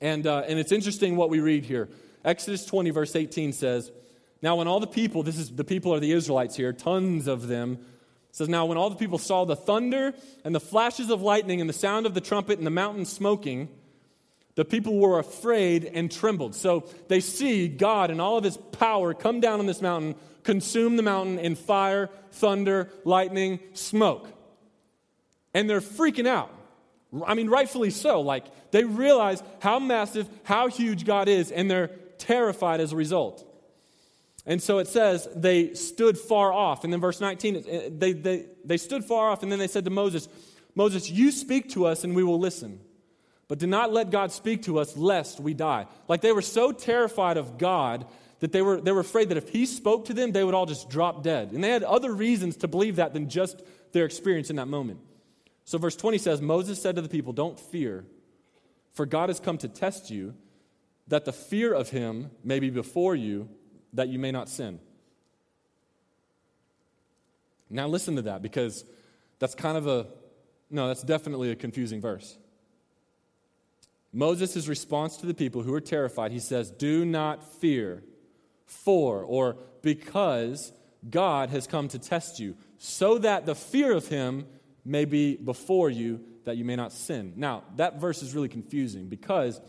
And, 0.00 0.26
uh, 0.26 0.44
and 0.46 0.58
it's 0.58 0.72
interesting 0.72 1.16
what 1.16 1.30
we 1.30 1.40
read 1.40 1.64
here. 1.64 1.88
Exodus 2.24 2.66
20, 2.66 2.90
verse 2.90 3.16
18 3.16 3.52
says, 3.52 3.90
Now, 4.42 4.56
when 4.56 4.68
all 4.68 4.80
the 4.80 4.86
people, 4.86 5.22
this 5.22 5.38
is 5.38 5.50
the 5.50 5.64
people 5.64 5.94
are 5.94 6.00
the 6.00 6.12
Israelites 6.12 6.56
here, 6.56 6.72
tons 6.72 7.26
of 7.26 7.46
them, 7.46 7.78
says, 8.32 8.48
Now, 8.48 8.66
when 8.66 8.76
all 8.76 8.90
the 8.90 8.96
people 8.96 9.18
saw 9.18 9.44
the 9.44 9.56
thunder 9.56 10.12
and 10.44 10.54
the 10.54 10.60
flashes 10.60 11.10
of 11.10 11.22
lightning 11.22 11.60
and 11.60 11.70
the 11.70 11.74
sound 11.74 12.04
of 12.04 12.14
the 12.14 12.20
trumpet 12.20 12.58
and 12.58 12.66
the 12.66 12.70
mountain 12.70 13.04
smoking, 13.04 13.68
the 14.56 14.64
people 14.64 14.98
were 14.98 15.18
afraid 15.18 15.84
and 15.84 16.10
trembled. 16.10 16.54
So 16.54 16.88
they 17.08 17.20
see 17.20 17.68
God 17.68 18.10
and 18.10 18.20
all 18.20 18.38
of 18.38 18.44
his 18.44 18.56
power 18.56 19.14
come 19.14 19.40
down 19.40 19.60
on 19.60 19.66
this 19.66 19.82
mountain, 19.82 20.16
consume 20.42 20.96
the 20.96 21.02
mountain 21.02 21.38
in 21.38 21.54
fire, 21.54 22.10
thunder, 22.32 22.90
lightning, 23.04 23.60
smoke. 23.74 24.28
And 25.54 25.68
they're 25.68 25.80
freaking 25.80 26.26
out. 26.26 26.50
I 27.26 27.34
mean, 27.34 27.48
rightfully 27.48 27.90
so. 27.90 28.20
Like, 28.20 28.44
they 28.70 28.84
realize 28.84 29.42
how 29.60 29.78
massive, 29.78 30.28
how 30.44 30.68
huge 30.68 31.04
God 31.04 31.28
is, 31.28 31.50
and 31.52 31.70
they're 31.70 31.88
terrified 32.18 32.80
as 32.80 32.92
a 32.92 32.96
result. 32.96 33.42
And 34.44 34.62
so 34.62 34.78
it 34.78 34.86
says 34.86 35.28
they 35.34 35.74
stood 35.74 36.16
far 36.16 36.52
off. 36.52 36.84
And 36.84 36.92
then 36.92 37.00
verse 37.00 37.20
19, 37.20 37.98
they, 37.98 38.12
they, 38.12 38.46
they 38.64 38.76
stood 38.76 39.04
far 39.04 39.30
off, 39.30 39.42
and 39.42 39.50
then 39.50 39.58
they 39.58 39.66
said 39.66 39.84
to 39.84 39.90
Moses, 39.90 40.28
Moses, 40.74 41.10
you 41.10 41.30
speak 41.30 41.70
to 41.70 41.86
us, 41.86 42.04
and 42.04 42.14
we 42.14 42.22
will 42.22 42.38
listen. 42.38 42.80
But 43.48 43.58
do 43.58 43.66
not 43.66 43.92
let 43.92 44.10
God 44.10 44.32
speak 44.32 44.62
to 44.64 44.78
us, 44.78 44.96
lest 44.96 45.40
we 45.40 45.54
die. 45.54 45.86
Like 46.08 46.20
they 46.20 46.32
were 46.32 46.42
so 46.42 46.72
terrified 46.72 47.36
of 47.36 47.58
God 47.58 48.06
that 48.40 48.52
they 48.52 48.60
were, 48.60 48.80
they 48.80 48.92
were 48.92 49.00
afraid 49.00 49.30
that 49.30 49.38
if 49.38 49.48
he 49.48 49.66
spoke 49.66 50.06
to 50.06 50.14
them, 50.14 50.32
they 50.32 50.44
would 50.44 50.54
all 50.54 50.66
just 50.66 50.90
drop 50.90 51.22
dead. 51.22 51.52
And 51.52 51.62
they 51.62 51.70
had 51.70 51.82
other 51.82 52.12
reasons 52.12 52.56
to 52.58 52.68
believe 52.68 52.96
that 52.96 53.12
than 53.12 53.28
just 53.28 53.62
their 53.92 54.04
experience 54.04 54.50
in 54.50 54.56
that 54.56 54.66
moment. 54.66 55.00
So, 55.66 55.78
verse 55.78 55.96
20 55.96 56.18
says 56.18 56.40
Moses 56.40 56.80
said 56.80 56.94
to 56.94 57.02
the 57.02 57.08
people, 57.08 57.32
Don't 57.32 57.58
fear, 57.58 58.06
for 58.94 59.04
God 59.04 59.28
has 59.28 59.40
come 59.40 59.58
to 59.58 59.68
test 59.68 60.10
you, 60.10 60.34
that 61.08 61.24
the 61.24 61.32
fear 61.32 61.74
of 61.74 61.90
him 61.90 62.30
may 62.44 62.60
be 62.60 62.70
before 62.70 63.16
you, 63.16 63.48
that 63.92 64.08
you 64.08 64.18
may 64.18 64.30
not 64.30 64.48
sin. 64.48 64.78
Now, 67.68 67.88
listen 67.88 68.14
to 68.14 68.22
that 68.22 68.42
because 68.42 68.84
that's 69.40 69.56
kind 69.56 69.76
of 69.76 69.88
a, 69.88 70.06
no, 70.70 70.86
that's 70.86 71.02
definitely 71.02 71.50
a 71.50 71.56
confusing 71.56 72.00
verse. 72.00 72.38
Moses' 74.12 74.68
response 74.68 75.16
to 75.16 75.26
the 75.26 75.34
people 75.34 75.62
who 75.62 75.74
are 75.74 75.80
terrified, 75.80 76.30
he 76.30 76.38
says, 76.38 76.70
Do 76.70 77.04
not 77.04 77.42
fear, 77.42 78.04
for 78.66 79.24
or 79.24 79.56
because 79.82 80.72
God 81.10 81.50
has 81.50 81.66
come 81.66 81.88
to 81.88 81.98
test 81.98 82.38
you, 82.38 82.56
so 82.78 83.18
that 83.18 83.46
the 83.46 83.56
fear 83.56 83.92
of 83.92 84.06
him 84.06 84.46
may 84.86 85.04
be 85.04 85.36
before 85.36 85.90
you 85.90 86.20
that 86.44 86.56
you 86.56 86.64
may 86.64 86.76
not 86.76 86.92
sin. 86.92 87.32
Now, 87.36 87.64
that 87.76 88.00
verse 88.00 88.22
is 88.22 88.34
really 88.34 88.48
confusing 88.48 89.08
because 89.08 89.60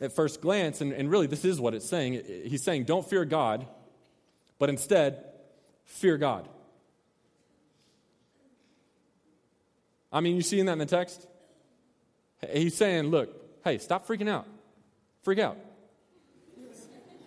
at 0.00 0.12
first 0.12 0.40
glance, 0.40 0.80
and, 0.80 0.92
and 0.92 1.10
really 1.10 1.26
this 1.26 1.44
is 1.44 1.60
what 1.60 1.74
it's 1.74 1.88
saying, 1.88 2.22
he's 2.44 2.62
saying, 2.62 2.84
don't 2.84 3.08
fear 3.08 3.24
God, 3.24 3.66
but 4.58 4.68
instead, 4.68 5.24
fear 5.84 6.16
God. 6.16 6.48
I 10.12 10.20
mean, 10.20 10.36
you 10.36 10.42
seeing 10.42 10.66
that 10.66 10.72
in 10.72 10.78
the 10.78 10.86
text? 10.86 11.26
He's 12.52 12.76
saying, 12.76 13.08
look, 13.08 13.30
hey, 13.64 13.78
stop 13.78 14.06
freaking 14.06 14.28
out. 14.28 14.46
Freak 15.22 15.38
out. 15.38 15.56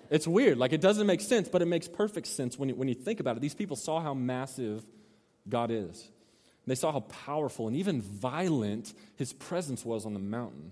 It's 0.09 0.27
weird. 0.27 0.57
Like, 0.57 0.73
it 0.73 0.81
doesn't 0.81 1.07
make 1.07 1.21
sense, 1.21 1.47
but 1.47 1.61
it 1.61 1.65
makes 1.65 1.87
perfect 1.87 2.27
sense 2.27 2.57
when 2.57 2.69
you, 2.69 2.75
when 2.75 2.87
you 2.87 2.93
think 2.93 3.19
about 3.19 3.37
it. 3.37 3.41
These 3.41 3.55
people 3.55 3.75
saw 3.75 3.99
how 3.99 4.13
massive 4.13 4.85
God 5.47 5.71
is. 5.71 6.09
They 6.65 6.75
saw 6.75 6.91
how 6.91 7.01
powerful 7.01 7.67
and 7.67 7.75
even 7.75 8.01
violent 8.01 8.93
his 9.15 9.33
presence 9.33 9.83
was 9.83 10.05
on 10.05 10.13
the 10.13 10.19
mountain. 10.19 10.71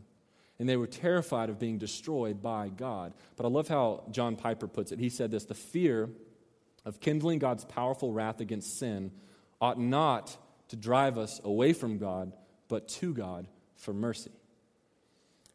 And 0.58 0.70
they 0.70 0.78
were 0.78 0.88
terrified 0.88 1.50
of 1.50 1.60
being 1.60 1.80
destroyed 1.80 2.42
by 2.42 2.70
God. 2.70 3.14
But 3.36 3.46
I 3.46 3.50
love 3.50 3.68
how 3.68 4.04
John 4.12 4.36
Piper 4.36 4.68
puts 4.68 4.92
it. 4.92 5.00
He 5.00 5.10
said 5.10 5.32
this 5.32 5.46
The 5.46 5.56
fear 5.56 6.10
of 6.86 7.00
kindling 7.00 7.40
God's 7.40 7.66
powerful 7.66 8.14
wrath 8.14 8.40
against 8.40 8.80
sin 8.80 9.12
ought 9.60 9.80
not 9.80 10.36
to 10.70 10.76
drive 10.76 11.18
us 11.18 11.42
away 11.44 11.74
from 11.74 11.98
God, 11.98 12.32
but 12.68 12.88
to 12.88 13.14
God 13.14 13.48
for 13.76 13.94
mercy. 13.94 14.32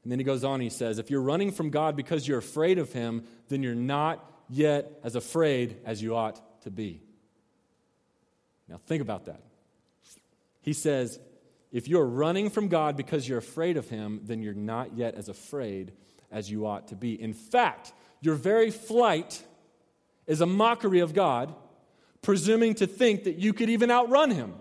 And 0.03 0.13
then 0.13 0.19
he 0.19 0.25
goes 0.25 0.45
on, 0.45 0.61
he 0.61 0.71
says, 0.71 0.99
If 0.99 1.11
you're 1.11 1.23
running 1.23 1.51
from 1.51 1.71
God 1.71 1.97
because 1.97 2.29
you're 2.29 2.39
afraid 2.39 2.79
of 2.79 2.93
him, 2.93 3.25
then 3.49 3.63
you're 3.63 3.75
not 3.75 4.25
yet 4.49 5.01
as 5.03 5.17
afraid 5.17 5.79
as 5.85 6.03
you 6.03 6.15
ought 6.15 6.41
to 6.63 6.71
be. 6.71 7.01
Now, 8.69 8.81
think 8.87 9.03
about 9.03 9.27
that. 9.27 9.41
He 10.67 10.75
says, 10.75 11.19
If 11.73 11.89
you're 11.89 12.05
running 12.05 12.51
from 12.51 12.69
God 12.69 12.99
because 12.99 13.27
you're 13.27 13.39
afraid 13.39 13.79
of 13.79 13.89
him, 13.89 14.21
then 14.25 14.43
you're 14.43 14.53
not 14.53 14.95
yet 14.95 15.15
as 15.15 15.31
afraid 15.31 15.93
as 16.31 16.51
you 16.51 16.67
ought 16.67 16.89
to 16.89 16.97
be. 16.97 17.21
In 17.21 17.33
fact, 17.33 17.95
your 18.21 18.35
very 18.35 18.71
flight 18.71 19.43
is 20.27 20.43
a 20.43 20.47
mockery 20.47 21.01
of 21.01 21.15
God, 21.15 21.55
presuming 22.21 22.75
to 22.75 22.87
think 22.87 23.25
that 23.25 23.37
you 23.37 23.55
could 23.55 23.71
even 23.71 23.91
outrun 23.91 24.31
him. 24.31 24.53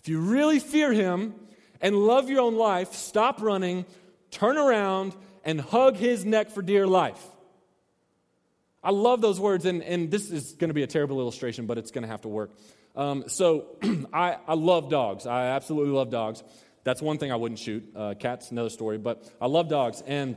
If 0.00 0.08
you 0.08 0.20
really 0.20 0.60
fear 0.60 0.92
him, 0.92 1.34
and 1.82 1.96
love 1.96 2.30
your 2.30 2.40
own 2.40 2.54
life, 2.54 2.94
stop 2.94 3.42
running, 3.42 3.84
turn 4.30 4.56
around, 4.56 5.14
and 5.44 5.60
hug 5.60 5.96
his 5.96 6.24
neck 6.24 6.50
for 6.50 6.62
dear 6.62 6.86
life. 6.86 7.22
I 8.84 8.92
love 8.92 9.20
those 9.20 9.38
words, 9.38 9.66
and, 9.66 9.82
and 9.82 10.10
this 10.10 10.30
is 10.30 10.52
going 10.52 10.70
to 10.70 10.74
be 10.74 10.84
a 10.84 10.86
terrible 10.86 11.20
illustration, 11.20 11.66
but 11.66 11.78
it's 11.78 11.90
going 11.90 12.02
to 12.02 12.08
have 12.08 12.22
to 12.22 12.28
work. 12.28 12.52
Um, 12.94 13.24
so, 13.26 13.76
I, 14.12 14.36
I 14.46 14.54
love 14.54 14.90
dogs. 14.90 15.26
I 15.26 15.46
absolutely 15.46 15.92
love 15.92 16.10
dogs. 16.10 16.42
That's 16.84 17.00
one 17.00 17.18
thing 17.18 17.30
I 17.32 17.36
wouldn't 17.36 17.60
shoot. 17.60 17.90
Uh, 17.94 18.14
cats, 18.18 18.50
another 18.50 18.70
story, 18.70 18.98
but 18.98 19.24
I 19.40 19.46
love 19.46 19.68
dogs. 19.68 20.02
And 20.06 20.36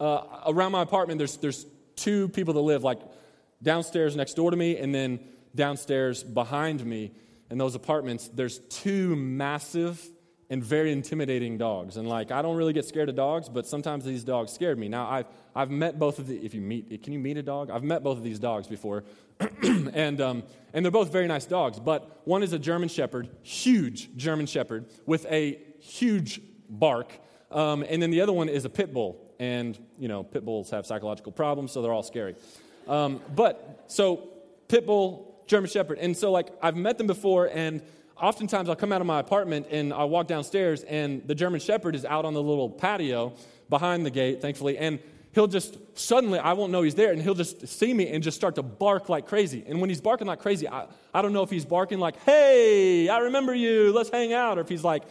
uh, 0.00 0.22
around 0.46 0.72
my 0.72 0.82
apartment, 0.82 1.18
there's, 1.18 1.36
there's 1.36 1.66
two 1.94 2.28
people 2.28 2.54
that 2.54 2.60
live 2.60 2.84
like 2.84 3.00
downstairs 3.62 4.16
next 4.16 4.34
door 4.34 4.50
to 4.50 4.56
me, 4.56 4.76
and 4.78 4.94
then 4.94 5.20
downstairs 5.54 6.22
behind 6.22 6.84
me 6.84 7.12
in 7.50 7.58
those 7.58 7.74
apartments, 7.74 8.28
there's 8.28 8.58
two 8.58 9.14
massive 9.16 10.04
and 10.48 10.62
very 10.62 10.92
intimidating 10.92 11.58
dogs. 11.58 11.96
And 11.96 12.08
like, 12.08 12.30
I 12.30 12.40
don't 12.40 12.56
really 12.56 12.72
get 12.72 12.84
scared 12.84 13.08
of 13.08 13.16
dogs, 13.16 13.48
but 13.48 13.66
sometimes 13.66 14.04
these 14.04 14.22
dogs 14.22 14.52
scared 14.52 14.78
me. 14.78 14.88
Now, 14.88 15.08
I've, 15.08 15.26
I've 15.54 15.70
met 15.70 15.98
both 15.98 16.18
of 16.18 16.28
the, 16.28 16.36
if 16.36 16.54
you 16.54 16.60
meet, 16.60 17.02
can 17.02 17.12
you 17.12 17.18
meet 17.18 17.36
a 17.36 17.42
dog? 17.42 17.70
I've 17.70 17.82
met 17.82 18.04
both 18.04 18.16
of 18.18 18.22
these 18.22 18.38
dogs 18.38 18.68
before. 18.68 19.04
and, 19.62 20.20
um, 20.20 20.42
and 20.72 20.84
they're 20.84 20.92
both 20.92 21.12
very 21.12 21.26
nice 21.26 21.46
dogs, 21.46 21.80
but 21.80 22.22
one 22.24 22.42
is 22.42 22.52
a 22.52 22.58
German 22.58 22.88
Shepherd, 22.88 23.28
huge 23.42 24.16
German 24.16 24.46
Shepherd, 24.46 24.86
with 25.04 25.26
a 25.26 25.58
huge 25.80 26.40
bark. 26.68 27.12
Um, 27.50 27.84
and 27.88 28.00
then 28.00 28.10
the 28.10 28.20
other 28.20 28.32
one 28.32 28.48
is 28.48 28.64
a 28.64 28.70
pit 28.70 28.92
bull. 28.92 29.22
And, 29.38 29.78
you 29.98 30.08
know, 30.08 30.22
pit 30.22 30.44
bulls 30.44 30.70
have 30.70 30.86
psychological 30.86 31.32
problems, 31.32 31.72
so 31.72 31.82
they're 31.82 31.92
all 31.92 32.02
scary. 32.02 32.36
Um, 32.88 33.20
but, 33.34 33.84
so, 33.88 34.28
pit 34.68 34.86
bull, 34.86 35.42
German 35.46 35.68
Shepherd. 35.68 35.98
And 35.98 36.16
so, 36.16 36.30
like, 36.30 36.48
I've 36.62 36.76
met 36.76 36.98
them 36.98 37.06
before, 37.06 37.50
and 37.52 37.82
oftentimes 38.20 38.68
I'll 38.68 38.76
come 38.76 38.92
out 38.92 39.00
of 39.00 39.06
my 39.06 39.20
apartment 39.20 39.66
and 39.70 39.92
I'll 39.92 40.08
walk 40.08 40.26
downstairs, 40.26 40.82
and 40.82 41.26
the 41.26 41.34
German 41.34 41.60
Shepherd 41.60 41.94
is 41.94 42.04
out 42.04 42.24
on 42.24 42.34
the 42.34 42.42
little 42.42 42.70
patio 42.70 43.34
behind 43.68 44.06
the 44.06 44.10
gate, 44.10 44.40
thankfully, 44.40 44.78
and 44.78 44.98
he'll 45.32 45.46
just 45.46 45.78
suddenly, 45.98 46.38
I 46.38 46.54
won't 46.54 46.72
know 46.72 46.82
he's 46.82 46.94
there, 46.94 47.12
and 47.12 47.20
he'll 47.20 47.34
just 47.34 47.68
see 47.68 47.92
me 47.92 48.08
and 48.08 48.22
just 48.22 48.36
start 48.36 48.54
to 48.56 48.62
bark 48.62 49.08
like 49.08 49.26
crazy. 49.26 49.64
And 49.66 49.80
when 49.80 49.90
he's 49.90 50.00
barking 50.00 50.26
like 50.26 50.40
crazy, 50.40 50.68
I, 50.68 50.86
I 51.12 51.22
don't 51.22 51.32
know 51.32 51.42
if 51.42 51.50
he's 51.50 51.64
barking 51.64 51.98
like, 51.98 52.16
hey, 52.22 53.08
I 53.08 53.18
remember 53.18 53.54
you, 53.54 53.92
let's 53.92 54.10
hang 54.10 54.32
out, 54.32 54.58
or 54.58 54.62
if 54.62 54.68
he's 54.68 54.84
like, 54.84 55.02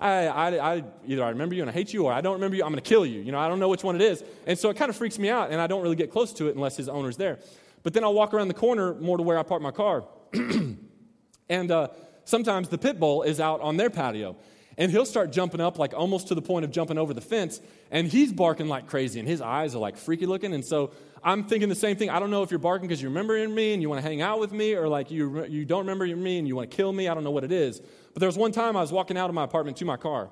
I, 0.00 0.26
I, 0.26 0.74
I, 0.74 0.84
either 1.06 1.24
I 1.24 1.28
remember 1.30 1.54
you 1.54 1.62
and 1.62 1.70
I 1.70 1.72
hate 1.72 1.92
you, 1.92 2.06
or 2.06 2.12
I 2.12 2.20
don't 2.20 2.34
remember 2.34 2.56
you, 2.56 2.64
I'm 2.64 2.70
going 2.70 2.82
to 2.82 2.88
kill 2.88 3.06
you. 3.06 3.20
You 3.20 3.32
know, 3.32 3.38
I 3.38 3.48
don't 3.48 3.60
know 3.60 3.68
which 3.68 3.84
one 3.84 3.94
it 3.94 4.02
is. 4.02 4.24
And 4.46 4.58
so 4.58 4.68
it 4.70 4.76
kind 4.76 4.90
of 4.90 4.96
freaks 4.96 5.18
me 5.18 5.28
out, 5.28 5.50
and 5.50 5.60
I 5.60 5.66
don't 5.66 5.82
really 5.82 5.96
get 5.96 6.10
close 6.10 6.32
to 6.34 6.48
it 6.48 6.54
unless 6.54 6.76
his 6.76 6.88
owner's 6.88 7.16
there. 7.16 7.38
But 7.82 7.92
then 7.92 8.04
I'll 8.04 8.14
walk 8.14 8.34
around 8.34 8.48
the 8.48 8.54
corner 8.54 8.94
more 8.94 9.16
to 9.16 9.22
where 9.22 9.38
I 9.38 9.42
park 9.42 9.62
my 9.62 9.70
car. 9.70 10.04
and 11.48 11.70
uh, 11.70 11.88
sometimes 12.24 12.68
the 12.68 12.78
pit 12.78 12.98
bull 12.98 13.22
is 13.22 13.40
out 13.40 13.60
on 13.60 13.76
their 13.76 13.90
patio. 13.90 14.36
And 14.76 14.90
he'll 14.90 15.06
start 15.06 15.30
jumping 15.30 15.60
up, 15.60 15.78
like 15.78 15.94
almost 15.94 16.28
to 16.28 16.34
the 16.34 16.42
point 16.42 16.64
of 16.64 16.72
jumping 16.72 16.98
over 16.98 17.14
the 17.14 17.20
fence. 17.20 17.60
And 17.92 18.08
he's 18.08 18.32
barking 18.32 18.66
like 18.66 18.88
crazy, 18.88 19.20
and 19.20 19.28
his 19.28 19.40
eyes 19.40 19.74
are 19.76 19.78
like 19.78 19.96
freaky 19.96 20.26
looking. 20.26 20.52
And 20.52 20.64
so 20.64 20.90
I'm 21.22 21.44
thinking 21.44 21.68
the 21.68 21.76
same 21.76 21.96
thing. 21.96 22.10
I 22.10 22.18
don't 22.18 22.30
know 22.30 22.42
if 22.42 22.50
you're 22.50 22.58
barking 22.58 22.88
because 22.88 23.00
you 23.00 23.08
remember 23.08 23.48
me 23.48 23.72
and 23.72 23.80
you 23.80 23.88
want 23.88 24.02
to 24.02 24.08
hang 24.08 24.20
out 24.20 24.40
with 24.40 24.52
me, 24.52 24.74
or 24.74 24.88
like 24.88 25.12
you, 25.12 25.44
you 25.44 25.64
don't 25.64 25.80
remember 25.80 26.06
me 26.06 26.38
and 26.38 26.48
you 26.48 26.56
want 26.56 26.70
to 26.70 26.76
kill 26.76 26.92
me. 26.92 27.06
I 27.06 27.14
don't 27.14 27.22
know 27.22 27.30
what 27.30 27.44
it 27.44 27.52
is. 27.52 27.80
But 28.12 28.20
there 28.20 28.28
was 28.28 28.36
one 28.36 28.50
time 28.52 28.76
I 28.76 28.80
was 28.80 28.92
walking 28.92 29.16
out 29.16 29.28
of 29.28 29.34
my 29.34 29.44
apartment 29.44 29.76
to 29.76 29.84
my 29.84 29.96
car, 29.96 30.30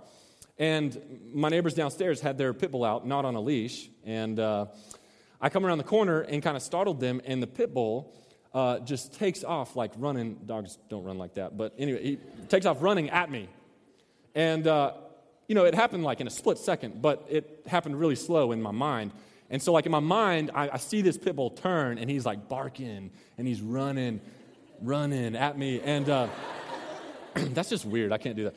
and 0.58 1.00
my 1.32 1.48
neighbors 1.48 1.74
downstairs 1.74 2.20
had 2.20 2.36
their 2.36 2.52
pit 2.52 2.72
bull 2.72 2.84
out, 2.84 3.06
not 3.06 3.24
on 3.24 3.36
a 3.36 3.40
leash. 3.40 3.88
And 4.04 4.40
uh, 4.40 4.66
I 5.40 5.50
come 5.50 5.64
around 5.64 5.78
the 5.78 5.84
corner 5.84 6.20
and 6.20 6.42
kind 6.42 6.56
of 6.56 6.62
startled 6.64 6.98
them, 6.98 7.20
and 7.24 7.40
the 7.40 7.46
pit 7.46 7.72
bull 7.72 8.12
uh, 8.54 8.78
just 8.80 9.14
takes 9.14 9.44
off 9.44 9.76
like 9.76 9.92
running. 9.96 10.34
Dogs 10.46 10.78
don't 10.88 11.04
run 11.04 11.18
like 11.18 11.34
that, 11.34 11.56
but 11.56 11.74
anyway, 11.78 12.02
he 12.02 12.18
takes 12.48 12.66
off 12.66 12.82
running 12.82 13.10
at 13.10 13.30
me. 13.30 13.48
And, 14.34 14.66
uh, 14.66 14.94
you 15.48 15.54
know, 15.54 15.64
it 15.64 15.74
happened 15.74 16.04
like 16.04 16.20
in 16.20 16.26
a 16.26 16.30
split 16.30 16.58
second, 16.58 17.02
but 17.02 17.26
it 17.28 17.62
happened 17.66 17.98
really 17.98 18.16
slow 18.16 18.52
in 18.52 18.62
my 18.62 18.70
mind. 18.70 19.12
And 19.50 19.62
so, 19.62 19.72
like 19.72 19.84
in 19.84 19.92
my 19.92 20.00
mind, 20.00 20.50
I, 20.54 20.70
I 20.70 20.76
see 20.78 21.02
this 21.02 21.18
pit 21.18 21.36
bull 21.36 21.50
turn, 21.50 21.98
and 21.98 22.08
he's 22.10 22.24
like 22.24 22.48
barking, 22.48 23.10
and 23.36 23.46
he's 23.46 23.60
running, 23.60 24.20
running 24.80 25.36
at 25.36 25.58
me. 25.58 25.80
And 25.80 26.08
uh, 26.08 26.28
that's 27.34 27.68
just 27.68 27.84
weird. 27.84 28.12
I 28.12 28.18
can't 28.18 28.36
do 28.36 28.50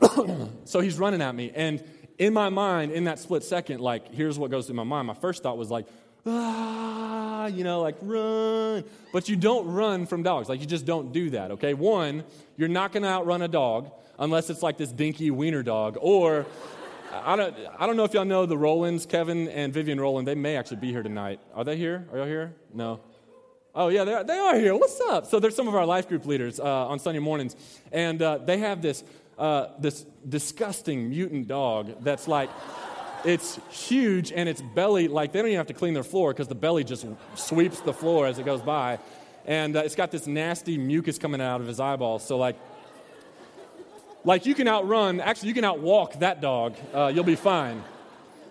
that. 0.00 0.50
so 0.64 0.80
he's 0.80 0.98
running 0.98 1.22
at 1.22 1.34
me. 1.34 1.52
And 1.54 1.82
in 2.18 2.32
my 2.32 2.48
mind, 2.48 2.92
in 2.92 3.04
that 3.04 3.20
split 3.20 3.44
second, 3.44 3.80
like, 3.80 4.12
here's 4.12 4.38
what 4.38 4.50
goes 4.50 4.66
through 4.66 4.76
my 4.76 4.84
mind. 4.84 5.06
My 5.06 5.14
first 5.14 5.42
thought 5.42 5.56
was 5.56 5.70
like, 5.70 5.86
ah, 6.26 7.46
you 7.46 7.64
know, 7.64 7.80
like 7.80 7.96
run. 8.02 8.84
But 9.12 9.28
you 9.28 9.36
don't 9.36 9.66
run 9.66 10.06
from 10.06 10.22
dogs. 10.22 10.48
Like 10.48 10.60
you 10.60 10.66
just 10.66 10.86
don't 10.86 11.12
do 11.12 11.30
that, 11.30 11.52
okay? 11.52 11.74
One, 11.74 12.24
you're 12.56 12.68
not 12.68 12.92
going 12.92 13.02
to 13.02 13.08
outrun 13.08 13.42
a 13.42 13.48
dog 13.48 13.90
unless 14.18 14.50
it's 14.50 14.62
like 14.62 14.78
this 14.78 14.92
dinky 14.92 15.30
wiener 15.30 15.62
dog. 15.62 15.98
Or, 16.00 16.46
I 17.12 17.36
don't, 17.36 17.54
I 17.78 17.86
don't 17.86 17.96
know 17.96 18.04
if 18.04 18.14
y'all 18.14 18.24
know 18.24 18.46
the 18.46 18.58
Rollins, 18.58 19.06
Kevin 19.06 19.48
and 19.48 19.72
Vivian 19.72 20.00
Rowland. 20.00 20.26
They 20.26 20.34
may 20.34 20.56
actually 20.56 20.78
be 20.78 20.90
here 20.90 21.02
tonight. 21.02 21.40
Are 21.54 21.64
they 21.64 21.76
here? 21.76 22.06
Are 22.12 22.18
y'all 22.18 22.26
here? 22.26 22.54
No. 22.72 23.00
Oh, 23.74 23.88
yeah, 23.88 24.04
they 24.04 24.14
are, 24.14 24.24
they 24.24 24.38
are 24.38 24.56
here. 24.56 24.74
What's 24.76 25.00
up? 25.00 25.26
So, 25.26 25.40
they're 25.40 25.50
some 25.50 25.66
of 25.66 25.74
our 25.74 25.84
life 25.84 26.08
group 26.08 26.26
leaders 26.26 26.60
uh, 26.60 26.86
on 26.88 27.00
Sunday 27.00 27.18
mornings. 27.18 27.56
And 27.90 28.22
uh, 28.22 28.38
they 28.38 28.58
have 28.58 28.80
this, 28.80 29.02
uh, 29.36 29.66
this 29.80 30.06
disgusting 30.28 31.10
mutant 31.10 31.48
dog 31.48 32.04
that's 32.04 32.28
like, 32.28 32.50
it's 33.24 33.58
huge 33.70 34.32
and 34.32 34.48
its 34.48 34.60
belly, 34.60 35.08
like 35.08 35.32
they 35.32 35.40
don't 35.40 35.48
even 35.48 35.58
have 35.58 35.66
to 35.68 35.74
clean 35.74 35.94
their 35.94 36.04
floor 36.04 36.32
because 36.32 36.48
the 36.48 36.54
belly 36.54 36.84
just 36.84 37.06
sweeps 37.34 37.80
the 37.80 37.92
floor 37.92 38.26
as 38.26 38.38
it 38.38 38.44
goes 38.44 38.62
by. 38.62 38.98
And 39.46 39.76
uh, 39.76 39.80
it's 39.80 39.94
got 39.94 40.10
this 40.10 40.26
nasty 40.26 40.78
mucus 40.78 41.18
coming 41.18 41.40
out 41.40 41.60
of 41.60 41.66
his 41.66 41.80
eyeballs. 41.80 42.26
So, 42.26 42.38
like, 42.38 42.56
like 44.24 44.46
you 44.46 44.54
can 44.54 44.68
outrun, 44.68 45.20
actually, 45.20 45.48
you 45.48 45.54
can 45.54 45.64
outwalk 45.64 46.18
that 46.20 46.40
dog. 46.40 46.74
Uh, 46.92 47.12
you'll 47.14 47.24
be 47.24 47.36
fine. 47.36 47.82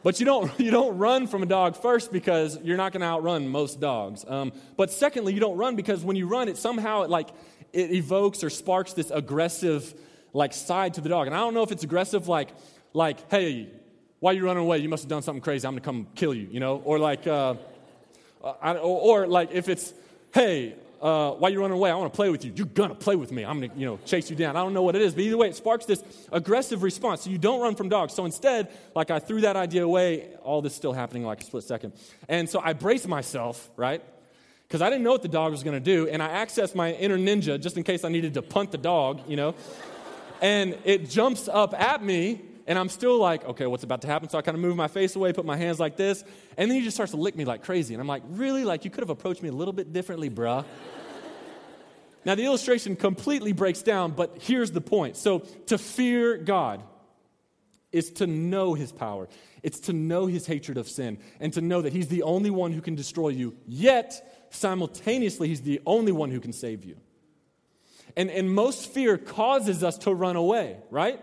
But 0.03 0.19
you 0.19 0.25
don't, 0.25 0.51
you 0.59 0.69
don't 0.69 0.97
run 0.97 1.27
from 1.27 1.41
a 1.43 1.47
dog 1.47 1.75
first 1.75 2.11
because 2.11 2.59
you're 2.61 2.77
not 2.77 2.91
going 2.91 3.01
to 3.01 3.07
outrun 3.07 3.47
most 3.47 3.79
dogs. 3.79 4.25
Um, 4.27 4.51
but 4.77 4.91
secondly, 4.91 5.33
you 5.33 5.39
don't 5.39 5.57
run 5.57 5.75
because 5.75 6.03
when 6.03 6.15
you 6.15 6.27
run, 6.27 6.47
it 6.47 6.57
somehow 6.57 7.03
it 7.03 7.09
like 7.09 7.29
it 7.71 7.91
evokes 7.91 8.43
or 8.43 8.49
sparks 8.49 8.93
this 8.93 9.09
aggressive 9.09 9.93
like 10.31 10.53
side 10.53 10.95
to 10.95 11.01
the 11.01 11.09
dog. 11.09 11.27
And 11.27 11.35
I 11.35 11.39
don't 11.39 11.53
know 11.53 11.63
if 11.63 11.71
it's 11.71 11.83
aggressive 11.83 12.27
like 12.27 12.49
like 12.93 13.31
hey 13.31 13.71
why 14.23 14.31
are 14.31 14.35
you 14.35 14.45
running 14.45 14.63
away? 14.63 14.77
You 14.77 14.87
must 14.87 15.03
have 15.03 15.09
done 15.09 15.21
something 15.21 15.41
crazy. 15.41 15.67
I'm 15.67 15.73
going 15.73 15.81
to 15.81 15.85
come 15.85 16.07
kill 16.15 16.33
you, 16.33 16.47
you 16.49 16.61
know? 16.61 16.81
Or 16.85 16.97
like, 16.97 17.27
uh, 17.27 17.55
I, 18.61 18.75
or, 18.75 19.23
or, 19.23 19.27
like 19.27 19.51
if 19.51 19.67
it's, 19.67 19.93
hey, 20.33 20.75
uh, 21.01 21.31
why 21.31 21.49
are 21.49 21.51
you 21.51 21.59
running 21.59 21.75
away? 21.75 21.91
I 21.91 21.95
want 21.95 22.13
to 22.13 22.15
play 22.15 22.29
with 22.29 22.45
you. 22.45 22.53
You're 22.55 22.67
going 22.67 22.87
to 22.87 22.95
play 22.95 23.17
with 23.17 23.33
me. 23.33 23.43
I'm 23.43 23.59
going 23.59 23.71
to, 23.71 23.77
you 23.77 23.85
know, 23.85 23.99
chase 24.05 24.29
you 24.29 24.37
down. 24.37 24.55
I 24.55 24.61
don't 24.61 24.73
know 24.73 24.81
what 24.81 24.95
it 24.95 25.01
is, 25.01 25.13
but 25.13 25.25
either 25.25 25.35
way, 25.35 25.49
it 25.49 25.57
sparks 25.57 25.85
this 25.85 26.01
aggressive 26.31 26.83
response. 26.83 27.23
So 27.23 27.31
you 27.31 27.37
don't 27.37 27.59
run 27.59 27.75
from 27.75 27.89
dogs. 27.89 28.13
So 28.13 28.23
instead, 28.23 28.69
like 28.95 29.11
I 29.11 29.19
threw 29.19 29.41
that 29.41 29.57
idea 29.57 29.83
away, 29.83 30.29
all 30.41 30.61
this 30.61 30.73
still 30.73 30.93
happening 30.93 31.25
like 31.25 31.41
a 31.41 31.43
split 31.43 31.65
second. 31.65 31.91
And 32.29 32.49
so 32.49 32.61
I 32.63 32.71
braced 32.71 33.09
myself, 33.09 33.69
right? 33.75 34.01
Because 34.65 34.81
I 34.81 34.89
didn't 34.89 35.03
know 35.03 35.11
what 35.11 35.23
the 35.23 35.27
dog 35.27 35.51
was 35.51 35.63
going 35.63 35.75
to 35.75 35.81
do. 35.81 36.07
And 36.07 36.23
I 36.23 36.45
accessed 36.45 36.75
my 36.75 36.93
inner 36.93 37.17
ninja 37.17 37.59
just 37.59 37.75
in 37.75 37.83
case 37.83 38.05
I 38.05 38.09
needed 38.09 38.35
to 38.35 38.41
punt 38.41 38.71
the 38.71 38.77
dog, 38.77 39.19
you 39.27 39.35
know? 39.35 39.53
and 40.41 40.77
it 40.85 41.09
jumps 41.09 41.49
up 41.49 41.73
at 41.73 42.01
me 42.01 42.41
and 42.65 42.79
I'm 42.79 42.89
still 42.89 43.17
like, 43.17 43.43
okay, 43.45 43.65
what's 43.65 43.83
about 43.83 44.01
to 44.01 44.07
happen? 44.07 44.29
So 44.29 44.37
I 44.37 44.41
kind 44.41 44.55
of 44.55 44.61
move 44.61 44.75
my 44.75 44.87
face 44.87 45.15
away, 45.15 45.33
put 45.33 45.45
my 45.45 45.57
hands 45.57 45.79
like 45.79 45.97
this, 45.97 46.23
and 46.57 46.69
then 46.69 46.77
he 46.77 46.83
just 46.83 46.95
starts 46.95 47.11
to 47.11 47.17
lick 47.17 47.35
me 47.35 47.45
like 47.45 47.63
crazy. 47.63 47.93
And 47.93 48.01
I'm 48.01 48.07
like, 48.07 48.23
really? 48.29 48.63
Like, 48.63 48.85
you 48.85 48.91
could 48.91 49.01
have 49.01 49.09
approached 49.09 49.43
me 49.43 49.49
a 49.49 49.53
little 49.53 49.73
bit 49.73 49.91
differently, 49.91 50.29
bruh. 50.29 50.63
now, 52.25 52.35
the 52.35 52.45
illustration 52.45 52.95
completely 52.95 53.51
breaks 53.51 53.81
down, 53.81 54.11
but 54.11 54.37
here's 54.39 54.71
the 54.71 54.81
point. 54.81 55.17
So, 55.17 55.39
to 55.67 55.77
fear 55.77 56.37
God, 56.37 56.83
is 57.93 58.09
to 58.09 58.27
know 58.27 58.73
his 58.73 58.91
power. 58.91 59.29
It's 59.61 59.81
to 59.81 59.93
know 59.93 60.25
his 60.25 60.47
hatred 60.47 60.77
of 60.77 60.89
sin 60.89 61.19
and 61.39 61.53
to 61.53 61.61
know 61.61 61.83
that 61.83 61.93
he's 61.93 62.07
the 62.07 62.23
only 62.23 62.49
one 62.49 62.73
who 62.73 62.81
can 62.81 62.95
destroy 62.95 63.29
you, 63.29 63.55
yet 63.67 64.47
simultaneously, 64.49 65.47
he's 65.47 65.61
the 65.61 65.79
only 65.85 66.11
one 66.11 66.31
who 66.31 66.39
can 66.39 66.51
save 66.51 66.83
you. 66.83 66.97
And, 68.17 68.29
and 68.29 68.53
most 68.53 68.91
fear 68.91 69.17
causes 69.17 69.83
us 69.83 69.99
to 69.99 70.13
run 70.13 70.35
away, 70.35 70.77
right? 70.89 71.21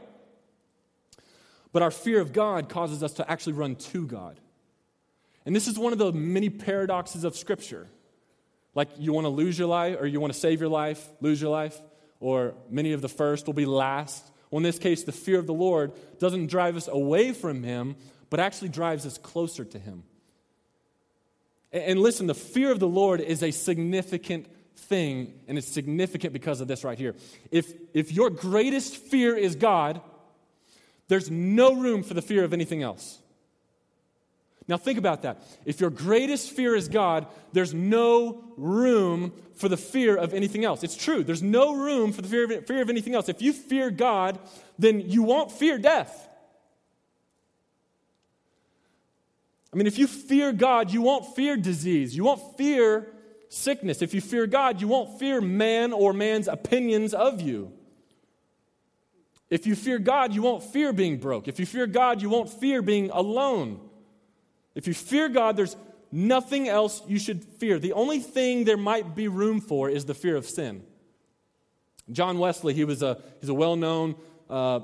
But 1.72 1.82
our 1.82 1.90
fear 1.90 2.20
of 2.20 2.32
God 2.32 2.68
causes 2.68 3.02
us 3.02 3.14
to 3.14 3.30
actually 3.30 3.52
run 3.54 3.76
to 3.76 4.06
God. 4.06 4.40
And 5.46 5.54
this 5.54 5.68
is 5.68 5.78
one 5.78 5.92
of 5.92 5.98
the 5.98 6.12
many 6.12 6.50
paradoxes 6.50 7.24
of 7.24 7.36
Scripture. 7.36 7.86
Like 8.74 8.88
you 8.98 9.12
want 9.12 9.24
to 9.24 9.30
lose 9.30 9.58
your 9.58 9.68
life, 9.68 9.96
or 10.00 10.06
you 10.06 10.20
want 10.20 10.32
to 10.32 10.38
save 10.38 10.60
your 10.60 10.68
life, 10.68 11.06
lose 11.20 11.40
your 11.40 11.50
life, 11.50 11.80
or 12.20 12.54
many 12.68 12.92
of 12.92 13.02
the 13.02 13.08
first 13.08 13.46
will 13.46 13.54
be 13.54 13.66
last. 13.66 14.30
Well, 14.50 14.58
in 14.58 14.62
this 14.62 14.78
case, 14.78 15.04
the 15.04 15.12
fear 15.12 15.38
of 15.38 15.46
the 15.46 15.54
Lord 15.54 15.92
doesn't 16.18 16.46
drive 16.46 16.76
us 16.76 16.88
away 16.88 17.32
from 17.32 17.62
Him, 17.62 17.96
but 18.30 18.40
actually 18.40 18.68
drives 18.68 19.06
us 19.06 19.18
closer 19.18 19.64
to 19.64 19.78
Him. 19.78 20.04
And 21.72 22.00
listen, 22.00 22.26
the 22.26 22.34
fear 22.34 22.72
of 22.72 22.80
the 22.80 22.88
Lord 22.88 23.20
is 23.20 23.42
a 23.42 23.52
significant 23.52 24.46
thing, 24.76 25.34
and 25.46 25.56
it's 25.56 25.68
significant 25.68 26.32
because 26.32 26.60
of 26.60 26.68
this 26.68 26.84
right 26.84 26.98
here. 26.98 27.14
If, 27.50 27.72
if 27.94 28.12
your 28.12 28.28
greatest 28.30 28.96
fear 28.96 29.36
is 29.36 29.54
God, 29.54 30.00
there's 31.10 31.28
no 31.28 31.74
room 31.74 32.04
for 32.04 32.14
the 32.14 32.22
fear 32.22 32.44
of 32.44 32.52
anything 32.52 32.84
else. 32.84 33.18
Now, 34.68 34.76
think 34.76 34.96
about 34.96 35.22
that. 35.22 35.42
If 35.66 35.80
your 35.80 35.90
greatest 35.90 36.52
fear 36.52 36.76
is 36.76 36.86
God, 36.86 37.26
there's 37.52 37.74
no 37.74 38.44
room 38.56 39.32
for 39.56 39.68
the 39.68 39.76
fear 39.76 40.14
of 40.16 40.32
anything 40.32 40.64
else. 40.64 40.84
It's 40.84 40.96
true. 40.96 41.24
There's 41.24 41.42
no 41.42 41.74
room 41.74 42.12
for 42.12 42.22
the 42.22 42.28
fear 42.28 42.44
of, 42.44 42.66
fear 42.68 42.80
of 42.80 42.88
anything 42.88 43.16
else. 43.16 43.28
If 43.28 43.42
you 43.42 43.52
fear 43.52 43.90
God, 43.90 44.38
then 44.78 45.00
you 45.00 45.24
won't 45.24 45.50
fear 45.50 45.78
death. 45.78 46.28
I 49.74 49.76
mean, 49.76 49.88
if 49.88 49.98
you 49.98 50.06
fear 50.06 50.52
God, 50.52 50.92
you 50.92 51.02
won't 51.02 51.34
fear 51.34 51.56
disease. 51.56 52.16
You 52.16 52.22
won't 52.22 52.56
fear 52.56 53.12
sickness. 53.48 54.00
If 54.00 54.14
you 54.14 54.20
fear 54.20 54.46
God, 54.46 54.80
you 54.80 54.86
won't 54.86 55.18
fear 55.18 55.40
man 55.40 55.92
or 55.92 56.12
man's 56.12 56.46
opinions 56.46 57.14
of 57.14 57.40
you. 57.40 57.72
If 59.50 59.66
you 59.66 59.74
fear 59.74 59.98
God, 59.98 60.32
you 60.32 60.42
won't 60.42 60.62
fear 60.62 60.92
being 60.92 61.18
broke. 61.18 61.48
If 61.48 61.58
you 61.58 61.66
fear 61.66 61.86
God, 61.86 62.22
you 62.22 62.30
won't 62.30 62.48
fear 62.48 62.80
being 62.82 63.10
alone. 63.10 63.80
If 64.76 64.86
you 64.86 64.94
fear 64.94 65.28
God, 65.28 65.56
there's 65.56 65.76
nothing 66.12 66.68
else 66.68 67.02
you 67.08 67.18
should 67.18 67.44
fear. 67.44 67.78
The 67.78 67.92
only 67.92 68.20
thing 68.20 68.64
there 68.64 68.76
might 68.76 69.14
be 69.14 69.26
room 69.26 69.60
for 69.60 69.90
is 69.90 70.04
the 70.04 70.14
fear 70.14 70.36
of 70.36 70.46
sin. 70.46 70.84
John 72.12 72.38
Wesley, 72.38 72.74
he 72.74 72.84
was 72.84 73.02
a, 73.02 73.20
he's 73.40 73.48
a 73.48 73.54
well 73.54 73.76
known 73.76 74.14
uh, 74.48 74.80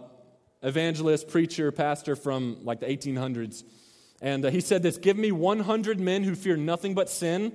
evangelist, 0.62 1.28
preacher, 1.28 1.70
pastor 1.72 2.16
from 2.16 2.58
like 2.62 2.80
the 2.80 2.86
1800s. 2.86 3.64
And 4.20 4.46
uh, 4.46 4.50
he 4.50 4.60
said 4.60 4.82
this 4.82 4.96
Give 4.98 5.16
me 5.16 5.32
100 5.32 6.00
men 6.00 6.24
who 6.24 6.34
fear 6.34 6.56
nothing 6.56 6.94
but 6.94 7.08
sin 7.08 7.52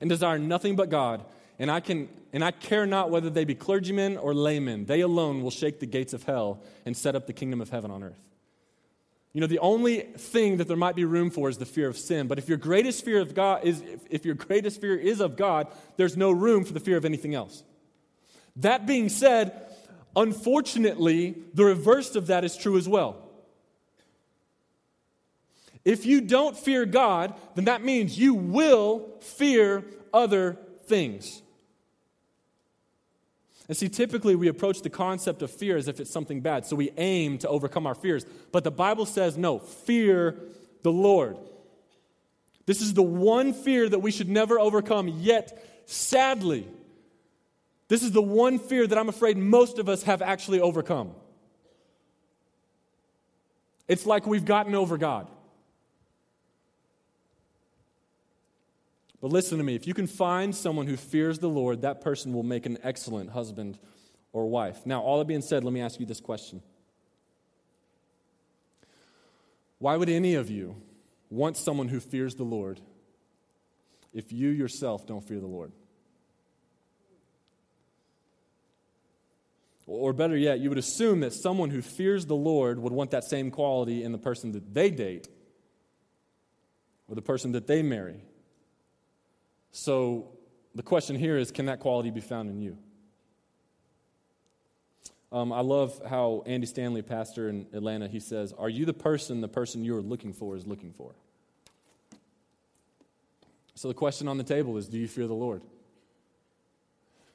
and 0.00 0.08
desire 0.08 0.38
nothing 0.38 0.76
but 0.76 0.90
God, 0.90 1.24
and 1.58 1.70
I, 1.70 1.80
can, 1.80 2.08
and 2.32 2.44
I 2.44 2.52
care 2.52 2.86
not 2.86 3.10
whether 3.10 3.30
they 3.30 3.44
be 3.44 3.54
clergymen 3.54 4.16
or 4.16 4.32
laymen. 4.32 4.86
They 4.86 5.00
alone 5.00 5.42
will 5.42 5.50
shake 5.50 5.80
the 5.80 5.86
gates 5.86 6.12
of 6.12 6.22
hell 6.22 6.62
and 6.86 6.96
set 6.96 7.16
up 7.16 7.26
the 7.26 7.32
kingdom 7.32 7.60
of 7.60 7.70
heaven 7.70 7.90
on 7.90 8.02
earth. 8.02 8.28
You 9.32 9.40
know, 9.40 9.46
the 9.46 9.58
only 9.58 10.00
thing 10.00 10.56
that 10.56 10.68
there 10.68 10.76
might 10.76 10.96
be 10.96 11.04
room 11.04 11.30
for 11.30 11.48
is 11.48 11.58
the 11.58 11.66
fear 11.66 11.88
of 11.88 11.98
sin. 11.98 12.28
But 12.28 12.38
if 12.38 12.48
your 12.48 12.58
greatest 12.58 13.04
fear 13.04 13.20
of 13.20 13.34
God 13.34 13.64
is 13.64 13.82
if 14.10 14.24
your 14.24 14.34
greatest 14.34 14.80
fear 14.80 14.96
is 14.96 15.20
of 15.20 15.36
God, 15.36 15.68
there's 15.96 16.16
no 16.16 16.30
room 16.30 16.64
for 16.64 16.72
the 16.72 16.80
fear 16.80 16.96
of 16.96 17.04
anything 17.04 17.34
else. 17.34 17.62
That 18.56 18.86
being 18.86 19.08
said, 19.08 19.66
unfortunately, 20.16 21.36
the 21.54 21.64
reverse 21.64 22.16
of 22.16 22.28
that 22.28 22.44
is 22.44 22.56
true 22.56 22.76
as 22.78 22.88
well. 22.88 23.16
If 25.84 26.04
you 26.04 26.20
don't 26.20 26.56
fear 26.56 26.84
God, 26.84 27.34
then 27.54 27.66
that 27.66 27.84
means 27.84 28.18
you 28.18 28.34
will 28.34 29.08
fear 29.20 29.84
other 30.12 30.58
things. 30.86 31.42
And 33.68 33.76
see, 33.76 33.88
typically 33.90 34.34
we 34.34 34.48
approach 34.48 34.80
the 34.80 34.90
concept 34.90 35.42
of 35.42 35.50
fear 35.50 35.76
as 35.76 35.88
if 35.88 36.00
it's 36.00 36.10
something 36.10 36.40
bad. 36.40 36.64
So 36.64 36.74
we 36.74 36.90
aim 36.96 37.38
to 37.38 37.48
overcome 37.48 37.86
our 37.86 37.94
fears. 37.94 38.24
But 38.50 38.64
the 38.64 38.70
Bible 38.70 39.04
says, 39.04 39.36
no, 39.36 39.58
fear 39.58 40.34
the 40.82 40.92
Lord. 40.92 41.36
This 42.64 42.80
is 42.80 42.94
the 42.94 43.02
one 43.02 43.52
fear 43.52 43.88
that 43.88 43.98
we 43.98 44.10
should 44.10 44.28
never 44.28 44.58
overcome. 44.58 45.08
Yet, 45.08 45.84
sadly, 45.86 46.66
this 47.88 48.02
is 48.02 48.12
the 48.12 48.22
one 48.22 48.58
fear 48.58 48.86
that 48.86 48.96
I'm 48.96 49.08
afraid 49.08 49.36
most 49.36 49.78
of 49.78 49.88
us 49.88 50.02
have 50.04 50.22
actually 50.22 50.60
overcome. 50.60 51.12
It's 53.86 54.06
like 54.06 54.26
we've 54.26 54.44
gotten 54.44 54.74
over 54.74 54.98
God. 54.98 55.28
But 59.20 59.32
listen 59.32 59.58
to 59.58 59.64
me 59.64 59.74
if 59.74 59.86
you 59.86 59.94
can 59.94 60.06
find 60.06 60.54
someone 60.54 60.86
who 60.86 60.96
fears 60.96 61.38
the 61.38 61.48
Lord, 61.48 61.82
that 61.82 62.00
person 62.00 62.32
will 62.32 62.44
make 62.44 62.66
an 62.66 62.78
excellent 62.82 63.30
husband 63.30 63.78
or 64.32 64.48
wife. 64.48 64.86
Now, 64.86 65.00
all 65.00 65.18
that 65.18 65.26
being 65.26 65.42
said, 65.42 65.64
let 65.64 65.72
me 65.72 65.80
ask 65.80 65.98
you 65.98 66.06
this 66.06 66.20
question 66.20 66.62
Why 69.78 69.96
would 69.96 70.08
any 70.08 70.34
of 70.34 70.50
you 70.50 70.76
want 71.30 71.56
someone 71.56 71.88
who 71.88 72.00
fears 72.00 72.34
the 72.34 72.44
Lord 72.44 72.80
if 74.12 74.32
you 74.32 74.48
yourself 74.48 75.06
don't 75.06 75.26
fear 75.26 75.40
the 75.40 75.46
Lord? 75.46 75.72
Or 79.88 80.12
better 80.12 80.36
yet, 80.36 80.60
you 80.60 80.68
would 80.68 80.78
assume 80.78 81.20
that 81.20 81.32
someone 81.32 81.70
who 81.70 81.80
fears 81.80 82.26
the 82.26 82.36
Lord 82.36 82.78
would 82.78 82.92
want 82.92 83.10
that 83.12 83.24
same 83.24 83.50
quality 83.50 84.04
in 84.04 84.12
the 84.12 84.18
person 84.18 84.52
that 84.52 84.74
they 84.74 84.90
date 84.90 85.28
or 87.08 87.14
the 87.14 87.22
person 87.22 87.52
that 87.52 87.66
they 87.66 87.82
marry. 87.82 88.20
So 89.72 90.32
the 90.74 90.82
question 90.82 91.16
here 91.16 91.36
is 91.36 91.50
can 91.50 91.66
that 91.66 91.80
quality 91.80 92.10
be 92.10 92.20
found 92.20 92.50
in 92.50 92.60
you? 92.60 92.78
Um, 95.30 95.52
I 95.52 95.60
love 95.60 96.00
how 96.08 96.42
Andy 96.46 96.66
Stanley, 96.66 97.02
pastor 97.02 97.48
in 97.48 97.66
Atlanta, 97.74 98.08
he 98.08 98.20
says, 98.20 98.54
Are 98.56 98.68
you 98.68 98.86
the 98.86 98.94
person 98.94 99.40
the 99.40 99.48
person 99.48 99.84
you're 99.84 100.00
looking 100.00 100.32
for 100.32 100.56
is 100.56 100.66
looking 100.66 100.92
for? 100.92 101.14
So 103.74 103.88
the 103.88 103.94
question 103.94 104.26
on 104.26 104.38
the 104.38 104.44
table 104.44 104.76
is 104.78 104.88
Do 104.88 104.98
you 104.98 105.08
fear 105.08 105.26
the 105.26 105.34
Lord? 105.34 105.62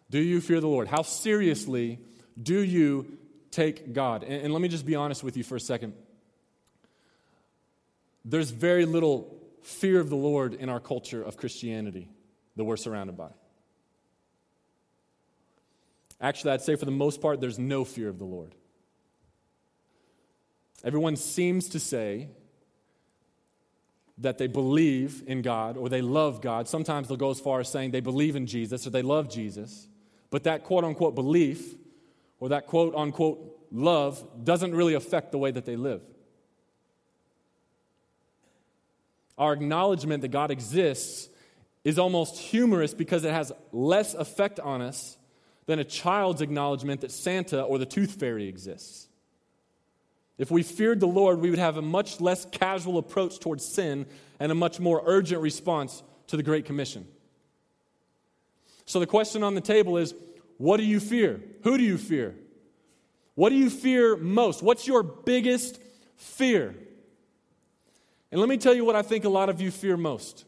Do 0.09 0.19
you 0.19 0.41
fear 0.41 0.59
the 0.59 0.67
Lord? 0.67 0.87
How 0.87 1.01
seriously 1.01 1.99
do 2.41 2.59
you 2.61 3.17
take 3.51 3.93
God? 3.93 4.23
And, 4.23 4.45
and 4.45 4.53
let 4.53 4.61
me 4.61 4.67
just 4.67 4.85
be 4.85 4.95
honest 4.95 5.23
with 5.23 5.37
you 5.37 5.43
for 5.43 5.55
a 5.55 5.59
second. 5.59 5.93
There's 8.25 8.51
very 8.51 8.85
little 8.85 9.37
fear 9.61 9.99
of 9.99 10.09
the 10.09 10.15
Lord 10.15 10.53
in 10.53 10.69
our 10.69 10.79
culture 10.79 11.21
of 11.21 11.37
Christianity 11.37 12.09
that 12.55 12.63
we're 12.63 12.77
surrounded 12.77 13.17
by. 13.17 13.29
Actually, 16.21 16.51
I'd 16.51 16.61
say 16.61 16.75
for 16.75 16.85
the 16.85 16.91
most 16.91 17.21
part, 17.21 17.41
there's 17.41 17.59
no 17.59 17.83
fear 17.83 18.07
of 18.07 18.17
the 18.17 18.25
Lord. 18.25 18.55
Everyone 20.83 21.15
seems 21.15 21.69
to 21.69 21.79
say 21.79 22.29
that 24.17 24.37
they 24.37 24.47
believe 24.47 25.23
in 25.27 25.41
God 25.41 25.77
or 25.77 25.89
they 25.89 26.01
love 26.01 26.41
God. 26.41 26.67
Sometimes 26.67 27.07
they'll 27.07 27.17
go 27.17 27.31
as 27.31 27.39
far 27.39 27.59
as 27.59 27.69
saying 27.69 27.91
they 27.91 27.99
believe 27.99 28.35
in 28.35 28.45
Jesus 28.45 28.85
or 28.85 28.89
they 28.89 29.01
love 29.01 29.29
Jesus. 29.29 29.87
But 30.29 30.43
that 30.43 30.63
quote 30.63 30.83
unquote 30.83 31.15
belief 31.15 31.75
or 32.39 32.49
that 32.49 32.67
quote 32.67 32.95
unquote 32.95 33.67
love 33.71 34.23
doesn't 34.43 34.73
really 34.75 34.93
affect 34.93 35.31
the 35.31 35.37
way 35.37 35.51
that 35.51 35.65
they 35.65 35.75
live. 35.75 36.01
Our 39.37 39.53
acknowledgement 39.53 40.21
that 40.21 40.29
God 40.29 40.51
exists 40.51 41.27
is 41.83 41.99
almost 41.99 42.37
humorous 42.37 42.93
because 42.93 43.23
it 43.23 43.31
has 43.31 43.51
less 43.71 44.13
effect 44.13 44.59
on 44.59 44.81
us 44.81 45.17
than 45.65 45.79
a 45.79 45.83
child's 45.83 46.41
acknowledgement 46.41 47.01
that 47.01 47.11
Santa 47.11 47.61
or 47.61 47.77
the 47.77 47.85
tooth 47.85 48.19
fairy 48.19 48.47
exists. 48.47 49.07
If 50.37 50.49
we 50.49 50.63
feared 50.63 50.99
the 50.99 51.07
Lord, 51.07 51.39
we 51.39 51.49
would 51.49 51.59
have 51.59 51.77
a 51.77 51.81
much 51.81 52.19
less 52.19 52.45
casual 52.45 52.97
approach 52.97 53.39
towards 53.39 53.63
sin 53.63 54.05
and 54.39 54.51
a 54.51 54.55
much 54.55 54.79
more 54.79 55.01
urgent 55.05 55.41
response 55.41 56.03
to 56.27 56.37
the 56.37 56.43
Great 56.43 56.65
Commission. 56.65 57.07
So 58.85 58.99
the 58.99 59.07
question 59.07 59.43
on 59.43 59.55
the 59.55 59.61
table 59.61 59.97
is 59.97 60.13
what 60.57 60.77
do 60.77 60.83
you 60.83 60.99
fear? 60.99 61.41
Who 61.63 61.77
do 61.77 61.83
you 61.83 61.97
fear? 61.97 62.35
What 63.35 63.49
do 63.49 63.55
you 63.55 63.69
fear 63.69 64.15
most? 64.15 64.61
What's 64.61 64.87
your 64.87 65.03
biggest 65.03 65.79
fear? 66.15 66.75
And 68.31 68.39
let 68.39 68.49
me 68.49 68.57
tell 68.57 68.73
you 68.73 68.85
what 68.85 68.95
I 68.95 69.01
think 69.01 69.25
a 69.25 69.29
lot 69.29 69.49
of 69.49 69.61
you 69.61 69.71
fear 69.71 69.97
most. 69.97 70.45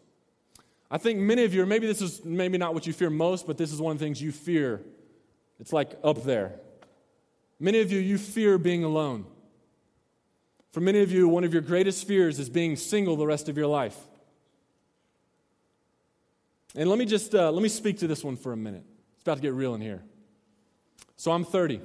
I 0.90 0.98
think 0.98 1.20
many 1.20 1.44
of 1.44 1.54
you, 1.54 1.64
or 1.64 1.66
maybe 1.66 1.88
this 1.88 2.02
is 2.02 2.24
maybe 2.24 2.58
not 2.58 2.74
what 2.74 2.86
you 2.86 2.94
fear 2.94 3.10
most, 3.10 3.48
but 3.48 3.58
this 3.58 3.72
is 3.72 3.82
one 3.82 3.94
of 3.94 4.00
the 4.00 4.06
things 4.06 4.22
you 4.22 4.32
fear. 4.32 4.82
It's 5.60 5.74
like 5.74 5.98
up 6.04 6.24
there. 6.24 6.60
Many 7.60 7.80
of 7.82 7.92
you, 7.92 8.00
you 8.00 8.18
fear 8.18 8.58
being 8.58 8.84
alone. 8.84 9.26
For 10.72 10.82
many 10.82 11.02
of 11.02 11.12
you, 11.12 11.28
one 11.28 11.44
of 11.44 11.54
your 11.54 11.62
greatest 11.62 12.06
fears 12.06 12.38
is 12.38 12.50
being 12.50 12.76
single 12.76 13.16
the 13.16 13.26
rest 13.26 13.50
of 13.50 13.58
your 13.58 13.68
life. 13.68 13.98
And 16.76 16.90
let 16.90 17.00
me 17.00 17.06
just 17.06 17.34
uh, 17.34 17.52
let 17.52 17.64
me 17.64 17.70
speak 17.70 18.00
to 18.00 18.08
this 18.08 18.24
one 18.24 18.36
for 18.36 18.52
a 18.52 18.58
minute. 18.58 18.84
It's 19.14 19.24
about 19.24 19.36
to 19.36 19.42
get 19.42 19.54
real 19.54 19.74
in 19.76 19.82
here. 19.82 20.04
So 21.16 21.32
I'm 21.32 21.46
30. 21.46 21.82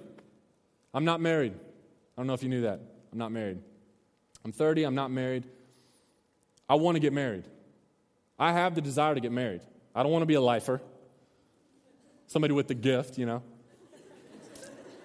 I'm 0.93 1.05
not 1.05 1.21
married. 1.21 1.53
I 1.55 2.21
don't 2.21 2.27
know 2.27 2.35
if 2.35 2.43
you 2.43 2.49
knew 2.49 2.63
that. 2.63 2.81
I'm 3.13 3.19
not 3.19 3.33
married. 3.33 3.59
I'm 4.45 4.53
30, 4.53 4.85
I'm 4.85 4.95
not 4.95 5.11
married. 5.11 5.45
I 6.69 6.75
want 6.75 6.97
to 6.97 7.01
get 7.01 7.13
married. 7.13 7.45
I 8.41 8.53
have 8.53 8.75
the 8.75 8.81
desire 8.81 9.15
to 9.15 9.21
get 9.21 9.33
married. 9.33 9.61
I 9.95 10.03
don't 10.03 10.11
want 10.11 10.23
to 10.23 10.27
be 10.27 10.35
a 10.35 10.41
lifer, 10.41 10.81
somebody 12.27 12.55
with 12.55 12.69
the 12.69 12.75
gift, 12.75 13.19
you 13.19 13.27
know. 13.27 13.43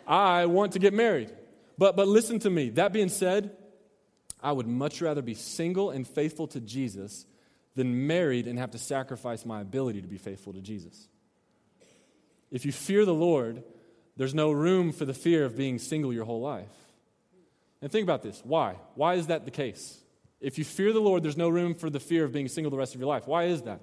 I 0.08 0.46
want 0.46 0.72
to 0.74 0.80
get 0.80 0.94
married. 0.94 1.32
But, 1.78 1.98
but 1.98 2.08
listen 2.08 2.40
to 2.40 2.50
me. 2.50 2.70
That 2.70 2.94
being 2.94 3.10
said, 3.10 3.52
I 4.42 4.54
would 4.54 4.68
much 4.68 5.02
rather 5.02 5.22
be 5.22 5.34
single 5.34 5.90
and 5.90 6.08
faithful 6.08 6.48
to 6.50 6.62
Jesus 6.62 7.26
than 7.76 8.08
married 8.08 8.48
and 8.48 8.58
have 8.58 8.72
to 8.72 8.78
sacrifice 8.78 9.46
my 9.46 9.60
ability 9.60 10.02
to 10.02 10.08
be 10.08 10.18
faithful 10.18 10.54
to 10.54 10.62
Jesus. 10.62 11.10
If 12.52 12.66
you 12.66 12.72
fear 12.72 13.04
the 13.04 13.14
Lord, 13.14 13.64
there's 14.16 14.34
no 14.34 14.52
room 14.52 14.94
for 14.94 15.04
the 15.04 15.14
fear 15.14 15.44
of 15.44 15.58
being 15.58 15.78
single 15.78 16.14
your 16.14 16.24
whole 16.24 16.42
life. 16.42 16.72
And 17.82 17.92
think 17.92 18.04
about 18.04 18.24
this. 18.24 18.42
Why? 18.46 18.78
Why 18.94 19.16
is 19.16 19.28
that 19.28 19.44
the 19.44 19.52
case? 19.52 20.00
If 20.42 20.58
you 20.58 20.64
fear 20.64 20.94
the 20.94 21.00
Lord, 21.00 21.24
there's 21.24 21.38
no 21.38 21.50
room 21.50 21.74
for 21.74 21.90
the 21.90 22.00
fear 22.00 22.24
of 22.24 22.32
being 22.32 22.48
single 22.48 22.72
the 22.72 22.78
rest 22.78 22.94
of 22.94 23.02
your 23.02 23.08
life. 23.08 23.28
Why 23.28 23.46
is 23.46 23.64
that? 23.64 23.82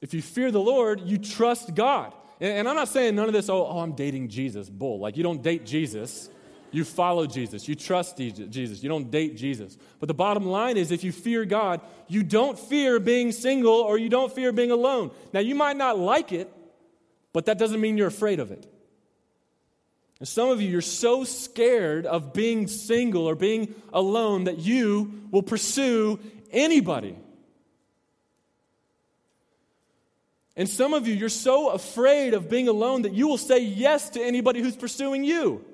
If 0.00 0.14
you 0.14 0.22
fear 0.22 0.50
the 0.50 0.60
Lord, 0.60 1.00
you 1.00 1.18
trust 1.18 1.74
God. 1.74 2.14
And, 2.40 2.68
I'm 2.68 2.76
not 2.76 2.88
saying 2.88 3.16
none 3.16 3.26
of 3.26 3.32
this, 3.32 3.48
oh, 3.48 3.66
oh, 3.66 3.80
I'm 3.80 3.92
dating 3.92 4.28
Jesus, 4.28 4.70
bull. 4.70 5.00
Like, 5.00 5.16
you 5.16 5.24
don't 5.24 5.42
date 5.42 5.66
Jesus. 5.66 6.30
You 6.70 6.84
follow 6.84 7.26
Jesus. 7.26 7.66
You 7.66 7.74
trust 7.74 8.16
Jesus. 8.16 8.82
You 8.82 8.88
don't 8.88 9.10
date 9.10 9.36
Jesus. 9.36 9.76
But 9.98 10.06
the 10.06 10.14
bottom 10.14 10.46
line 10.46 10.76
is 10.76 10.92
if 10.92 11.02
you 11.02 11.10
fear 11.10 11.44
God, 11.44 11.80
you 12.06 12.22
don't 12.22 12.58
fear 12.58 13.00
being 13.00 13.32
single 13.32 13.72
or 13.72 13.98
you 13.98 14.08
don't 14.08 14.32
fear 14.32 14.52
being 14.52 14.70
alone. 14.70 15.10
Now, 15.32 15.40
you 15.40 15.54
might 15.54 15.76
not 15.76 15.98
like 15.98 16.30
it, 16.30 16.52
but 17.32 17.46
that 17.46 17.58
doesn't 17.58 17.80
mean 17.80 17.96
you're 17.96 18.06
afraid 18.06 18.38
of 18.38 18.52
it. 18.52 18.70
And 20.20 20.26
some 20.26 20.48
of 20.48 20.60
you, 20.60 20.68
you're 20.68 20.80
so 20.80 21.24
scared 21.24 22.04
of 22.04 22.32
being 22.32 22.66
single 22.66 23.28
or 23.28 23.34
being 23.34 23.74
alone 23.92 24.44
that 24.44 24.58
you 24.58 25.22
will 25.30 25.42
pursue 25.42 26.18
anybody. 26.50 27.16
And 30.56 30.68
some 30.68 30.92
of 30.92 31.06
you, 31.06 31.14
you're 31.14 31.28
so 31.28 31.70
afraid 31.70 32.34
of 32.34 32.50
being 32.50 32.66
alone 32.66 33.02
that 33.02 33.12
you 33.12 33.28
will 33.28 33.38
say 33.38 33.60
yes 33.60 34.10
to 34.10 34.20
anybody 34.20 34.60
who's 34.60 34.74
pursuing 34.74 35.22
you. 35.22 35.64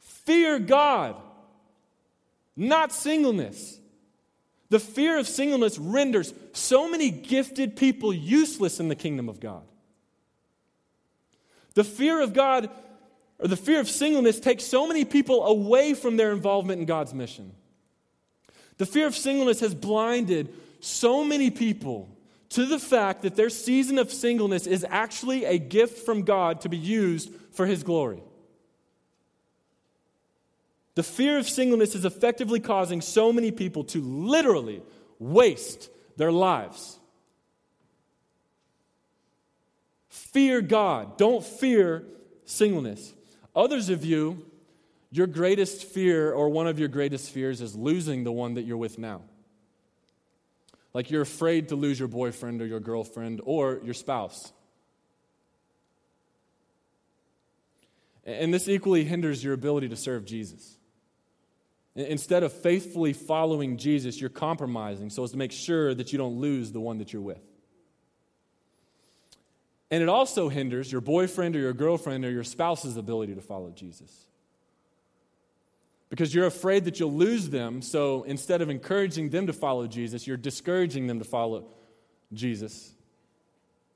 Fear 0.00 0.58
God, 0.58 1.16
not 2.54 2.92
singleness. 2.92 3.80
The 4.68 4.80
fear 4.80 5.18
of 5.18 5.26
singleness 5.26 5.78
renders 5.78 6.34
so 6.52 6.90
many 6.90 7.10
gifted 7.10 7.74
people 7.76 8.12
useless 8.12 8.80
in 8.80 8.88
the 8.88 8.96
kingdom 8.96 9.30
of 9.30 9.40
God. 9.40 9.62
The 11.76 11.84
fear 11.84 12.22
of 12.22 12.32
God, 12.32 12.70
or 13.38 13.48
the 13.48 13.56
fear 13.56 13.80
of 13.80 13.88
singleness, 13.88 14.40
takes 14.40 14.64
so 14.64 14.86
many 14.86 15.04
people 15.04 15.44
away 15.44 15.92
from 15.92 16.16
their 16.16 16.32
involvement 16.32 16.80
in 16.80 16.86
God's 16.86 17.12
mission. 17.12 17.52
The 18.78 18.86
fear 18.86 19.06
of 19.06 19.14
singleness 19.14 19.60
has 19.60 19.74
blinded 19.74 20.54
so 20.80 21.22
many 21.22 21.50
people 21.50 22.08
to 22.50 22.64
the 22.64 22.78
fact 22.78 23.22
that 23.22 23.36
their 23.36 23.50
season 23.50 23.98
of 23.98 24.10
singleness 24.10 24.66
is 24.66 24.86
actually 24.88 25.44
a 25.44 25.58
gift 25.58 26.06
from 26.06 26.22
God 26.22 26.62
to 26.62 26.70
be 26.70 26.78
used 26.78 27.30
for 27.52 27.66
His 27.66 27.82
glory. 27.82 28.22
The 30.94 31.02
fear 31.02 31.36
of 31.36 31.46
singleness 31.46 31.94
is 31.94 32.06
effectively 32.06 32.58
causing 32.58 33.02
so 33.02 33.34
many 33.34 33.50
people 33.50 33.84
to 33.84 34.00
literally 34.00 34.82
waste 35.18 35.90
their 36.16 36.32
lives. 36.32 36.98
Fear 40.16 40.62
God. 40.62 41.18
Don't 41.18 41.44
fear 41.44 42.02
singleness. 42.46 43.12
Others 43.54 43.90
of 43.90 44.02
you, 44.02 44.46
your 45.10 45.26
greatest 45.26 45.84
fear 45.84 46.32
or 46.32 46.48
one 46.48 46.66
of 46.66 46.78
your 46.78 46.88
greatest 46.88 47.30
fears 47.30 47.60
is 47.60 47.76
losing 47.76 48.24
the 48.24 48.32
one 48.32 48.54
that 48.54 48.62
you're 48.62 48.78
with 48.78 48.98
now. 48.98 49.20
Like 50.94 51.10
you're 51.10 51.22
afraid 51.22 51.68
to 51.68 51.76
lose 51.76 51.98
your 51.98 52.08
boyfriend 52.08 52.62
or 52.62 52.66
your 52.66 52.80
girlfriend 52.80 53.42
or 53.44 53.80
your 53.84 53.92
spouse. 53.92 54.52
And 58.24 58.54
this 58.54 58.68
equally 58.68 59.04
hinders 59.04 59.44
your 59.44 59.52
ability 59.52 59.90
to 59.90 59.96
serve 59.96 60.24
Jesus. 60.24 60.78
Instead 61.94 62.42
of 62.42 62.54
faithfully 62.54 63.12
following 63.12 63.76
Jesus, 63.76 64.18
you're 64.18 64.30
compromising 64.30 65.10
so 65.10 65.24
as 65.24 65.32
to 65.32 65.36
make 65.36 65.52
sure 65.52 65.94
that 65.94 66.10
you 66.10 66.18
don't 66.18 66.40
lose 66.40 66.72
the 66.72 66.80
one 66.80 66.98
that 66.98 67.12
you're 67.12 67.20
with. 67.20 67.42
And 69.90 70.02
it 70.02 70.08
also 70.08 70.48
hinders 70.48 70.90
your 70.90 71.00
boyfriend 71.00 71.54
or 71.54 71.60
your 71.60 71.72
girlfriend 71.72 72.24
or 72.24 72.30
your 72.30 72.44
spouse's 72.44 72.96
ability 72.96 73.34
to 73.34 73.40
follow 73.40 73.70
Jesus. 73.70 74.26
Because 76.08 76.34
you're 76.34 76.46
afraid 76.46 76.84
that 76.84 77.00
you'll 77.00 77.12
lose 77.12 77.50
them, 77.50 77.82
so 77.82 78.22
instead 78.24 78.62
of 78.62 78.70
encouraging 78.70 79.30
them 79.30 79.46
to 79.48 79.52
follow 79.52 79.86
Jesus, 79.86 80.26
you're 80.26 80.36
discouraging 80.36 81.06
them 81.06 81.18
to 81.18 81.24
follow 81.24 81.66
Jesus. 82.32 82.94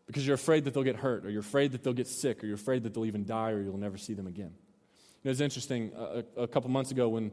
Because 0.06 0.26
you're 0.26 0.34
afraid 0.34 0.64
that 0.64 0.74
they'll 0.74 0.82
get 0.82 0.96
hurt, 0.96 1.24
or 1.24 1.30
you're 1.30 1.40
afraid 1.40 1.72
that 1.72 1.84
they'll 1.84 1.92
get 1.92 2.08
sick, 2.08 2.42
or 2.42 2.46
you're 2.46 2.56
afraid 2.56 2.82
that 2.82 2.94
they'll 2.94 3.06
even 3.06 3.24
die, 3.24 3.50
or 3.50 3.62
you'll 3.62 3.78
never 3.78 3.96
see 3.96 4.14
them 4.14 4.26
again. 4.26 4.52
It 5.22 5.28
was 5.28 5.40
interesting, 5.40 5.92
a, 5.96 6.24
a 6.36 6.48
couple 6.48 6.70
months 6.70 6.90
ago 6.90 7.08
when 7.08 7.30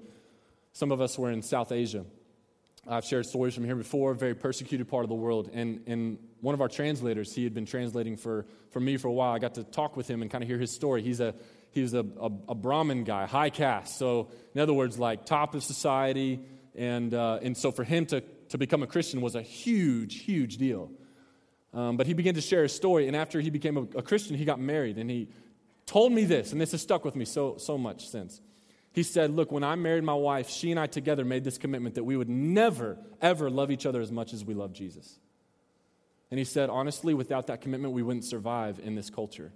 some 0.74 0.91
of 0.91 1.01
us 1.01 1.18
were 1.18 1.32
in 1.32 1.41
South 1.41 1.72
Asia, 1.72 2.05
I've 2.89 3.03
shared 3.03 3.25
stories 3.25 3.53
from 3.53 3.65
here 3.65 3.75
before, 3.75 4.13
very 4.13 4.33
persecuted 4.33 4.88
part 4.88 5.03
of 5.03 5.09
the 5.09 5.15
world. 5.15 5.49
And, 5.53 5.81
and 5.88 6.17
one 6.39 6.53
of 6.53 6.61
our 6.61 6.69
translators, 6.69 7.33
he 7.33 7.43
had 7.43 7.53
been 7.53 7.65
translating 7.65 8.15
for, 8.15 8.45
for 8.71 8.79
me 8.79 8.95
for 8.97 9.09
a 9.09 9.11
while. 9.11 9.33
I 9.33 9.39
got 9.39 9.55
to 9.55 9.63
talk 9.63 9.97
with 9.97 10.07
him 10.09 10.21
and 10.21 10.31
kind 10.31 10.41
of 10.41 10.47
hear 10.47 10.57
his 10.57 10.71
story. 10.71 11.01
He's 11.01 11.19
a, 11.19 11.35
he 11.71 11.81
was 11.81 11.93
a, 11.93 12.05
a, 12.19 12.31
a 12.49 12.55
Brahmin 12.55 13.03
guy, 13.03 13.25
high 13.25 13.49
caste. 13.49 13.97
So, 13.97 14.29
in 14.55 14.61
other 14.61 14.73
words, 14.73 14.97
like 14.97 15.25
top 15.25 15.53
of 15.53 15.63
society. 15.63 16.39
And, 16.75 17.13
uh, 17.13 17.39
and 17.41 17.57
so 17.57 17.71
for 17.71 17.83
him 17.83 18.05
to, 18.07 18.21
to 18.49 18.57
become 18.57 18.83
a 18.83 18.88
Christian 18.88 19.19
was 19.19 19.35
a 19.35 19.41
huge, 19.41 20.21
huge 20.21 20.57
deal. 20.57 20.89
Um, 21.73 21.97
but 21.97 22.07
he 22.07 22.13
began 22.13 22.35
to 22.35 22.41
share 22.41 22.63
his 22.63 22.73
story. 22.73 23.07
And 23.07 23.15
after 23.15 23.41
he 23.41 23.49
became 23.49 23.77
a, 23.77 23.81
a 23.97 24.01
Christian, 24.01 24.38
he 24.38 24.45
got 24.45 24.59
married. 24.59 24.97
And 24.97 25.09
he 25.09 25.27
told 25.85 26.13
me 26.13 26.23
this, 26.23 26.53
and 26.53 26.61
this 26.61 26.71
has 26.71 26.81
stuck 26.81 27.03
with 27.03 27.15
me 27.15 27.25
so, 27.25 27.57
so 27.57 27.77
much 27.77 28.07
since. 28.07 28.39
He 28.98 29.04
said, 29.04 29.30
Look, 29.30 29.52
when 29.52 29.64
I 29.64 29.76
married 29.76 30.04
my 30.04 30.16
wife, 30.16 30.50
she 30.50 30.72
and 30.72 30.80
I 30.80 30.88
together 30.88 31.24
made 31.24 31.43
this 31.43 31.60
commitment 31.60 31.93
that 31.93 32.04
we 32.04 32.18
would 32.18 32.30
never, 32.30 32.98
ever 33.22 33.48
love 33.48 33.70
each 33.70 33.86
other 33.86 34.02
as 34.02 34.12
much 34.12 34.34
as 34.34 34.43
we 34.43 34.56
love 34.56 34.74
Jesus. 34.74 35.20
And 36.32 36.39
he 36.39 36.43
said, 36.43 36.72
honestly, 36.72 37.14
without 37.14 37.45
that 37.45 37.62
commitment, 37.62 37.93
we 37.93 38.02
wouldn't 38.02 38.26
survive 38.26 38.80
in 38.80 38.95
this 38.95 39.12
culture. 39.12 39.52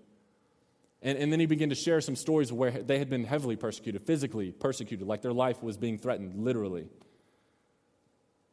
And, 1.01 1.17
and 1.17 1.31
then 1.31 1.39
he 1.39 1.47
began 1.47 1.69
to 1.69 1.75
share 1.75 2.01
some 2.01 2.15
stories 2.15 2.53
where 2.53 2.69
they 2.69 2.99
had 2.99 3.09
been 3.09 3.23
heavily 3.23 3.55
persecuted, 3.55 4.03
physically 4.03 4.51
persecuted, 4.51 5.07
like 5.07 5.23
their 5.23 5.33
life 5.33 5.63
was 5.63 5.75
being 5.75 5.97
threatened, 5.97 6.35
literally. 6.35 6.87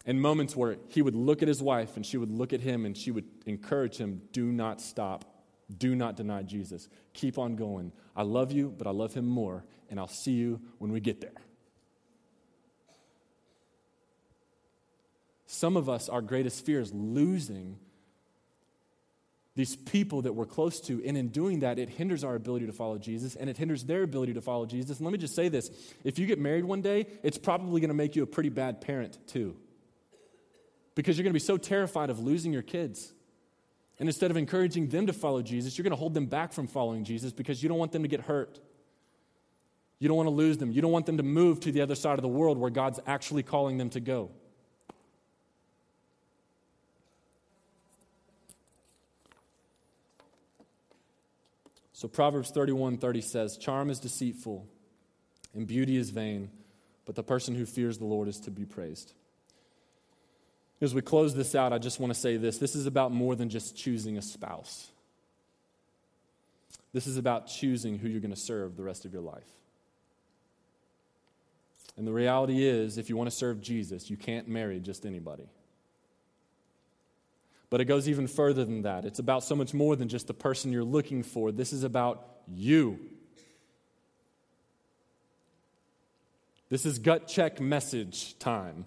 And 0.06 0.22
moments 0.22 0.56
where 0.56 0.78
he 0.88 1.02
would 1.02 1.14
look 1.14 1.42
at 1.42 1.48
his 1.48 1.62
wife 1.62 1.96
and 1.96 2.06
she 2.06 2.16
would 2.16 2.30
look 2.30 2.54
at 2.54 2.62
him 2.62 2.86
and 2.86 2.96
she 2.96 3.10
would 3.10 3.26
encourage 3.44 3.98
him 3.98 4.22
do 4.32 4.50
not 4.50 4.80
stop 4.80 5.26
do 5.76 5.94
not 5.94 6.16
deny 6.16 6.42
Jesus. 6.42 6.88
Keep 7.12 7.38
on 7.38 7.56
going. 7.56 7.92
I 8.16 8.22
love 8.22 8.52
you, 8.52 8.74
but 8.76 8.86
I 8.86 8.90
love 8.90 9.12
him 9.12 9.26
more, 9.26 9.64
and 9.90 9.98
I'll 9.98 10.08
see 10.08 10.32
you 10.32 10.60
when 10.78 10.92
we 10.92 11.00
get 11.00 11.20
there. 11.20 11.32
Some 15.46 15.76
of 15.76 15.88
us, 15.88 16.08
our 16.08 16.20
greatest 16.20 16.64
fear 16.64 16.80
is 16.80 16.92
losing 16.92 17.78
these 19.58 19.74
people 19.74 20.22
that 20.22 20.34
we're 20.34 20.46
close 20.46 20.80
to. 20.82 21.02
And 21.04 21.16
in 21.16 21.28
doing 21.28 21.60
that, 21.60 21.80
it 21.80 21.88
hinders 21.88 22.22
our 22.22 22.36
ability 22.36 22.66
to 22.66 22.72
follow 22.72 22.96
Jesus 22.96 23.34
and 23.34 23.50
it 23.50 23.56
hinders 23.56 23.82
their 23.82 24.04
ability 24.04 24.34
to 24.34 24.40
follow 24.40 24.66
Jesus. 24.66 24.98
And 24.98 25.06
let 25.06 25.10
me 25.10 25.18
just 25.18 25.34
say 25.34 25.48
this 25.48 25.70
if 26.04 26.18
you 26.18 26.26
get 26.26 26.38
married 26.38 26.64
one 26.64 26.80
day, 26.80 27.06
it's 27.24 27.38
probably 27.38 27.80
going 27.80 27.88
to 27.88 27.94
make 27.94 28.14
you 28.14 28.22
a 28.22 28.26
pretty 28.26 28.50
bad 28.50 28.80
parent, 28.80 29.18
too. 29.26 29.56
Because 30.94 31.18
you're 31.18 31.24
going 31.24 31.32
to 31.32 31.40
be 31.40 31.40
so 31.40 31.56
terrified 31.56 32.08
of 32.08 32.20
losing 32.20 32.52
your 32.52 32.62
kids. 32.62 33.12
And 33.98 34.08
instead 34.08 34.30
of 34.30 34.36
encouraging 34.36 34.90
them 34.90 35.08
to 35.08 35.12
follow 35.12 35.42
Jesus, 35.42 35.76
you're 35.76 35.82
going 35.82 35.90
to 35.90 35.96
hold 35.96 36.14
them 36.14 36.26
back 36.26 36.52
from 36.52 36.68
following 36.68 37.02
Jesus 37.02 37.32
because 37.32 37.60
you 37.60 37.68
don't 37.68 37.78
want 37.78 37.90
them 37.90 38.02
to 38.02 38.08
get 38.08 38.20
hurt. 38.20 38.60
You 39.98 40.08
don't 40.08 40.16
want 40.16 40.28
to 40.28 40.34
lose 40.34 40.58
them. 40.58 40.70
You 40.70 40.80
don't 40.80 40.92
want 40.92 41.06
them 41.06 41.16
to 41.16 41.22
move 41.22 41.60
to 41.60 41.72
the 41.72 41.80
other 41.80 41.94
side 41.94 42.18
of 42.18 42.22
the 42.22 42.28
world 42.28 42.58
where 42.58 42.70
God's 42.70 43.00
actually 43.06 43.42
calling 43.42 43.78
them 43.78 43.90
to 43.90 44.00
go. 44.00 44.30
So 51.92 52.06
Proverbs 52.06 52.52
31:30 52.52 53.24
says, 53.24 53.56
Charm 53.56 53.90
is 53.90 53.98
deceitful 53.98 54.64
and 55.52 55.66
beauty 55.66 55.96
is 55.96 56.10
vain, 56.10 56.50
but 57.04 57.16
the 57.16 57.24
person 57.24 57.56
who 57.56 57.66
fears 57.66 57.98
the 57.98 58.04
Lord 58.04 58.28
is 58.28 58.38
to 58.40 58.52
be 58.52 58.64
praised. 58.64 59.14
As 60.80 60.94
we 60.94 61.02
close 61.02 61.34
this 61.34 61.56
out, 61.56 61.72
I 61.72 61.78
just 61.78 61.98
want 61.98 62.14
to 62.14 62.18
say 62.18 62.36
this 62.36 62.58
this 62.58 62.76
is 62.76 62.86
about 62.86 63.10
more 63.10 63.34
than 63.34 63.48
just 63.48 63.76
choosing 63.76 64.16
a 64.16 64.22
spouse. 64.22 64.92
This 66.92 67.08
is 67.08 67.16
about 67.16 67.48
choosing 67.48 67.98
who 67.98 68.08
you're 68.08 68.20
going 68.20 68.30
to 68.30 68.36
serve 68.36 68.76
the 68.76 68.84
rest 68.84 69.04
of 69.04 69.12
your 69.12 69.22
life. 69.22 69.57
And 71.98 72.06
the 72.06 72.12
reality 72.12 72.64
is, 72.64 72.96
if 72.96 73.10
you 73.10 73.16
want 73.16 73.28
to 73.28 73.34
serve 73.34 73.60
Jesus, 73.60 74.08
you 74.08 74.16
can't 74.16 74.46
marry 74.46 74.78
just 74.78 75.04
anybody. 75.04 75.48
But 77.70 77.80
it 77.80 77.86
goes 77.86 78.08
even 78.08 78.28
further 78.28 78.64
than 78.64 78.82
that. 78.82 79.04
It's 79.04 79.18
about 79.18 79.42
so 79.42 79.56
much 79.56 79.74
more 79.74 79.96
than 79.96 80.08
just 80.08 80.28
the 80.28 80.32
person 80.32 80.70
you're 80.70 80.84
looking 80.84 81.24
for. 81.24 81.50
This 81.50 81.72
is 81.72 81.82
about 81.82 82.24
you. 82.46 83.00
This 86.70 86.86
is 86.86 87.00
gut 87.00 87.26
check 87.26 87.60
message 87.60 88.38
time. 88.38 88.86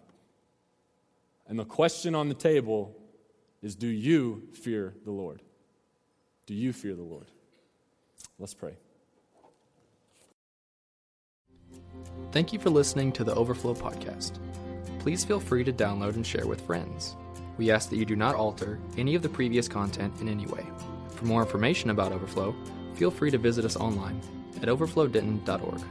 And 1.49 1.59
the 1.59 1.65
question 1.65 2.15
on 2.15 2.29
the 2.29 2.33
table 2.33 2.95
is 3.61 3.75
Do 3.75 3.87
you 3.87 4.47
fear 4.53 4.93
the 5.03 5.11
Lord? 5.11 5.41
Do 6.45 6.53
you 6.53 6.71
fear 6.71 6.95
the 6.95 7.03
Lord? 7.03 7.27
Let's 8.39 8.53
pray. 8.53 8.77
Thank 12.31 12.53
you 12.53 12.59
for 12.59 12.69
listening 12.69 13.11
to 13.13 13.25
the 13.25 13.35
Overflow 13.35 13.73
Podcast. 13.73 14.39
Please 14.99 15.25
feel 15.25 15.41
free 15.41 15.65
to 15.65 15.73
download 15.73 16.15
and 16.15 16.25
share 16.25 16.47
with 16.47 16.61
friends. 16.61 17.17
We 17.57 17.71
ask 17.71 17.89
that 17.89 17.97
you 17.97 18.05
do 18.05 18.15
not 18.15 18.35
alter 18.35 18.79
any 18.97 19.15
of 19.15 19.21
the 19.21 19.27
previous 19.27 19.67
content 19.67 20.21
in 20.21 20.29
any 20.29 20.45
way. 20.45 20.65
For 21.09 21.25
more 21.25 21.41
information 21.41 21.89
about 21.89 22.13
Overflow, 22.13 22.55
feel 22.95 23.11
free 23.11 23.31
to 23.31 23.37
visit 23.37 23.65
us 23.65 23.75
online 23.75 24.21
at 24.61 24.69
overflowdenton.org. 24.69 25.81